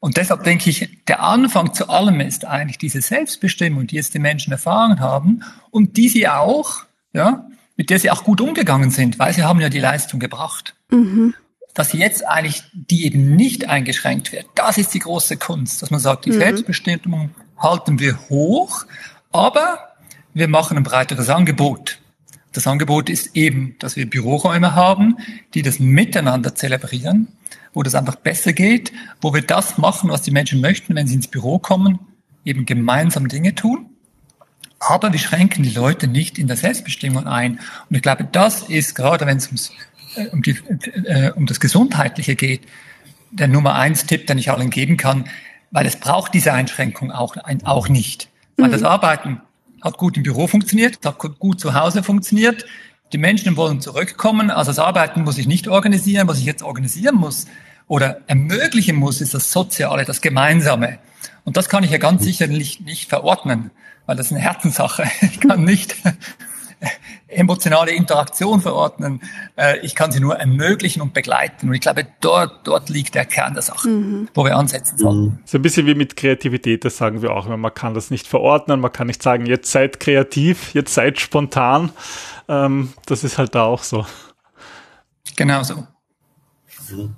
Und 0.00 0.16
deshalb 0.16 0.42
denke 0.42 0.70
ich, 0.70 0.88
der 1.06 1.22
Anfang 1.22 1.74
zu 1.74 1.88
allem 1.88 2.20
ist 2.20 2.44
eigentlich 2.44 2.78
diese 2.78 3.02
Selbstbestimmung, 3.02 3.86
die 3.86 3.96
jetzt 3.96 4.14
die 4.14 4.20
Menschen 4.20 4.52
erfahren 4.52 4.98
haben 4.98 5.44
und 5.70 5.96
die 5.96 6.08
sie 6.08 6.26
auch 6.26 6.84
ja, 7.12 7.46
mit 7.80 7.88
der 7.88 7.98
sie 7.98 8.10
auch 8.10 8.24
gut 8.24 8.42
umgegangen 8.42 8.90
sind, 8.90 9.18
weil 9.18 9.32
sie 9.32 9.42
haben 9.42 9.58
ja 9.58 9.70
die 9.70 9.78
Leistung 9.78 10.20
gebracht. 10.20 10.74
Mhm. 10.90 11.32
Dass 11.72 11.94
jetzt 11.94 12.28
eigentlich 12.28 12.62
die 12.74 13.06
eben 13.06 13.36
nicht 13.36 13.70
eingeschränkt 13.70 14.32
wird, 14.32 14.44
das 14.54 14.76
ist 14.76 14.92
die 14.92 14.98
große 14.98 15.38
Kunst, 15.38 15.80
dass 15.80 15.90
man 15.90 15.98
sagt, 15.98 16.26
die 16.26 16.30
mhm. 16.30 16.40
Selbstbestimmung 16.40 17.30
halten 17.56 17.98
wir 17.98 18.28
hoch, 18.28 18.84
aber 19.32 19.78
wir 20.34 20.46
machen 20.46 20.76
ein 20.76 20.82
breiteres 20.82 21.30
Angebot. 21.30 22.00
Das 22.52 22.66
Angebot 22.66 23.08
ist 23.08 23.34
eben, 23.34 23.76
dass 23.78 23.96
wir 23.96 24.10
Büroräume 24.10 24.74
haben, 24.74 25.16
die 25.54 25.62
das 25.62 25.78
miteinander 25.78 26.54
zelebrieren, 26.54 27.28
wo 27.72 27.82
das 27.82 27.94
einfach 27.94 28.16
besser 28.16 28.52
geht, 28.52 28.92
wo 29.22 29.32
wir 29.32 29.40
das 29.40 29.78
machen, 29.78 30.10
was 30.10 30.20
die 30.20 30.32
Menschen 30.32 30.60
möchten, 30.60 30.94
wenn 30.94 31.06
sie 31.06 31.14
ins 31.14 31.28
Büro 31.28 31.58
kommen, 31.58 31.98
eben 32.44 32.66
gemeinsam 32.66 33.26
Dinge 33.28 33.54
tun. 33.54 33.89
Aber 34.80 35.12
wir 35.12 35.20
schränken 35.20 35.62
die 35.62 35.70
Leute 35.70 36.08
nicht 36.08 36.38
in 36.38 36.46
der 36.46 36.56
Selbstbestimmung 36.56 37.26
ein. 37.26 37.60
Und 37.88 37.96
ich 37.96 38.02
glaube, 38.02 38.26
das 38.32 38.62
ist 38.62 38.94
gerade, 38.94 39.26
wenn 39.26 39.36
es 39.36 39.46
ums, 39.46 39.72
äh, 40.16 40.26
um, 40.28 40.42
die, 40.42 40.56
äh, 41.04 41.30
um 41.32 41.44
das 41.44 41.60
Gesundheitliche 41.60 42.34
geht, 42.34 42.62
der 43.30 43.46
Nummer 43.46 43.74
eins 43.74 44.06
Tipp, 44.06 44.26
den 44.26 44.38
ich 44.38 44.50
allen 44.50 44.70
geben 44.70 44.96
kann, 44.96 45.28
weil 45.70 45.86
es 45.86 45.96
braucht 45.96 46.32
diese 46.34 46.54
Einschränkung 46.54 47.12
auch, 47.12 47.36
ein, 47.36 47.64
auch 47.64 47.88
nicht. 47.88 48.28
Weil 48.56 48.68
mhm. 48.68 48.72
das 48.72 48.82
Arbeiten 48.82 49.42
hat 49.82 49.98
gut 49.98 50.16
im 50.16 50.22
Büro 50.22 50.46
funktioniert, 50.46 50.98
hat 51.04 51.18
gut 51.18 51.60
zu 51.60 51.74
Hause 51.74 52.02
funktioniert. 52.02 52.64
Die 53.12 53.18
Menschen 53.18 53.56
wollen 53.56 53.82
zurückkommen. 53.82 54.50
Also 54.50 54.70
das 54.70 54.78
Arbeiten 54.78 55.24
muss 55.24 55.36
ich 55.36 55.46
nicht 55.46 55.68
organisieren. 55.68 56.26
Was 56.26 56.38
ich 56.38 56.46
jetzt 56.46 56.62
organisieren 56.62 57.16
muss 57.16 57.46
oder 57.86 58.22
ermöglichen 58.28 58.96
muss, 58.96 59.20
ist 59.20 59.34
das 59.34 59.52
Soziale, 59.52 60.06
das 60.06 60.22
Gemeinsame. 60.22 60.98
Und 61.44 61.58
das 61.58 61.68
kann 61.68 61.84
ich 61.84 61.90
ja 61.90 61.98
ganz 61.98 62.24
sicherlich 62.24 62.80
nicht 62.80 63.08
verordnen 63.10 63.70
weil 64.10 64.16
das 64.16 64.26
ist 64.26 64.32
eine 64.32 64.40
Herzenssache. 64.40 65.04
Ich 65.22 65.38
kann 65.38 65.62
nicht 65.62 65.94
emotionale 67.28 67.92
Interaktion 67.92 68.60
verordnen. 68.60 69.22
Äh, 69.54 69.78
ich 69.86 69.94
kann 69.94 70.10
sie 70.10 70.18
nur 70.18 70.34
ermöglichen 70.34 71.00
und 71.00 71.14
begleiten. 71.14 71.68
Und 71.68 71.74
ich 71.74 71.80
glaube, 71.80 72.08
dort, 72.20 72.66
dort 72.66 72.88
liegt 72.88 73.14
der 73.14 73.24
Kern 73.24 73.54
der 73.54 73.62
Sache, 73.62 73.88
mhm. 73.88 74.28
wo 74.34 74.44
wir 74.44 74.56
ansetzen 74.56 74.98
sollten. 74.98 75.22
Mhm. 75.22 75.38
So 75.44 75.58
ein 75.58 75.62
bisschen 75.62 75.86
wie 75.86 75.94
mit 75.94 76.16
Kreativität, 76.16 76.84
das 76.84 76.96
sagen 76.96 77.22
wir 77.22 77.30
auch 77.30 77.46
immer. 77.46 77.56
Man 77.56 77.72
kann 77.72 77.94
das 77.94 78.10
nicht 78.10 78.26
verordnen, 78.26 78.80
man 78.80 78.90
kann 78.90 79.06
nicht 79.06 79.22
sagen, 79.22 79.46
jetzt 79.46 79.70
seid 79.70 80.00
kreativ, 80.00 80.74
jetzt 80.74 80.92
seid 80.92 81.20
spontan. 81.20 81.92
Ähm, 82.48 82.92
das 83.06 83.22
ist 83.22 83.38
halt 83.38 83.54
da 83.54 83.62
auch 83.62 83.84
so. 83.84 84.06
Genau 85.36 85.62
so. 85.62 85.86
Mhm. 86.90 87.14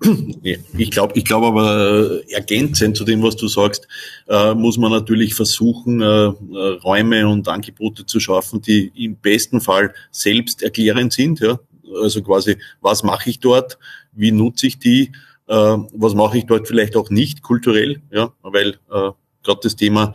Ich 0.00 0.90
glaube, 0.90 1.14
ich 1.16 1.24
glaube 1.24 1.48
aber 1.48 2.22
äh, 2.28 2.32
ergänzend 2.32 2.96
zu 2.96 3.04
dem, 3.04 3.22
was 3.22 3.36
du 3.36 3.48
sagst, 3.48 3.88
äh, 4.28 4.54
muss 4.54 4.78
man 4.78 4.92
natürlich 4.92 5.34
versuchen, 5.34 6.00
äh, 6.00 6.06
Räume 6.06 7.26
und 7.26 7.48
Angebote 7.48 8.06
zu 8.06 8.20
schaffen, 8.20 8.62
die 8.62 8.92
im 8.94 9.16
besten 9.16 9.60
Fall 9.60 9.92
selbst 10.12 10.62
erklärend 10.62 11.12
sind. 11.12 11.40
Ja? 11.40 11.58
Also 12.00 12.22
quasi, 12.22 12.58
was 12.80 13.02
mache 13.02 13.30
ich 13.30 13.40
dort, 13.40 13.78
wie 14.12 14.30
nutze 14.30 14.68
ich 14.68 14.78
die, 14.78 15.12
was 15.46 16.14
mache 16.14 16.36
ich 16.36 16.44
dort 16.44 16.68
vielleicht 16.68 16.94
auch 16.94 17.08
nicht 17.08 17.40
kulturell, 17.40 18.02
ja, 18.12 18.30
weil 18.42 18.76
gerade 18.90 19.60
das 19.62 19.76
Thema 19.76 20.12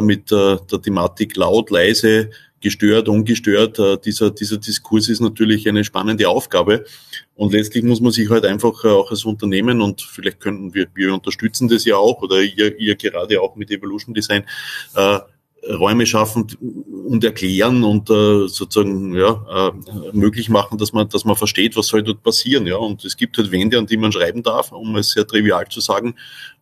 mit 0.00 0.30
der 0.30 0.60
Thematik 0.80 1.36
laut, 1.36 1.72
leise, 1.72 2.30
gestört, 2.60 3.08
ungestört. 3.08 3.78
Äh, 3.78 3.98
dieser, 3.98 4.30
dieser 4.30 4.58
Diskurs 4.58 5.08
ist 5.08 5.20
natürlich 5.20 5.68
eine 5.68 5.84
spannende 5.84 6.28
Aufgabe. 6.28 6.84
Und 7.34 7.52
letztlich 7.52 7.84
muss 7.84 8.00
man 8.00 8.12
sich 8.12 8.30
halt 8.30 8.44
einfach 8.44 8.84
äh, 8.84 8.88
auch 8.88 9.10
als 9.10 9.24
Unternehmen 9.24 9.80
und 9.80 10.02
vielleicht 10.02 10.40
könnten 10.40 10.74
wir, 10.74 10.86
wir 10.94 11.12
unterstützen 11.12 11.68
das 11.68 11.84
ja 11.84 11.96
auch 11.96 12.22
oder 12.22 12.42
ihr, 12.42 12.78
ihr 12.78 12.96
gerade 12.96 13.40
auch 13.40 13.56
mit 13.56 13.70
Evolution 13.70 14.14
Design, 14.14 14.44
äh, 14.94 15.18
Räume 15.68 16.06
schaffen 16.06 16.46
und 17.06 17.24
erklären 17.24 17.82
und 17.84 18.10
äh, 18.10 18.46
sozusagen 18.48 19.14
ja, 19.14 19.44
äh, 19.68 19.72
möglich 20.12 20.48
machen, 20.48 20.78
dass 20.78 20.92
man, 20.92 21.08
dass 21.08 21.24
man 21.24 21.36
versteht, 21.36 21.76
was 21.76 21.88
soll 21.88 22.02
dort 22.02 22.22
passieren. 22.22 22.66
Ja, 22.66 22.76
und 22.76 23.04
es 23.04 23.16
gibt 23.16 23.36
halt 23.38 23.50
Wände, 23.50 23.78
an 23.78 23.86
die 23.86 23.96
man 23.96 24.12
schreiben 24.12 24.42
darf, 24.42 24.72
um 24.72 24.96
es 24.96 25.10
sehr 25.10 25.26
trivial 25.26 25.66
zu 25.68 25.80
sagen. 25.80 26.14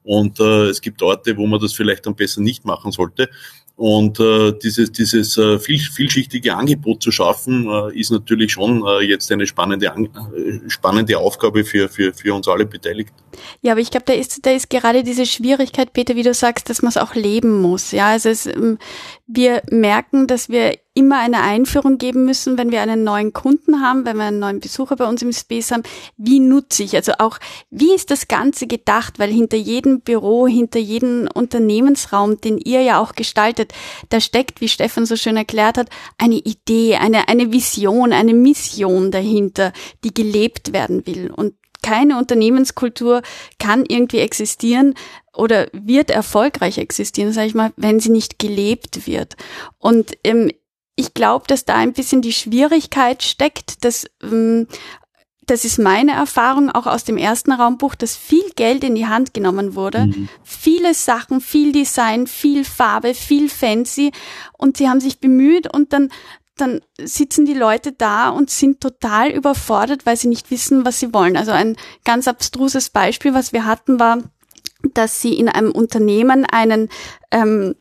Und 0.03 0.41
äh, 0.41 0.69
es 0.69 0.81
gibt 0.81 1.03
Orte, 1.03 1.37
wo 1.37 1.47
man 1.47 1.61
das 1.61 1.73
vielleicht 1.73 2.07
dann 2.07 2.15
besser 2.15 2.41
nicht 2.41 2.65
machen 2.65 2.93
sollte. 2.93 3.29
Und 3.77 4.21
äh, 4.21 4.53
dieses, 4.53 4.93
dieses 4.93 5.37
äh, 5.37 5.59
viel, 5.59 5.81
vielschichtige 5.81 6.55
Angebot 6.55 7.03
zu 7.03 7.11
schaffen, 7.11 7.69
äh, 7.69 7.99
ist 7.99 8.13
natürlich 8.13 8.53
schon 8.53 8.85
äh, 8.87 9.01
jetzt 9.01 9.33
eine 9.33 9.49
spannende, 9.49 9.87
äh, 9.87 10.71
spannende 10.71 11.19
Aufgabe 11.19 11.65
für, 11.65 11.89
für, 11.89 12.13
für 12.13 12.35
uns 12.35 12.47
alle 12.47 12.67
Beteiligten. 12.67 13.17
Ja, 13.63 13.73
aber 13.73 13.81
ich 13.81 13.91
glaube, 13.91 14.07
da 14.07 14.13
ist, 14.13 14.47
da 14.47 14.53
ist 14.53 14.71
gerade 14.71 15.03
diese 15.03 15.27
Schwierigkeit, 15.27 15.93
Peter, 15.93 16.15
wie 16.15 16.23
du 16.23 16.35
sagst, 16.35 16.71
dass 16.71 16.83
man 16.83 16.91
es 16.91 16.97
auch 16.97 17.17
leben 17.17 17.61
muss. 17.61 17.91
Ja, 17.91 18.11
also 18.11 18.29
es, 18.29 18.47
ähm, 18.47 18.79
wir 19.27 19.63
merken, 19.71 20.27
dass 20.27 20.51
wir 20.51 20.79
immer 20.93 21.19
eine 21.19 21.41
Einführung 21.41 21.99
geben 21.99 22.25
müssen, 22.25 22.57
wenn 22.59 22.71
wir 22.71 22.83
einen 22.83 23.05
neuen 23.05 23.33
Kunden 23.33 23.81
haben, 23.81 24.05
wenn 24.05 24.17
wir 24.17 24.25
einen 24.25 24.39
neuen 24.39 24.61
Besucher 24.61 24.97
bei 24.97 25.07
uns 25.07 25.23
im 25.23 25.33
Space 25.33 25.73
haben. 25.73 25.83
Wie 26.17 26.41
nutze 26.41 26.83
ich? 26.83 26.95
Also 26.95 27.13
auch, 27.19 27.39
wie 27.71 27.95
ist 27.95 28.11
das 28.11 28.29
Ganze 28.29 28.67
gedacht? 28.67 29.19
Weil 29.19 29.31
hinter 29.31 29.57
jedem 29.57 30.03
Büro, 30.03 30.47
hinter 30.47 30.79
jedem 30.79 31.29
Unternehmensraum, 31.33 32.41
den 32.41 32.59
ihr 32.59 32.83
ja 32.83 33.01
auch 33.01 33.15
gestaltet, 33.15 33.73
da 34.11 34.21
steckt, 34.21 34.61
wie 34.61 34.69
Stefan 34.69 35.07
so 35.07 35.17
schön 35.17 35.37
erklärt 35.37 35.79
hat, 35.79 35.89
eine 36.19 36.37
Idee, 36.37 36.97
eine, 36.97 37.29
eine 37.29 37.51
Vision, 37.51 38.13
eine 38.13 38.35
Mission 38.35 39.11
dahinter, 39.11 39.73
die 40.05 40.15
gelebt 40.15 40.73
werden 40.73 41.07
will. 41.07 41.31
Und 41.31 41.55
keine 41.85 42.17
Unternehmenskultur 42.17 43.21
kann 43.59 43.85
irgendwie 43.87 44.21
existieren 44.21 44.95
oder 45.35 45.69
wird 45.73 46.11
erfolgreich 46.11 46.79
existieren, 46.79 47.33
sage 47.33 47.49
ich 47.49 47.55
mal, 47.55 47.75
wenn 47.77 48.01
sie 48.01 48.09
nicht 48.09 48.39
gelebt 48.39 49.07
wird. 49.07 49.37
Und 49.79 50.17
ähm, 50.25 50.51
ich 50.97 51.13
glaube, 51.13 51.45
dass 51.47 51.67
da 51.67 51.75
ein 51.75 51.93
bisschen 51.93 52.23
die 52.23 52.33
Schwierigkeit 52.33 53.23
steckt, 53.23 53.85
dass 53.85 54.07
ähm, 54.23 54.67
das 55.47 55.67
ist 55.67 55.79
meine 55.79 56.13
Erfahrung 56.13 56.71
auch 56.71 56.87
aus 56.87 57.05
dem 57.05 57.19
ersten 57.19 57.53
Raumbuch, 57.53 57.95
dass 57.95 58.17
viel 58.17 58.49
Geld 58.57 58.83
in 58.83 58.95
die 58.95 59.07
Hand 59.07 59.35
genommen 59.35 59.75
wurde. 59.75 60.07
Mhm. 60.07 60.31
Viele 60.43 60.95
Sachen, 60.95 61.43
viel 61.43 61.73
Design, 61.73 62.27
viel 62.27 62.65
Farbe, 62.65 63.13
viel 63.13 63.51
Fancy. 63.51 64.13
Und 64.57 64.79
sie 64.79 64.89
haben 64.89 65.01
sich 65.01 65.21
bemüht 65.21 65.71
und 65.71 65.93
dann, 65.93 66.11
dann 66.57 66.81
sitzen 67.01 67.45
die 67.45 67.55
Leute 67.55 67.93
da 67.93 68.29
und 68.29 68.51
sind 68.51 68.81
total 68.81 69.31
überfordert, 69.31 70.07
weil 70.07 70.17
sie 70.17 70.29
nicht 70.29 70.51
wissen, 70.51 70.85
was 70.85 71.01
sie 71.01 71.13
wollen. 71.13 71.37
Also 71.37 71.53
ein 71.53 71.77
ganz 72.05 72.29
abstruses 72.29 72.91
Beispiel, 72.91 73.35
was 73.35 73.53
wir 73.53 73.65
hatten, 73.65 73.99
war, 73.99 74.19
dass 74.93 75.21
sie 75.21 75.35
in 75.35 75.49
einem 75.49 75.73
Unternehmen 75.73 76.45
einen 76.45 76.89
ähm, 77.31 77.75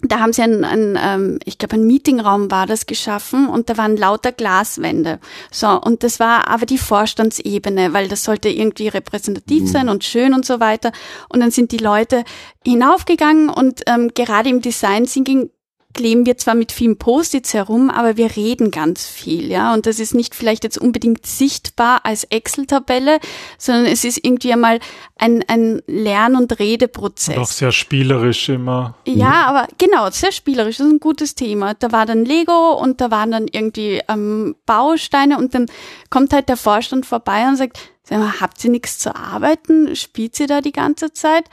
da 0.00 0.20
haben 0.20 0.32
sie 0.32 0.42
einen, 0.42 0.64
einen 0.64 0.96
ähm, 1.00 1.38
ich 1.44 1.58
glaube, 1.58 1.74
ein 1.74 1.86
Meetingraum 1.86 2.52
war 2.52 2.66
das 2.66 2.86
geschaffen 2.86 3.48
und 3.48 3.68
da 3.68 3.76
waren 3.76 3.96
lauter 3.96 4.30
Glaswände. 4.30 5.18
So, 5.50 5.68
und 5.80 6.04
das 6.04 6.20
war 6.20 6.46
aber 6.46 6.66
die 6.66 6.78
Vorstandsebene, 6.78 7.92
weil 7.92 8.06
das 8.06 8.22
sollte 8.22 8.48
irgendwie 8.48 8.86
repräsentativ 8.86 9.62
mhm. 9.62 9.66
sein 9.66 9.88
und 9.88 10.04
schön 10.04 10.34
und 10.34 10.46
so 10.46 10.60
weiter. 10.60 10.92
Und 11.28 11.40
dann 11.40 11.50
sind 11.50 11.72
die 11.72 11.78
Leute 11.78 12.22
hinaufgegangen 12.64 13.48
und 13.48 13.82
ähm, 13.86 14.12
gerade 14.14 14.48
im 14.48 14.60
Design 14.60 15.04
Thinking 15.04 15.50
kleben 15.94 16.26
wir 16.26 16.36
zwar 16.36 16.54
mit 16.54 16.70
vielen 16.70 16.98
Post-its 16.98 17.54
herum, 17.54 17.90
aber 17.90 18.16
wir 18.16 18.36
reden 18.36 18.70
ganz 18.70 19.06
viel, 19.06 19.50
ja. 19.50 19.72
Und 19.72 19.86
das 19.86 19.98
ist 19.98 20.14
nicht 20.14 20.34
vielleicht 20.34 20.62
jetzt 20.62 20.78
unbedingt 20.78 21.26
sichtbar 21.26 22.04
als 22.04 22.24
Excel-Tabelle, 22.24 23.18
sondern 23.56 23.86
es 23.86 24.04
ist 24.04 24.22
irgendwie 24.22 24.52
einmal 24.52 24.80
ein, 25.16 25.42
ein 25.48 25.82
Lern- 25.86 26.36
und 26.36 26.58
Redeprozess. 26.58 27.36
Und 27.36 27.42
auch 27.42 27.48
sehr 27.48 27.72
spielerisch 27.72 28.48
immer. 28.48 28.96
Ja, 29.06 29.46
aber 29.46 29.66
genau, 29.78 30.10
sehr 30.10 30.32
spielerisch. 30.32 30.76
Das 30.76 30.86
ist 30.86 30.92
ein 30.92 31.00
gutes 31.00 31.34
Thema. 31.34 31.74
Da 31.74 31.90
war 31.90 32.06
dann 32.06 32.24
Lego 32.24 32.74
und 32.74 33.00
da 33.00 33.10
waren 33.10 33.30
dann 33.30 33.48
irgendwie 33.48 34.00
ähm, 34.08 34.56
Bausteine 34.66 35.38
und 35.38 35.54
dann 35.54 35.66
kommt 36.10 36.32
halt 36.32 36.48
der 36.48 36.58
Vorstand 36.58 37.06
vorbei 37.06 37.48
und 37.48 37.56
sagt, 37.56 37.78
sag 38.04 38.18
mal, 38.18 38.40
habt 38.40 38.62
ihr 38.62 38.70
nichts 38.70 38.98
zu 38.98 39.16
arbeiten? 39.16 39.96
Spielt 39.96 40.38
ihr 40.38 40.46
da 40.46 40.60
die 40.60 40.72
ganze 40.72 41.12
Zeit? 41.12 41.44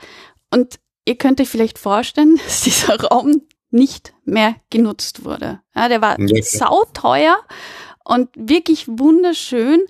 Und 0.50 0.78
ihr 1.06 1.16
könnt 1.16 1.40
euch 1.40 1.48
vielleicht 1.48 1.78
vorstellen, 1.78 2.38
dass 2.44 2.62
dieser 2.62 3.00
Raum 3.00 3.42
nicht 3.76 4.14
mehr 4.24 4.56
genutzt 4.70 5.24
wurde. 5.24 5.60
Ja, 5.74 5.88
der 5.88 6.02
war 6.02 6.18
ja, 6.18 6.42
sauteuer 6.42 7.36
und 8.04 8.28
wirklich 8.34 8.86
wunderschön. 8.88 9.84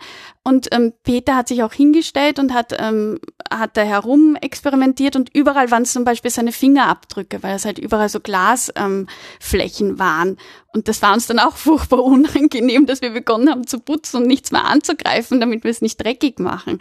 Und 0.46 0.68
ähm, 0.70 0.92
Peter 1.02 1.34
hat 1.34 1.48
sich 1.48 1.64
auch 1.64 1.72
hingestellt 1.72 2.38
und 2.38 2.54
hat, 2.54 2.72
ähm, 2.78 3.18
hat 3.50 3.76
da 3.76 3.82
herum 3.82 4.36
experimentiert 4.40 5.16
und 5.16 5.28
überall 5.34 5.72
waren 5.72 5.84
zum 5.84 6.04
Beispiel 6.04 6.30
seine 6.30 6.52
Fingerabdrücke, 6.52 7.42
weil 7.42 7.56
es 7.56 7.64
halt 7.64 7.80
überall 7.80 8.08
so 8.08 8.20
Glasflächen 8.20 9.88
ähm, 9.90 9.98
waren. 9.98 10.36
Und 10.72 10.86
das 10.86 11.02
war 11.02 11.14
uns 11.14 11.26
dann 11.26 11.40
auch 11.40 11.56
furchtbar 11.56 12.04
unangenehm, 12.04 12.86
dass 12.86 13.02
wir 13.02 13.10
begonnen 13.10 13.50
haben 13.50 13.66
zu 13.66 13.80
putzen 13.80 14.18
und 14.18 14.28
nichts 14.28 14.52
mehr 14.52 14.66
anzugreifen, 14.66 15.40
damit 15.40 15.64
wir 15.64 15.70
es 15.72 15.82
nicht 15.82 15.96
dreckig 15.96 16.38
machen. 16.38 16.78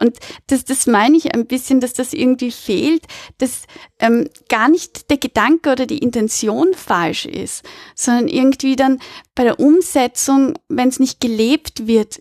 Und 0.00 0.18
das, 0.48 0.64
das 0.64 0.88
meine 0.88 1.16
ich 1.16 1.36
ein 1.36 1.46
bisschen, 1.46 1.78
dass 1.78 1.92
das 1.92 2.14
irgendwie 2.14 2.50
fehlt, 2.50 3.04
dass 3.38 3.66
ähm, 4.00 4.28
gar 4.48 4.68
nicht 4.68 5.08
der 5.08 5.18
Gedanke 5.18 5.70
oder 5.70 5.86
die 5.86 5.98
Intention 5.98 6.74
falsch 6.74 7.26
ist, 7.26 7.64
sondern 7.94 8.26
irgendwie 8.26 8.74
dann 8.74 8.98
bei 9.36 9.44
der 9.44 9.60
Umsetzung, 9.60 10.54
wenn 10.68 10.88
es 10.88 10.98
nicht 10.98 11.20
gelebt 11.20 11.86
wird, 11.86 12.18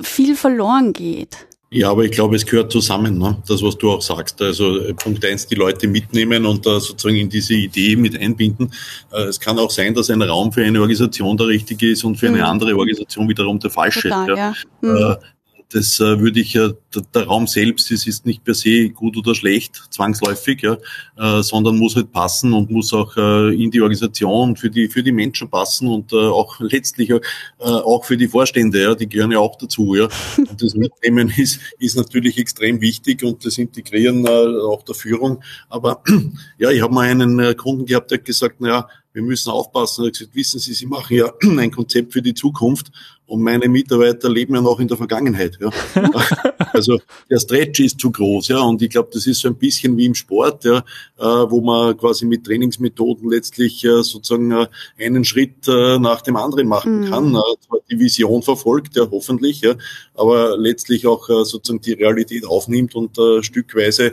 viel 0.00 0.36
verloren 0.36 0.92
geht. 0.92 1.46
Ja, 1.74 1.90
aber 1.90 2.04
ich 2.04 2.12
glaube, 2.12 2.36
es 2.36 2.46
gehört 2.46 2.70
zusammen, 2.70 3.18
ne? 3.18 3.36
das, 3.48 3.60
was 3.60 3.76
du 3.76 3.90
auch 3.90 4.00
sagst. 4.00 4.40
Also 4.40 4.78
äh, 4.78 4.94
Punkt 4.94 5.24
eins, 5.24 5.44
die 5.44 5.56
Leute 5.56 5.88
mitnehmen 5.88 6.46
und 6.46 6.64
uh, 6.68 6.78
sozusagen 6.78 7.16
in 7.16 7.28
diese 7.28 7.54
Idee 7.54 7.96
mit 7.96 8.16
einbinden. 8.16 8.72
Uh, 9.12 9.22
es 9.22 9.40
kann 9.40 9.58
auch 9.58 9.70
sein, 9.72 9.92
dass 9.92 10.08
ein 10.08 10.22
Raum 10.22 10.52
für 10.52 10.64
eine 10.64 10.80
Organisation 10.80 11.36
der 11.36 11.48
richtige 11.48 11.90
ist 11.90 12.04
und 12.04 12.14
für 12.14 12.28
eine 12.28 12.38
mhm. 12.38 12.44
andere 12.44 12.76
Organisation 12.76 13.28
wiederum 13.28 13.58
der 13.58 13.70
falsche. 13.70 14.02
Total, 14.02 14.28
ja. 14.28 14.36
ja. 14.36 14.54
Mhm. 14.82 14.96
Uh, 14.96 15.14
das 15.74 15.98
äh, 15.98 16.20
würde 16.20 16.38
ich 16.38 16.54
ja, 16.54 16.70
der, 17.14 17.24
Raum 17.24 17.48
selbst 17.48 17.90
das 17.90 18.06
ist 18.06 18.24
nicht 18.26 18.44
per 18.44 18.54
se 18.54 18.90
gut 18.90 19.16
oder 19.16 19.34
schlecht, 19.34 19.82
zwangsläufig, 19.90 20.62
ja, 20.62 20.78
äh, 21.18 21.42
sondern 21.42 21.78
muss 21.78 21.96
halt 21.96 22.12
passen 22.12 22.52
und 22.52 22.70
muss 22.70 22.92
auch 22.92 23.16
äh, 23.16 23.52
in 23.54 23.72
die 23.72 23.80
Organisation 23.80 24.54
für 24.56 24.70
die, 24.70 24.88
für 24.88 25.02
die 25.02 25.10
Menschen 25.10 25.50
passen 25.50 25.88
und 25.88 26.12
äh, 26.12 26.16
auch 26.16 26.60
letztlich 26.60 27.10
äh, 27.10 27.20
auch 27.58 28.04
für 28.04 28.16
die 28.16 28.28
Vorstände, 28.28 28.82
ja, 28.82 28.94
die 28.94 29.08
gehören 29.08 29.32
ja 29.32 29.40
auch 29.40 29.56
dazu, 29.56 29.96
ja. 29.96 30.08
Und 30.38 30.62
das 30.62 30.74
Mitnehmen 30.74 31.32
ist, 31.36 31.58
ist 31.80 31.96
natürlich 31.96 32.38
extrem 32.38 32.80
wichtig 32.80 33.24
und 33.24 33.44
das 33.44 33.58
Integrieren 33.58 34.24
äh, 34.26 34.30
auch 34.30 34.84
der 34.84 34.94
Führung. 34.94 35.42
Aber 35.68 36.02
ja, 36.58 36.70
ich 36.70 36.82
habe 36.82 36.94
mal 36.94 37.08
einen 37.08 37.40
äh, 37.40 37.54
Kunden 37.54 37.84
gehabt, 37.84 38.12
der 38.12 38.18
hat 38.18 38.24
gesagt, 38.24 38.60
naja, 38.60 38.86
wir 39.12 39.22
müssen 39.22 39.50
aufpassen. 39.50 40.04
Er 40.04 40.06
hat 40.08 40.18
gesagt, 40.18 40.34
wissen 40.34 40.60
Sie, 40.60 40.74
Sie 40.74 40.86
machen 40.86 41.16
ja 41.16 41.32
ein 41.58 41.70
Konzept 41.70 42.12
für 42.12 42.22
die 42.22 42.34
Zukunft 42.34 42.92
und 43.26 43.40
meine 43.42 43.68
Mitarbeiter 43.68 44.28
leben 44.28 44.54
ja 44.54 44.60
noch 44.60 44.78
in 44.80 44.88
der 44.88 44.98
Vergangenheit. 44.98 45.58
Ja. 45.58 45.70
also 46.72 46.98
der 47.30 47.38
Stretch 47.38 47.80
ist 47.80 47.98
zu 47.98 48.10
groß, 48.10 48.48
ja. 48.48 48.60
Und 48.60 48.82
ich 48.82 48.90
glaube, 48.90 49.08
das 49.12 49.26
ist 49.26 49.40
so 49.40 49.48
ein 49.48 49.56
bisschen 49.56 49.96
wie 49.96 50.04
im 50.04 50.14
Sport, 50.14 50.64
ja, 50.64 50.78
äh, 51.18 51.22
wo 51.22 51.62
man 51.62 51.96
quasi 51.96 52.26
mit 52.26 52.44
Trainingsmethoden 52.44 53.30
letztlich 53.30 53.82
äh, 53.84 54.02
sozusagen 54.02 54.50
äh, 54.50 54.66
einen 54.98 55.24
Schritt 55.24 55.66
nach 55.66 56.20
dem 56.20 56.36
anderen 56.36 56.68
machen 56.68 57.00
mhm. 57.00 57.10
kann. 57.10 57.32
Zwar 57.32 57.78
die 57.90 57.98
Vision 57.98 58.42
verfolgt, 58.42 58.96
ja, 58.96 59.08
hoffentlich, 59.10 59.62
ja, 59.62 59.74
aber 60.14 60.58
letztlich 60.58 61.06
auch 61.06 61.26
sozusagen 61.26 61.80
die 61.80 61.92
Realität 61.92 62.44
aufnimmt 62.44 62.94
und 62.94 63.18
stückweise 63.44 64.12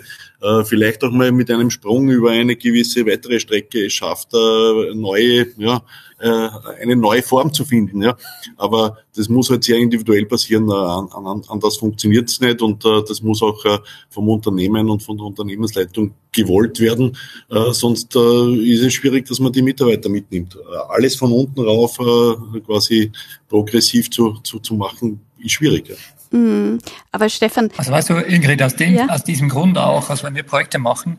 vielleicht 0.66 1.04
auch 1.04 1.12
mal 1.12 1.32
mit 1.32 1.52
einem 1.52 1.70
Sprung 1.70 2.10
über 2.10 2.32
eine 2.32 2.56
gewisse 2.56 3.06
weitere 3.06 3.40
Strecke 3.40 3.90
schafft, 3.90 4.34
neue, 4.34 5.48
ja, 5.58 5.84
äh, 6.22 6.50
eine 6.82 6.96
neue 6.96 7.22
Form 7.22 7.54
zu 7.54 7.66
finden. 7.66 8.02
Ja. 8.02 8.16
Aber 8.58 8.98
das 9.16 9.30
muss 9.30 9.50
halt 9.50 9.64
sehr 9.64 9.78
individuell 9.78 10.26
passieren. 10.26 10.70
Äh, 10.70 10.74
an, 10.74 11.10
an, 11.26 11.42
anders 11.48 11.78
funktioniert 11.78 12.30
es 12.30 12.40
nicht 12.40 12.62
und 12.62 12.86
äh, 12.86 13.02
das 13.08 13.22
muss 13.22 13.42
auch 13.42 13.64
äh, 13.66 13.80
vom 14.10 14.30
Unternehmen 14.30 14.90
und 14.90 15.04
von 15.04 15.18
der 15.18 15.26
Unternehmensleitung 15.26 16.14
gewollt 16.32 16.80
werden. 16.80 17.18
Äh, 17.50 17.72
sonst 17.72 18.16
äh, 18.16 18.56
ist 18.56 18.84
es 18.84 18.94
schwierig, 18.94 19.28
dass 19.28 19.40
man 19.40 19.52
die 19.52 19.62
Mitarbeiter 19.62 20.10
mitnimmt. 20.10 20.56
Äh, 20.56 20.78
alles 20.90 21.16
von 21.16 21.32
unten 21.32 21.62
rauf 21.62 22.00
äh, 22.00 22.60
quasi 22.62 23.12
progressiv 23.50 24.10
zu, 24.10 24.40
zu, 24.44 24.60
zu 24.60 24.76
machen, 24.76 25.22
ist 25.40 25.52
schwierig. 25.52 25.90
Ja. 25.90 26.38
Mm, 26.38 26.80
aber 27.12 27.28
Stefan. 27.30 27.70
Also 27.76 27.92
weißt 27.92 28.10
du, 28.10 28.14
Ingrid, 28.16 28.64
aus, 28.64 28.76
dem, 28.76 28.96
ja? 28.96 29.08
aus 29.08 29.24
diesem 29.24 29.50
Grund 29.50 29.78
auch, 29.78 30.10
also 30.10 30.24
wenn 30.24 30.36
wir 30.36 30.44
Projekte 30.44 30.80
machen, 30.80 31.18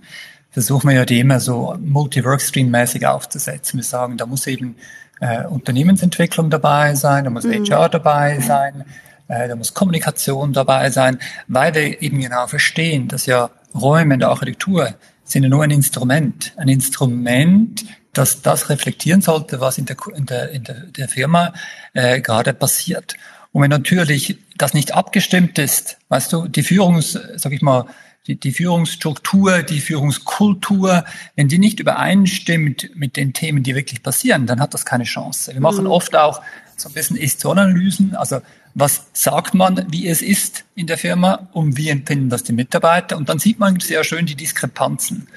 versuchen 0.53 0.89
wir 0.89 0.97
ja 0.97 1.05
die 1.05 1.19
immer 1.19 1.41
so 1.41 1.77
multi-Workstream-mäßig 1.81 3.07
aufzusetzen. 3.07 3.79
Wir 3.79 3.85
sagen, 3.85 4.17
da 4.17 4.27
muss 4.27 4.47
eben 4.47 4.77
äh, 5.21 5.45
Unternehmensentwicklung 5.47 6.51
dabei 6.51 6.95
sein, 6.95 7.25
da 7.25 7.31
muss 7.31 7.45
mhm. 7.45 7.65
HR 7.65 7.89
dabei 7.89 8.39
sein, 8.41 8.85
äh, 9.29 9.49
da 9.49 9.57
muss 9.57 9.75
Kommunikation 9.75 10.53
dabei 10.53 10.91
sein, 10.91 11.19
weil 11.49 11.75
wir 11.75 12.03
eben 12.03 12.21
genau 12.21 12.47
verstehen, 12.47 13.09
dass 13.09 13.27
ja 13.27 13.51
Räume 13.75 14.15
in 14.15 14.21
der 14.21 14.29
Architektur 14.29 14.95
sind 15.25 15.45
ja 15.45 15.49
nur 15.49 15.65
ein 15.65 15.71
Instrument. 15.71 16.53
Ein 16.57 16.69
Instrument, 16.69 17.85
das 18.13 18.43
das 18.43 18.69
reflektieren 18.69 19.23
sollte, 19.23 19.61
was 19.61 19.79
in 19.79 19.87
der, 19.87 19.97
in 20.15 20.27
der, 20.27 20.51
in 20.51 20.65
der, 20.65 20.75
der 20.75 21.09
Firma 21.09 21.55
äh, 21.95 22.21
gerade 22.21 22.53
passiert. 22.53 23.15
Und 23.53 23.63
wenn 23.63 23.71
natürlich 23.71 24.39
das 24.57 24.75
nicht 24.75 24.93
abgestimmt 24.93 25.59
ist, 25.59 25.99
weißt 26.09 26.33
du, 26.33 26.49
die 26.49 26.63
Führungs, 26.63 27.19
sag 27.37 27.53
ich 27.53 27.63
mal, 27.63 27.87
die, 28.27 28.37
die 28.37 28.53
Führungsstruktur, 28.53 29.63
die 29.63 29.81
Führungskultur, 29.81 31.05
wenn 31.35 31.49
die 31.49 31.59
nicht 31.59 31.81
übereinstimmt 31.81 32.91
mit 32.95 33.17
den 33.17 33.33
Themen, 33.33 33.63
die 33.63 33.75
wirklich 33.75 34.03
passieren, 34.03 34.47
dann 34.47 34.61
hat 34.61 34.75
das 34.75 34.85
keine 34.85 35.05
Chance. 35.05 35.53
Wir 35.53 35.61
machen 35.61 35.85
mhm. 35.85 35.91
oft 35.91 36.15
auch 36.15 36.41
so 36.77 36.89
ein 36.89 36.93
bisschen 36.95 37.17
Ist-So-Analysen, 37.17 38.15
also 38.15 38.41
was 38.75 39.07
sagt 39.13 39.55
man, 39.55 39.87
wie 39.91 40.09
es 40.09 40.23
ist 40.23 40.65
in 40.75 40.87
der 40.87 40.97
Firma 40.97 41.49
und 41.53 41.77
wie 41.77 41.91
empfinden 41.91 42.31
das 42.31 42.43
die 42.43 42.53
Mitarbeiter 42.53 43.17
und 43.17 43.29
dann 43.29 43.39
sieht 43.39 43.59
man 43.59 43.81
sehr 43.81 44.03
schön 44.03 44.25
die 44.25 44.35
Diskrepanzen. 44.35 45.29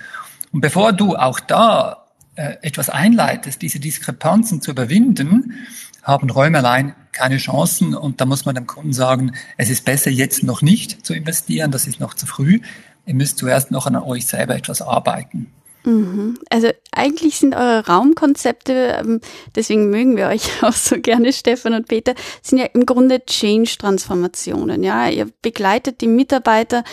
Und 0.54 0.62
bevor 0.62 0.94
du 0.94 1.18
auch 1.18 1.42
da 1.42 2.06
äh, 2.36 2.56
etwas 2.62 2.90
einleitest, 2.90 3.62
diese 3.62 3.80
Diskrepanzen 3.80 4.62
zu 4.62 4.72
überwinden, 4.72 5.66
haben 6.02 6.30
Räume 6.30 6.60
allein 6.60 6.96
keine 7.16 7.38
Chancen 7.38 7.96
und 7.96 8.22
da 8.22 8.26
muss 8.26 8.46
man 8.46 8.54
dem 8.54 8.68
Kunden 8.68 8.94
sagen, 8.94 9.34
es 9.58 9.70
ist 9.70 9.86
besser 9.86 10.12
jetzt 10.12 10.44
noch 10.44 10.62
nicht 10.62 11.06
zu 11.06 11.14
investieren, 11.14 11.72
das 11.72 11.88
ist 11.88 12.00
noch 12.00 12.14
zu 12.14 12.28
früh. 12.28 12.60
Ihr 13.08 13.16
müsst 13.16 13.38
zuerst 13.38 13.72
noch 13.72 13.88
an 13.88 13.96
euch 13.96 14.26
selber 14.28 14.56
etwas 14.56 14.82
arbeiten. 14.82 15.52
Mhm. 15.86 16.40
Also 16.50 16.70
eigentlich 16.92 17.38
sind 17.38 17.56
eure 17.56 17.86
Raumkonzepte, 17.86 18.98
ähm, 19.00 19.22
deswegen 19.56 19.90
mögen 19.90 20.18
wir 20.18 20.28
euch 20.28 20.50
auch 20.64 20.74
so 20.74 21.00
gerne, 21.00 21.32
Stefan 21.32 21.74
und 21.74 21.88
Peter, 21.88 22.16
sind 22.42 22.58
ja 22.58 22.66
im 22.66 22.86
Grunde 22.86 23.24
Change-Transformationen. 23.26 24.84
Ja, 24.84 25.10
ihr 25.10 25.30
begleitet 25.42 26.02
die 26.02 26.08
Mitarbeiter 26.08 26.84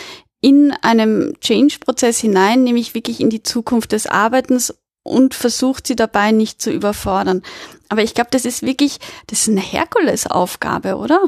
in 0.41 0.73
einem 0.81 1.33
Change-Prozess 1.39 2.19
hinein, 2.19 2.63
nämlich 2.63 2.93
wirklich 2.93 3.21
in 3.21 3.29
die 3.29 3.43
Zukunft 3.43 3.93
des 3.93 4.07
Arbeitens 4.07 4.75
und 5.03 5.35
versucht 5.35 5.87
sie 5.87 5.95
dabei 5.95 6.31
nicht 6.31 6.61
zu 6.61 6.71
überfordern. 6.71 7.43
Aber 7.89 8.01
ich 8.01 8.13
glaube, 8.13 8.29
das 8.31 8.45
ist 8.45 8.63
wirklich, 8.63 8.99
das 9.27 9.41
ist 9.41 9.49
eine 9.49 9.61
Herkulesaufgabe, 9.61 10.95
oder? 10.95 11.19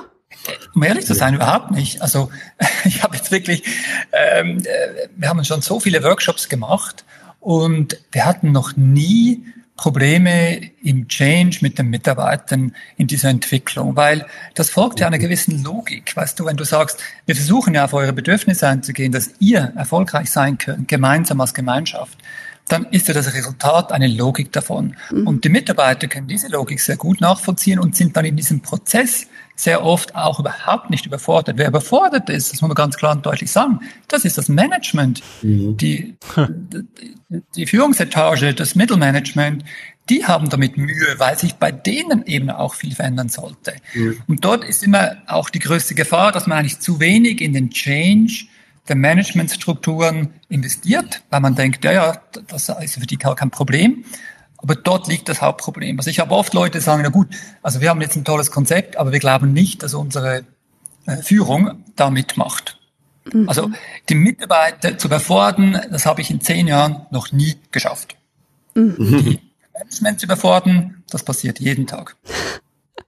Um 0.74 0.84
ehrlich 0.84 1.06
zu 1.06 1.14
sein, 1.14 1.36
überhaupt 1.36 1.72
nicht. 1.72 2.02
Also 2.02 2.30
ich 2.86 3.04
habe 3.04 3.16
jetzt 3.16 3.32
wirklich, 3.32 3.64
ähm, 4.12 4.60
äh, 4.60 5.08
wir 5.16 5.30
haben 5.30 5.44
schon 5.44 5.62
so 5.62 5.80
viele 5.80 6.04
Workshops 6.04 6.50
gemacht 6.50 7.06
und 7.40 7.98
wir 8.12 8.26
hatten 8.26 8.52
noch 8.52 8.76
nie 8.76 9.46
Probleme 9.78 10.72
im 10.84 11.10
Change 11.10 11.58
mit 11.62 11.78
den 11.78 11.90
Mitarbeitern 11.90 12.74
in 12.96 13.08
dieser 13.08 13.30
Entwicklung, 13.30 13.96
weil 13.98 14.26
das 14.54 14.70
folgt 14.70 15.02
ja 15.02 15.08
einer 15.08 15.18
gewissen 15.18 15.64
Logik. 15.64 16.16
Weißt 16.16 16.40
du, 16.40 16.46
wenn 16.46 16.56
du 16.56 16.64
sagst, 16.64 17.02
wir 17.26 17.36
versuchen 17.36 17.74
ja 17.74 17.84
auf 17.84 17.94
eure 17.94 18.14
Bedürfnisse 18.14 18.68
einzugehen, 18.70 19.12
dass 19.12 19.32
ihr 19.40 19.74
erfolgreich 19.76 20.32
sein 20.32 20.58
könnt, 20.58 20.88
gemeinsam 20.88 21.42
als 21.42 21.54
Gemeinschaft, 21.54 22.18
dann 22.68 22.86
ist 22.86 23.08
ja 23.08 23.14
das 23.14 23.34
Resultat 23.34 23.92
eine 23.92 24.08
Logik 24.08 24.52
davon. 24.52 24.96
Mhm. 25.12 25.28
Und 25.28 25.44
die 25.44 25.50
Mitarbeiter 25.50 26.08
können 26.08 26.28
diese 26.28 26.48
Logik 26.48 26.80
sehr 26.80 26.98
gut 26.98 27.22
nachvollziehen 27.22 27.80
und 27.80 27.96
sind 27.96 28.18
dann 28.18 28.26
in 28.26 28.36
diesem 28.36 28.62
Prozess 28.62 29.28
sehr 29.56 29.86
oft 29.86 30.16
auch 30.16 30.40
überhaupt 30.40 30.90
nicht 30.90 31.06
überfordert. 31.06 31.58
Wer 31.58 31.68
überfordert 31.68 32.30
ist, 32.30 32.52
das 32.52 32.62
muss 32.62 32.68
man 32.68 32.76
ganz 32.76 32.98
klar 32.98 33.16
und 33.16 33.26
deutlich 33.26 33.52
sagen, 33.52 33.80
das 34.08 34.26
ist 34.26 34.38
das 34.38 34.50
Management. 34.50 35.22
Mhm. 35.44 35.78
Die, 35.78 36.16
die 37.56 37.68
Führungsetage, 37.68 38.54
das 38.54 38.76
Mittelmanagement, 38.76 39.64
die 40.10 40.26
haben 40.26 40.50
damit 40.50 40.78
Mühe, 40.78 41.16
weil 41.18 41.38
sich 41.38 41.56
bei 41.56 41.72
denen 41.72 42.26
eben 42.26 42.50
auch 42.50 42.74
viel 42.74 42.94
verändern 42.94 43.30
sollte. 43.30 43.76
Mhm. 43.94 44.22
Und 44.28 44.44
dort 44.44 44.64
ist 44.64 44.84
immer 44.84 45.18
auch 45.28 45.50
die 45.50 45.60
größte 45.60 45.96
Gefahr, 45.96 46.32
dass 46.32 46.48
man 46.48 46.60
eigentlich 46.60 46.80
zu 46.80 47.00
wenig 47.00 47.42
in 47.42 47.54
den 47.54 47.70
Change 47.70 48.48
der 48.88 48.96
Managementstrukturen 48.96 50.34
investiert, 50.50 51.22
weil 51.30 51.40
man 51.40 51.56
denkt, 51.56 51.84
ja, 51.84 51.92
ja, 51.92 52.22
das 52.48 52.70
ist 52.70 53.00
für 53.00 53.08
die 53.08 53.18
kein 53.18 53.50
Problem. 53.50 54.06
Aber 54.58 54.76
dort 54.76 55.08
liegt 55.08 55.30
das 55.30 55.42
Hauptproblem. 55.42 55.98
Also 55.98 56.10
ich 56.10 56.20
habe 56.20 56.34
oft 56.34 56.54
Leute 56.54 56.82
sagen, 56.82 57.02
na 57.04 57.10
gut, 57.10 57.28
also 57.62 57.82
wir 57.82 57.90
haben 57.90 58.02
jetzt 58.02 58.16
ein 58.16 58.26
tolles 58.26 58.52
Konzept, 58.52 58.98
aber 58.98 59.12
wir 59.12 59.20
glauben 59.20 59.54
nicht, 59.54 59.84
dass 59.84 59.94
unsere 59.94 60.44
äh, 61.06 61.18
Führung 61.18 61.84
da 61.96 62.10
mitmacht. 62.10 62.80
Mhm. 63.32 63.50
Also 63.50 63.70
die 64.10 64.16
Mitarbeiter 64.16 64.98
zu 64.98 65.08
überfordern, 65.08 65.82
das 65.92 66.06
habe 66.06 66.22
ich 66.22 66.32
in 66.32 66.42
zehn 66.42 66.68
Jahren 66.68 67.06
noch 67.12 67.32
nie 67.32 67.58
geschafft. 67.72 68.16
Mhm. 68.76 68.96
Die 69.00 69.40
Management 69.74 70.20
zu 70.20 70.26
überfordern, 70.26 71.04
das 71.10 71.24
passiert 71.24 71.60
jeden 71.60 71.88
Tag. 71.88 72.16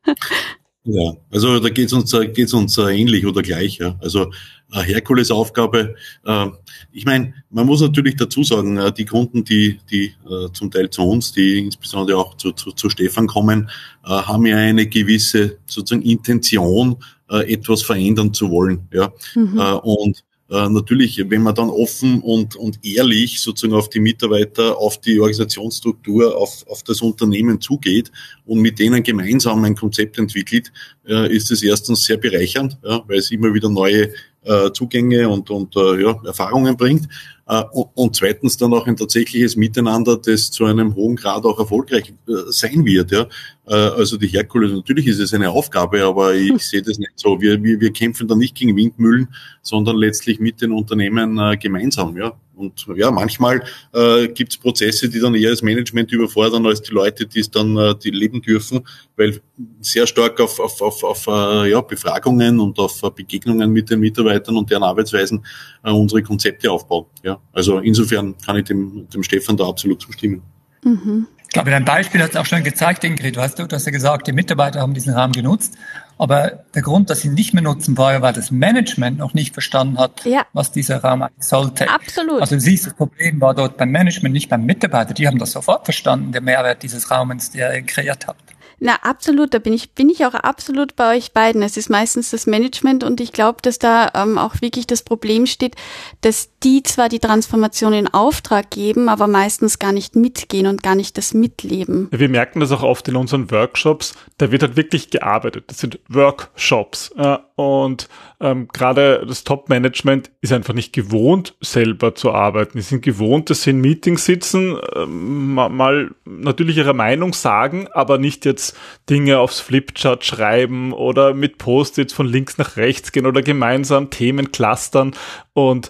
Ja, 0.90 1.18
also 1.32 1.60
da 1.60 1.68
geht's 1.68 1.92
uns, 1.92 2.16
geht's 2.34 2.54
uns 2.54 2.78
ähnlich 2.78 3.26
oder 3.26 3.42
gleich. 3.42 3.78
Ja. 3.78 3.98
Also 4.00 4.32
äh, 4.72 4.82
Herkulesaufgabe. 4.82 5.96
Äh, 6.26 6.48
ich 6.94 7.06
meine, 7.06 7.34
man 7.50 7.66
muss 7.66 7.82
natürlich 7.82 8.16
dazu 8.16 8.42
sagen, 8.44 8.78
äh, 8.78 8.94
die 8.94 9.04
Kunden, 9.04 9.44
die, 9.44 9.80
die 9.92 10.14
äh, 10.30 10.50
zum 10.54 10.72
Teil 10.72 10.90
zu 10.90 11.04
uns, 11.04 11.34
die 11.34 11.60
insbesondere 11.60 12.18
auch 12.18 12.38
zu, 12.38 12.54
zu, 12.54 12.72
zu 12.72 12.90
Stefan 12.90 13.28
kommen, 13.28 13.70
äh, 14.06 14.10
haben 14.10 14.46
ja 14.46 14.56
eine 14.56 14.88
gewisse 14.88 15.58
sozusagen 15.66 16.04
Intention, 16.04 16.96
äh, 17.30 17.52
etwas 17.54 17.84
verändern 17.84 18.34
zu 18.34 18.50
wollen. 18.50 18.88
Ja. 18.94 19.12
Mhm. 19.36 19.60
und 19.60 20.24
äh, 20.50 20.70
natürlich, 20.70 21.24
wenn 21.30 21.41
man 21.41 21.56
dann 21.56 21.70
offen 21.70 22.22
und, 22.22 22.56
und 22.56 22.80
ehrlich 22.86 23.41
sozusagen 23.41 23.78
auf 23.78 23.89
die 23.89 24.00
Mitarbeiter, 24.00 24.78
auf 24.78 25.00
die 25.02 25.20
Organisationsstruktur, 25.20 26.38
auf, 26.38 26.66
auf 26.68 26.84
das 26.84 27.02
Unternehmen 27.02 27.60
zugeht 27.60 28.12
und 28.45 28.62
mit 28.62 28.80
denen 28.80 29.04
gemeinsam 29.04 29.64
ein 29.66 29.76
Konzept 29.76 30.18
entwickelt, 30.18 30.72
äh, 31.08 31.36
ist 31.36 31.52
es 31.52 31.64
erstens 31.64 32.06
sehr 32.06 32.18
bereichernd, 32.18 32.78
ja, 32.84 33.04
weil 33.08 33.18
es 33.18 33.32
immer 33.32 33.54
wieder 33.54 33.70
neue 33.70 34.12
äh, 34.44 34.72
Zugänge 34.72 35.28
und, 35.30 35.50
und 35.50 35.76
äh, 35.76 36.02
ja, 36.02 36.16
Erfahrungen 36.26 36.78
bringt. 36.78 37.08
Äh, 37.48 37.64
und, 37.72 37.90
und 37.96 38.16
zweitens 38.16 38.58
dann 38.58 38.74
auch 38.74 38.88
ein 38.88 38.96
tatsächliches 38.96 39.56
Miteinander, 39.56 40.18
das 40.18 40.52
zu 40.52 40.66
einem 40.66 40.96
hohen 40.96 41.16
Grad 41.16 41.46
auch 41.46 41.60
erfolgreich 41.60 42.14
äh, 42.28 42.34
sein 42.50 42.86
wird. 42.86 43.12
Ja. 43.12 43.28
Äh, 43.68 43.74
also 43.74 44.18
die 44.18 44.28
Herkules, 44.28 44.72
natürlich 44.72 45.08
ist 45.08 45.20
es 45.20 45.34
eine 45.34 45.50
Aufgabe, 45.50 46.04
aber 46.04 46.36
ich 46.36 46.50
hm. 46.50 46.60
sehe 46.60 46.82
das 46.82 46.98
nicht 46.98 47.14
so. 47.16 47.40
Wir, 47.40 47.62
wir, 47.64 47.80
wir 47.80 47.92
kämpfen 47.92 48.28
da 48.28 48.36
nicht 48.36 48.56
gegen 48.56 48.76
Windmühlen, 48.76 49.30
sondern 49.62 49.96
letztlich 49.96 50.40
mit 50.40 50.62
den 50.62 50.72
Unternehmen 50.72 51.58
gemeinsam. 51.60 52.18
Ja. 52.18 52.34
Und 52.58 52.88
ja, 52.95 53.12
manchmal 53.12 53.64
äh, 53.93 54.28
gibt 54.28 54.51
es 54.51 54.58
Prozesse, 54.58 55.10
die 55.10 55.20
dann 55.20 55.36
eher 55.36 55.51
das 55.51 55.62
Management 55.62 56.12
überfordern 56.12 56.66
als 56.66 56.82
die 56.82 56.91
Leute, 56.91 57.26
die 57.26 57.39
es 57.39 57.51
dann 57.51 57.78
äh, 57.78 57.95
die 57.95 58.10
leben 58.10 58.41
dürfen, 58.41 58.82
weil 59.16 59.39
sehr 59.80 60.08
stark 60.08 60.39
auf, 60.39 60.60
auf, 60.60 60.82
auf, 60.82 61.03
auf 61.03 61.28
äh, 61.28 61.70
ja, 61.70 61.82
Befragungen 61.82 62.60
und 62.60 62.80
auf 62.80 63.03
äh, 63.03 63.10
Begegnungen 63.12 63.72
mit 63.72 63.89
den 63.89 63.99
Mitarbeitern 63.99 64.58
und 64.58 64.70
deren 64.70 64.84
Arbeitsweisen 64.84 65.45
äh, 65.84 65.91
unsere 65.91 66.24
Konzepte 66.24 66.72
aufbauen. 66.72 67.05
Ja. 67.24 67.39
Also 67.53 67.80
insofern 67.80 68.36
kann 68.43 68.58
ich 68.58 68.66
dem, 68.66 69.08
dem 69.10 69.24
Stefan 69.24 69.55
da 69.55 69.68
absolut 69.68 70.01
zustimmen. 70.01 70.41
Mhm. 70.84 71.28
Ich 71.43 71.53
glaube, 71.53 71.72
dein 71.72 71.86
Beispiel 71.86 72.22
hat 72.22 72.32
es 72.32 72.36
auch 72.36 72.45
schon 72.45 72.64
gezeigt, 72.64 73.03
Ingrid, 73.03 73.38
weißt 73.38 73.58
du, 73.58 73.68
du 73.68 73.76
hast 73.76 73.86
ja 73.86 73.91
gesagt, 73.91 74.28
die 74.28 74.34
Mitarbeiter 74.34 74.82
haben 74.82 74.93
diesen 74.93 75.14
Rahmen 75.14 75.32
genutzt. 75.32 75.78
Aber 76.18 76.63
der 76.74 76.82
Grund, 76.82 77.09
dass 77.09 77.22
sie 77.22 77.30
nicht 77.30 77.53
mehr 77.53 77.63
nutzen, 77.63 77.97
war 77.97 78.13
ja, 78.13 78.22
weil 78.22 78.34
das 78.34 78.49
Management 78.49 79.20
noch 79.20 79.34
nicht 79.34 79.53
verstanden 79.53 79.99
hat, 79.99 80.26
ja. 80.26 80.45
was 80.53 80.72
dieser 80.72 81.03
Raum 81.03 81.22
eigentlich 81.22 81.45
sollte. 81.45 81.89
Absolut. 81.89 82.41
Also 82.41 82.55
du 82.55 82.61
siehst, 82.61 82.88
das 82.88 82.93
Problem 82.93 83.39
war 83.39 83.53
dort 83.53 83.78
beim 83.78 83.91
Management, 83.91 84.34
nicht 84.34 84.49
beim 84.49 84.65
Mitarbeiter. 84.65 85.13
Die 85.13 85.28
haben 85.28 85.38
das 85.38 85.51
sofort 85.51 85.86
verstanden, 85.86 86.32
der 86.32 86.41
Mehrwert 86.41 86.82
dieses 86.82 87.11
Raumens, 87.11 87.51
der 87.51 87.76
ihr 87.76 87.84
kreiert 87.84 88.28
habt. 88.28 88.57
Na, 88.80 88.95
absolut, 89.01 89.53
da 89.53 89.59
bin 89.59 89.73
ich, 89.73 89.91
bin 89.91 90.09
ich 90.09 90.25
auch 90.25 90.36
absolut 90.36 90.95
bei 90.95 91.17
euch 91.17 91.32
beiden. 91.32 91.61
Es 91.63 91.78
ist 91.78 91.89
meistens 91.89 92.30
das 92.30 92.45
Management 92.45 93.03
und 93.03 93.19
ich 93.19 93.32
glaube, 93.32 93.59
dass 93.61 93.80
da 93.80 94.11
ähm, 94.13 94.38
auch 94.38 94.61
wirklich 94.61 94.86
das 94.86 95.01
Problem 95.01 95.47
steht, 95.47 95.75
dass 96.21 96.49
die 96.63 96.84
zwar 96.84 97.09
die 97.09 97.19
Transformation 97.19 97.93
in 97.93 98.07
Auftrag 98.07 98.69
geben, 98.69 99.09
aber 99.09 99.28
meistens 99.28 99.80
gar 99.80 99.91
nicht 99.91 100.15
mitgehen 100.15 100.67
und 100.67 100.84
gar 100.84 100.95
nicht 100.95 101.17
das 101.17 101.34
mitleben. 101.34 102.07
Wir 102.11 102.30
merken 102.30 102.59
das 102.59 102.71
auch 102.71 102.84
oft 102.84 103.07
in 103.07 103.15
unseren 103.15 103.49
Workshops, 103.49 104.15
da 104.38 104.51
wird 104.51 104.61
halt 104.61 104.75
wirklich 104.75 105.09
gearbeitet. 105.09 105.65
Das 105.67 105.80
sind 105.80 105.99
Workshops. 106.07 107.11
Äh, 107.17 107.38
und 107.58 108.08
ähm, 108.39 108.68
gerade 108.72 109.26
das 109.28 109.43
Top-Management 109.43 110.30
ist 110.41 110.53
einfach 110.53 110.76
nicht 110.76 110.93
gewohnt, 110.93 111.55
selber 111.60 112.14
zu 112.14 112.32
arbeiten. 112.32 112.78
Die 112.78 112.84
sind 112.84 113.01
gewohnt, 113.01 113.49
dass 113.49 113.64
sie 113.64 113.72
in 113.72 113.82
Meetings 113.82 114.26
sitzen, 114.26 114.78
ähm, 114.95 115.55
mal 115.55 116.12
natürlich 116.24 116.78
ihre 116.78 116.93
Meinung 116.93 117.34
sagen, 117.34 117.88
aber 117.91 118.20
nicht 118.20 118.45
jetzt 118.45 118.78
Dinge 119.10 119.39
aufs 119.39 119.60
Flipchart 119.60 120.24
schreiben 120.24 120.93
oder 120.93 121.34
mit 121.34 121.58
Post-its 121.58 122.14
von 122.14 122.28
links 122.28 122.60
nach 122.60 122.78
rechts 122.78 123.12
gehen 123.12 123.26
oder 123.26 123.41
gemeinsam 123.41 124.12
Themen 124.12 124.51
clustern. 124.51 125.16
Und 125.53 125.89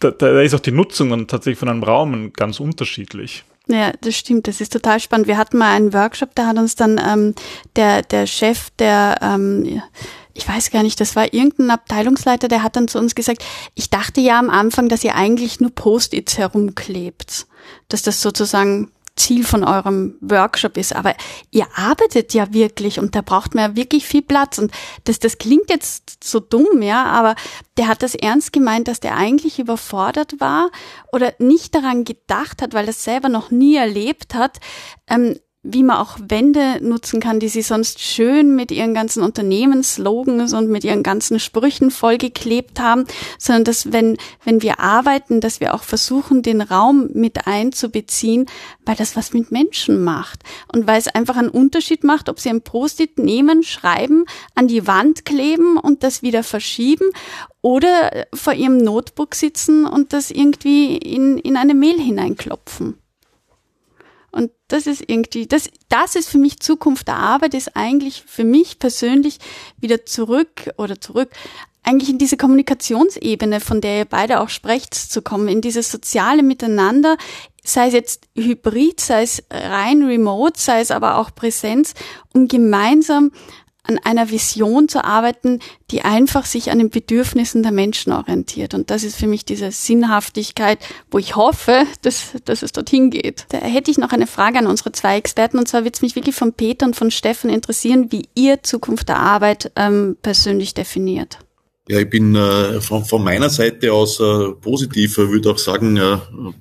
da, 0.00 0.10
da 0.10 0.40
ist 0.40 0.54
auch 0.56 0.58
die 0.58 0.72
Nutzung 0.72 1.10
dann 1.10 1.28
tatsächlich 1.28 1.60
von 1.60 1.68
einem 1.68 1.84
Raum 1.84 2.32
ganz 2.32 2.58
unterschiedlich. 2.58 3.44
Ja, 3.68 3.92
das 4.00 4.16
stimmt. 4.16 4.48
Das 4.48 4.60
ist 4.60 4.72
total 4.72 4.98
spannend. 4.98 5.28
Wir 5.28 5.36
hatten 5.36 5.58
mal 5.58 5.76
einen 5.76 5.92
Workshop, 5.92 6.30
da 6.34 6.46
hat 6.46 6.58
uns 6.58 6.74
dann 6.74 6.98
ähm, 6.98 7.34
der 7.76 8.02
der 8.02 8.26
Chef 8.26 8.70
der 8.78 9.18
ähm, 9.22 9.80
ich 10.38 10.48
weiß 10.48 10.70
gar 10.70 10.84
nicht, 10.84 11.00
das 11.00 11.16
war 11.16 11.34
irgendein 11.34 11.72
Abteilungsleiter, 11.72 12.46
der 12.46 12.62
hat 12.62 12.76
dann 12.76 12.86
zu 12.86 12.98
uns 12.98 13.16
gesagt, 13.16 13.44
ich 13.74 13.90
dachte 13.90 14.20
ja 14.20 14.38
am 14.38 14.50
Anfang, 14.50 14.88
dass 14.88 15.02
ihr 15.02 15.16
eigentlich 15.16 15.58
nur 15.58 15.70
Post-its 15.74 16.38
herumklebt, 16.38 17.48
dass 17.88 18.02
das 18.02 18.22
sozusagen 18.22 18.92
Ziel 19.16 19.44
von 19.44 19.64
eurem 19.64 20.16
Workshop 20.20 20.76
ist. 20.76 20.94
Aber 20.94 21.16
ihr 21.50 21.66
arbeitet 21.74 22.34
ja 22.34 22.52
wirklich 22.52 23.00
und 23.00 23.16
da 23.16 23.20
braucht 23.20 23.56
man 23.56 23.70
ja 23.70 23.76
wirklich 23.76 24.06
viel 24.06 24.22
Platz. 24.22 24.58
Und 24.58 24.70
das, 25.04 25.18
das 25.18 25.38
klingt 25.38 25.70
jetzt 25.70 26.22
so 26.22 26.38
dumm, 26.38 26.82
ja, 26.82 27.04
aber 27.04 27.34
der 27.76 27.88
hat 27.88 28.04
das 28.04 28.14
ernst 28.14 28.52
gemeint, 28.52 28.86
dass 28.86 29.00
der 29.00 29.16
eigentlich 29.16 29.58
überfordert 29.58 30.38
war 30.38 30.70
oder 31.10 31.34
nicht 31.40 31.74
daran 31.74 32.04
gedacht 32.04 32.62
hat, 32.62 32.74
weil 32.74 32.86
er 32.86 32.92
selber 32.92 33.28
noch 33.28 33.50
nie 33.50 33.74
erlebt 33.74 34.34
hat, 34.34 34.58
ähm, 35.08 35.40
wie 35.70 35.82
man 35.82 35.98
auch 35.98 36.18
Wände 36.28 36.78
nutzen 36.80 37.20
kann, 37.20 37.40
die 37.40 37.48
sie 37.48 37.62
sonst 37.62 38.00
schön 38.00 38.56
mit 38.56 38.70
ihren 38.70 38.94
ganzen 38.94 39.22
Unternehmensslogans 39.22 40.54
und 40.54 40.68
mit 40.70 40.84
ihren 40.84 41.02
ganzen 41.02 41.38
Sprüchen 41.38 41.90
vollgeklebt 41.90 42.80
haben, 42.80 43.04
sondern 43.38 43.64
dass 43.64 43.92
wenn, 43.92 44.16
wenn 44.44 44.62
wir 44.62 44.80
arbeiten, 44.80 45.40
dass 45.40 45.60
wir 45.60 45.74
auch 45.74 45.82
versuchen, 45.82 46.42
den 46.42 46.60
Raum 46.60 47.10
mit 47.12 47.46
einzubeziehen, 47.46 48.46
weil 48.86 48.96
das 48.96 49.14
was 49.14 49.32
mit 49.32 49.52
Menschen 49.52 50.02
macht 50.02 50.42
und 50.72 50.86
weil 50.86 50.98
es 50.98 51.08
einfach 51.08 51.36
einen 51.36 51.50
Unterschied 51.50 52.04
macht, 52.04 52.28
ob 52.28 52.40
sie 52.40 52.48
ein 52.48 52.62
Post-it 52.62 53.18
nehmen, 53.18 53.62
schreiben, 53.62 54.24
an 54.54 54.68
die 54.68 54.86
Wand 54.86 55.24
kleben 55.24 55.76
und 55.76 56.02
das 56.02 56.22
wieder 56.22 56.42
verschieben 56.42 57.10
oder 57.60 58.26
vor 58.32 58.54
ihrem 58.54 58.78
Notebook 58.78 59.34
sitzen 59.34 59.84
und 59.84 60.12
das 60.12 60.30
irgendwie 60.30 60.96
in, 60.96 61.38
in 61.38 61.56
eine 61.56 61.74
Mail 61.74 62.00
hineinklopfen. 62.00 62.98
Und 64.38 64.52
das 64.68 64.86
ist 64.86 65.02
irgendwie, 65.04 65.48
das, 65.48 65.68
das 65.88 66.14
ist 66.14 66.28
für 66.28 66.38
mich 66.38 66.60
Zukunft 66.60 67.08
der 67.08 67.16
Arbeit, 67.16 67.54
ist 67.54 67.74
eigentlich 67.74 68.22
für 68.24 68.44
mich 68.44 68.78
persönlich 68.78 69.38
wieder 69.80 70.06
zurück 70.06 70.70
oder 70.76 71.00
zurück, 71.00 71.30
eigentlich 71.82 72.08
in 72.08 72.18
diese 72.18 72.36
Kommunikationsebene, 72.36 73.58
von 73.58 73.80
der 73.80 73.98
ihr 73.98 74.04
beide 74.04 74.38
auch 74.38 74.48
sprecht, 74.48 74.94
zu 74.94 75.22
kommen, 75.22 75.48
in 75.48 75.60
dieses 75.60 75.90
soziale 75.90 76.44
Miteinander, 76.44 77.16
sei 77.64 77.88
es 77.88 77.94
jetzt 77.94 78.28
hybrid, 78.36 79.00
sei 79.00 79.24
es 79.24 79.42
rein 79.50 80.04
remote, 80.04 80.60
sei 80.60 80.82
es 80.82 80.92
aber 80.92 81.16
auch 81.16 81.34
Präsenz, 81.34 81.94
um 82.32 82.46
gemeinsam 82.46 83.32
an 83.88 83.98
einer 84.04 84.30
Vision 84.30 84.88
zu 84.88 85.04
arbeiten, 85.04 85.60
die 85.90 86.02
einfach 86.02 86.44
sich 86.44 86.70
an 86.70 86.78
den 86.78 86.90
Bedürfnissen 86.90 87.62
der 87.62 87.72
Menschen 87.72 88.12
orientiert. 88.12 88.74
Und 88.74 88.90
das 88.90 89.02
ist 89.02 89.16
für 89.16 89.26
mich 89.26 89.44
diese 89.44 89.72
Sinnhaftigkeit, 89.72 90.78
wo 91.10 91.18
ich 91.18 91.36
hoffe, 91.36 91.84
dass, 92.02 92.32
dass 92.44 92.62
es 92.62 92.72
dorthin 92.72 93.10
geht. 93.10 93.46
Da 93.48 93.58
hätte 93.58 93.90
ich 93.90 93.98
noch 93.98 94.12
eine 94.12 94.26
Frage 94.26 94.58
an 94.58 94.66
unsere 94.66 94.92
zwei 94.92 95.16
Experten. 95.16 95.58
Und 95.58 95.68
zwar 95.68 95.84
wird 95.84 95.96
es 95.96 96.02
mich 96.02 96.14
wirklich 96.14 96.36
von 96.36 96.52
Peter 96.52 96.86
und 96.86 96.96
von 96.96 97.10
Steffen 97.10 97.50
interessieren, 97.50 98.12
wie 98.12 98.28
ihr 98.34 98.62
Zukunft 98.62 99.08
der 99.08 99.18
Arbeit 99.18 99.72
ähm, 99.74 100.16
persönlich 100.22 100.74
definiert. 100.74 101.38
Ja, 101.88 101.98
ich 101.98 102.10
bin 102.10 102.34
äh, 102.34 102.82
von, 102.82 103.06
von 103.06 103.24
meiner 103.24 103.48
Seite 103.48 103.94
aus 103.94 104.20
äh, 104.20 104.52
positiv, 104.60 105.16
würde 105.16 105.50
auch 105.50 105.58
sagen, 105.58 105.96
äh, 105.96 106.18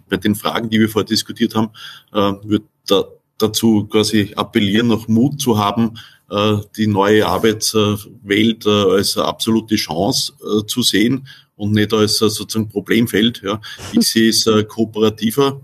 bei 0.09 0.15
den 0.15 0.36
Fragen, 0.36 0.69
die 0.69 0.80
wir 0.80 0.88
vorher 0.88 1.05
diskutiert 1.05 1.53
haben, 1.53 1.69
äh, 2.13 2.47
wird 2.47 2.63
der 2.89 3.07
dazu 3.38 3.86
quasi 3.86 4.34
appellieren, 4.36 4.88
noch 4.88 5.07
Mut 5.07 5.39
zu 5.39 5.57
haben, 5.57 5.97
die 6.30 6.88
neue 6.88 7.25
Arbeitswelt 7.25 8.65
äh, 8.65 8.69
als 8.69 9.17
absolute 9.17 9.75
Chance 9.75 10.34
äh, 10.41 10.65
zu 10.65 10.82
sehen 10.82 11.28
und 11.55 11.71
nicht 11.71 11.93
als 11.93 12.17
sozusagen 12.17 12.67
Problemfeld. 12.67 13.41
Ja. 13.43 13.61
Ich 13.93 14.07
sehe 14.11 14.30
es 14.30 14.47
kooperativer, 14.67 15.61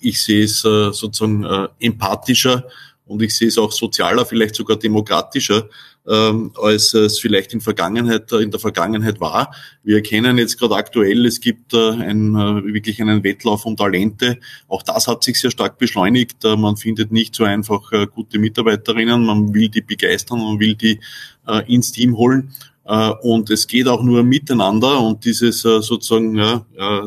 ich 0.00 0.22
sehe 0.22 0.44
es 0.44 0.60
sozusagen 0.60 1.68
empathischer 1.78 2.64
und 3.06 3.22
ich 3.22 3.34
sehe 3.34 3.48
es 3.48 3.56
auch 3.56 3.72
sozialer, 3.72 4.26
vielleicht 4.26 4.56
sogar 4.56 4.76
demokratischer, 4.76 5.68
ähm, 6.08 6.52
als 6.60 6.94
es 6.94 7.18
vielleicht 7.18 7.52
in, 7.52 7.60
Vergangenheit, 7.60 8.30
in 8.32 8.50
der 8.50 8.60
Vergangenheit 8.60 9.20
war. 9.20 9.54
Wir 9.82 9.96
erkennen 9.96 10.38
jetzt 10.38 10.58
gerade 10.58 10.76
aktuell, 10.76 11.26
es 11.26 11.40
gibt 11.40 11.74
äh, 11.74 11.90
ein, 11.90 12.34
äh, 12.34 12.72
wirklich 12.72 13.00
einen 13.00 13.24
Wettlauf 13.24 13.66
um 13.66 13.76
Talente. 13.76 14.38
Auch 14.68 14.82
das 14.82 15.08
hat 15.08 15.24
sich 15.24 15.40
sehr 15.40 15.50
stark 15.50 15.78
beschleunigt. 15.78 16.44
Äh, 16.44 16.56
man 16.56 16.76
findet 16.76 17.12
nicht 17.12 17.34
so 17.34 17.44
einfach 17.44 17.92
äh, 17.92 18.06
gute 18.06 18.38
Mitarbeiterinnen, 18.38 19.24
man 19.24 19.52
will 19.54 19.68
die 19.68 19.82
begeistern, 19.82 20.38
man 20.38 20.60
will 20.60 20.74
die 20.74 21.00
äh, 21.46 21.72
ins 21.72 21.92
Team 21.92 22.16
holen. 22.16 22.52
Äh, 22.84 23.10
und 23.22 23.50
es 23.50 23.66
geht 23.66 23.88
auch 23.88 24.02
nur 24.02 24.22
miteinander 24.22 25.00
und 25.00 25.24
dieses 25.24 25.64
äh, 25.64 25.82
sozusagen 25.82 26.38
äh, 26.38 26.60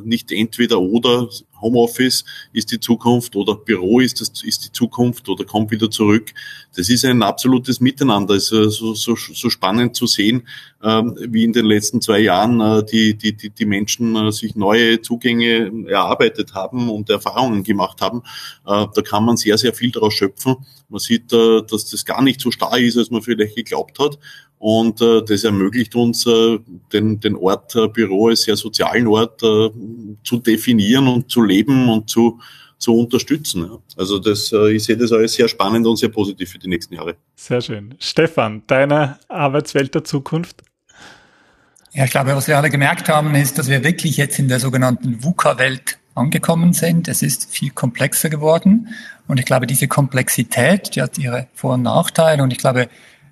nicht 0.03 0.31
entweder 0.31 0.79
oder 0.81 1.29
Homeoffice 1.61 2.25
ist 2.53 2.71
die 2.71 2.79
Zukunft 2.79 3.35
oder 3.35 3.55
Büro 3.55 3.99
ist, 3.99 4.21
das, 4.21 4.43
ist 4.43 4.65
die 4.65 4.71
Zukunft 4.71 5.29
oder 5.29 5.45
kommt 5.45 5.71
wieder 5.71 5.89
zurück. 5.89 6.33
Das 6.75 6.89
ist 6.89 7.05
ein 7.05 7.23
absolutes 7.23 7.79
Miteinander. 7.79 8.35
Es 8.35 8.51
ist 8.51 8.75
so, 8.75 8.93
so, 8.93 9.15
so 9.15 9.49
spannend 9.49 9.95
zu 9.95 10.07
sehen, 10.07 10.47
ähm, 10.83 11.17
wie 11.19 11.43
in 11.43 11.53
den 11.53 11.65
letzten 11.65 12.01
zwei 12.01 12.19
Jahren 12.19 12.85
die, 12.85 13.15
die, 13.15 13.35
die, 13.35 13.49
die 13.49 13.65
Menschen 13.65 14.31
sich 14.31 14.55
neue 14.55 15.01
Zugänge 15.01 15.71
erarbeitet 15.87 16.53
haben 16.53 16.89
und 16.89 17.09
Erfahrungen 17.09 17.63
gemacht 17.63 18.01
haben. 18.01 18.23
Da 18.65 19.01
kann 19.03 19.25
man 19.25 19.37
sehr, 19.37 19.57
sehr 19.57 19.73
viel 19.73 19.91
daraus 19.91 20.13
schöpfen. 20.13 20.57
Man 20.89 20.99
sieht, 20.99 21.31
dass 21.31 21.89
das 21.89 22.05
gar 22.05 22.21
nicht 22.21 22.41
so 22.41 22.51
starr 22.51 22.79
ist, 22.79 22.97
als 22.97 23.11
man 23.11 23.21
vielleicht 23.21 23.55
geglaubt 23.55 23.99
hat. 23.99 24.17
Und 24.59 25.01
äh, 25.01 25.23
das 25.23 25.45
ermöglicht 25.45 25.95
uns, 25.95 26.25
äh, 26.25 26.59
den, 26.91 27.19
den 27.21 27.35
Ort 27.35 27.75
äh, 27.75 27.87
Büro 27.87 28.27
als 28.27 28.43
sehr 28.43 28.57
sozialen 28.57 29.07
Ort 29.07 29.41
äh, 29.41 29.69
zu 30.23 30.37
definieren 30.39 31.07
und 31.07 31.31
zu 31.31 31.41
leben 31.41 31.87
und 31.89 32.09
zu, 32.09 32.39
zu 32.77 32.93
unterstützen. 32.93 33.63
Ja. 33.63 33.77
Also 33.95 34.19
das, 34.19 34.51
äh, 34.51 34.73
ich 34.73 34.83
sehe 34.83 34.97
das 34.97 35.13
alles 35.13 35.33
sehr 35.33 35.47
spannend 35.47 35.87
und 35.87 35.95
sehr 35.95 36.09
positiv 36.09 36.51
für 36.51 36.59
die 36.59 36.67
nächsten 36.67 36.93
Jahre. 36.93 37.15
Sehr 37.37 37.61
schön. 37.61 37.95
Stefan, 37.99 38.63
deine 38.67 39.17
Arbeitswelt 39.29 39.95
der 39.95 40.03
Zukunft? 40.03 40.61
Ja, 41.93 42.03
ich 42.03 42.11
glaube, 42.11 42.35
was 42.35 42.47
wir 42.47 42.57
alle 42.57 42.69
gemerkt 42.69 43.07
haben, 43.07 43.33
ist, 43.35 43.57
dass 43.57 43.69
wir 43.69 43.83
wirklich 43.83 44.17
jetzt 44.17 44.39
in 44.39 44.49
der 44.49 44.59
sogenannten 44.59 45.23
VUCA-Welt 45.23 45.99
angekommen 46.15 46.73
sind. 46.73 47.07
Es 47.07 47.21
ist 47.21 47.49
viel 47.49 47.71
komplexer 47.71 48.29
geworden. 48.29 48.89
Und 49.27 49.39
ich 49.39 49.45
glaube, 49.45 49.67
diese 49.67 49.87
Komplexität, 49.87 50.95
die 50.95 51.01
hat 51.01 51.17
ihre 51.17 51.47
Vor- 51.53 51.75
und 51.75 51.83
Nachteile. 51.83 52.43
Und 52.43 52.51
ich 52.51 52.57
glaube, 52.57 52.89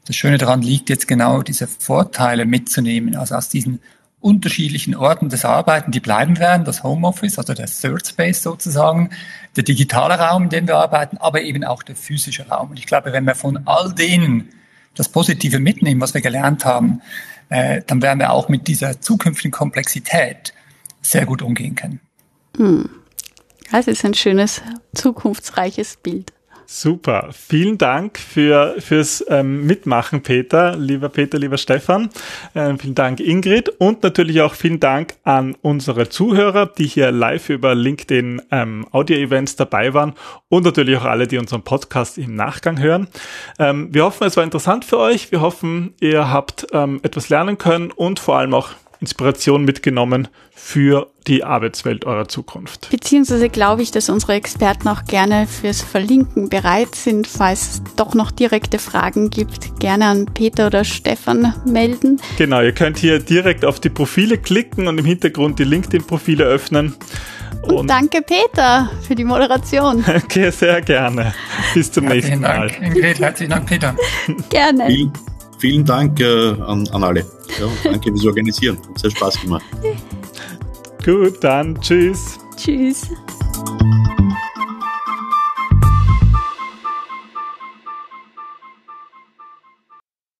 das 0.07 0.15
Schöne 0.15 0.37
daran 0.37 0.61
liegt 0.61 0.89
jetzt 0.89 1.07
genau 1.07 1.41
diese 1.41 1.67
Vorteile 1.67 2.45
mitzunehmen, 2.45 3.15
also 3.15 3.35
aus 3.35 3.49
diesen 3.49 3.81
unterschiedlichen 4.19 4.95
Orten 4.95 5.29
des 5.29 5.45
Arbeiten, 5.45 5.91
die 5.91 5.99
bleiben 5.99 6.39
werden, 6.39 6.65
das 6.65 6.83
Homeoffice, 6.83 7.37
also 7.37 7.53
der 7.53 7.67
Third 7.67 8.07
Space 8.07 8.41
sozusagen, 8.41 9.09
der 9.55 9.63
digitale 9.63 10.15
Raum, 10.15 10.43
in 10.43 10.49
dem 10.49 10.67
wir 10.67 10.77
arbeiten, 10.77 11.17
aber 11.17 11.41
eben 11.41 11.63
auch 11.63 11.83
der 11.83 11.95
physische 11.95 12.47
Raum. 12.47 12.71
Und 12.71 12.79
ich 12.79 12.87
glaube, 12.87 13.13
wenn 13.13 13.25
wir 13.25 13.35
von 13.35 13.59
all 13.65 13.93
denen 13.93 14.49
das 14.95 15.09
Positive 15.09 15.59
mitnehmen, 15.59 16.01
was 16.01 16.13
wir 16.13 16.21
gelernt 16.21 16.65
haben, 16.65 17.01
äh, 17.49 17.81
dann 17.85 18.01
werden 18.01 18.19
wir 18.19 18.31
auch 18.31 18.49
mit 18.49 18.67
dieser 18.67 18.99
zukünftigen 19.01 19.51
Komplexität 19.51 20.53
sehr 21.01 21.25
gut 21.25 21.41
umgehen 21.41 21.75
können. 21.75 21.99
Hm. 22.55 22.89
Das 23.71 23.87
ist 23.87 24.05
ein 24.05 24.13
schönes, 24.13 24.61
zukunftsreiches 24.95 25.97
Bild. 25.97 26.31
Super. 26.69 27.29
Vielen 27.31 27.77
Dank 27.77 28.19
für, 28.19 28.75
fürs 28.79 29.23
ähm, 29.29 29.65
Mitmachen, 29.65 30.21
Peter. 30.21 30.75
Lieber 30.75 31.07
Peter, 31.07 31.39
lieber 31.39 31.57
Stefan. 31.57 32.09
Ähm, 32.55 32.77
vielen 32.77 32.93
Dank, 32.93 33.21
Ingrid. 33.21 33.69
Und 33.69 34.03
natürlich 34.03 34.41
auch 34.41 34.53
vielen 34.53 34.81
Dank 34.81 35.15
an 35.23 35.55
unsere 35.61 36.09
Zuhörer, 36.09 36.65
die 36.65 36.85
hier 36.85 37.13
live 37.13 37.49
über 37.49 37.73
LinkedIn 37.73 38.41
ähm, 38.51 38.85
Audio-Events 38.91 39.55
dabei 39.55 39.93
waren 39.93 40.13
und 40.49 40.65
natürlich 40.65 40.97
auch 40.97 41.05
alle, 41.05 41.25
die 41.25 41.37
unseren 41.37 41.61
Podcast 41.61 42.17
im 42.17 42.35
Nachgang 42.35 42.79
hören. 42.79 43.07
Ähm, 43.59 43.87
wir 43.93 44.03
hoffen, 44.03 44.27
es 44.27 44.35
war 44.35 44.43
interessant 44.43 44.83
für 44.83 44.97
euch. 44.97 45.31
Wir 45.31 45.39
hoffen, 45.39 45.93
ihr 46.01 46.29
habt 46.29 46.67
ähm, 46.73 46.99
etwas 47.01 47.29
lernen 47.29 47.57
können 47.57 47.91
und 47.91 48.19
vor 48.19 48.39
allem 48.39 48.53
auch 48.53 48.71
Inspiration 48.99 49.63
mitgenommen 49.63 50.27
für 50.53 51.11
die 51.27 51.43
Arbeitswelt 51.43 52.05
eurer 52.05 52.27
Zukunft. 52.27 52.89
Beziehungsweise 52.89 53.49
glaube 53.49 53.83
ich, 53.83 53.91
dass 53.91 54.09
unsere 54.09 54.33
Experten 54.33 54.87
auch 54.87 55.05
gerne 55.05 55.45
fürs 55.47 55.81
Verlinken 55.81 56.49
bereit 56.49 56.95
sind, 56.95 57.27
falls 57.27 57.61
es 57.61 57.81
doch 57.95 58.15
noch 58.15 58.31
direkte 58.31 58.79
Fragen 58.79 59.29
gibt, 59.29 59.79
gerne 59.79 60.05
an 60.05 60.25
Peter 60.25 60.67
oder 60.67 60.83
Stefan 60.83 61.53
melden. 61.65 62.19
Genau, 62.37 62.61
ihr 62.61 62.73
könnt 62.73 62.97
hier 62.97 63.19
direkt 63.19 63.65
auf 63.65 63.79
die 63.79 63.89
Profile 63.89 64.37
klicken 64.37 64.87
und 64.87 64.97
im 64.97 65.05
Hintergrund 65.05 65.59
die 65.59 65.65
LinkedIn-Profile 65.65 66.45
öffnen. 66.45 66.95
Und, 67.63 67.73
und, 67.75 67.89
danke 67.89 68.21
Peter 68.21 68.89
für 69.05 69.15
die 69.15 69.23
Moderation. 69.23 70.03
Okay, 70.27 70.51
sehr 70.51 70.81
gerne. 70.81 71.33
Bis 71.73 71.91
zum 71.91 72.05
herzlichen 72.05 72.41
nächsten 72.41 72.59
Mal. 72.59 72.67
Dank, 72.69 72.81
Ingrid, 72.81 73.19
herzlichen 73.19 73.51
Dank, 73.51 73.65
Peter. 73.67 73.95
gerne. 74.49 75.11
Vielen, 75.59 75.85
Dank 75.85 76.19
äh, 76.19 76.49
an, 76.61 76.87
an 76.89 77.03
alle. 77.03 77.21
Ja, 77.59 77.67
danke 77.83 78.11
fürs 78.11 78.25
Organisieren. 78.25 78.77
Hat 78.77 78.99
sehr 78.99 79.11
Spaß 79.11 79.41
gemacht. 79.41 79.65
Gut, 81.03 81.43
dann 81.43 81.79
tschüss. 81.81 82.37
Tschüss. 82.55 83.09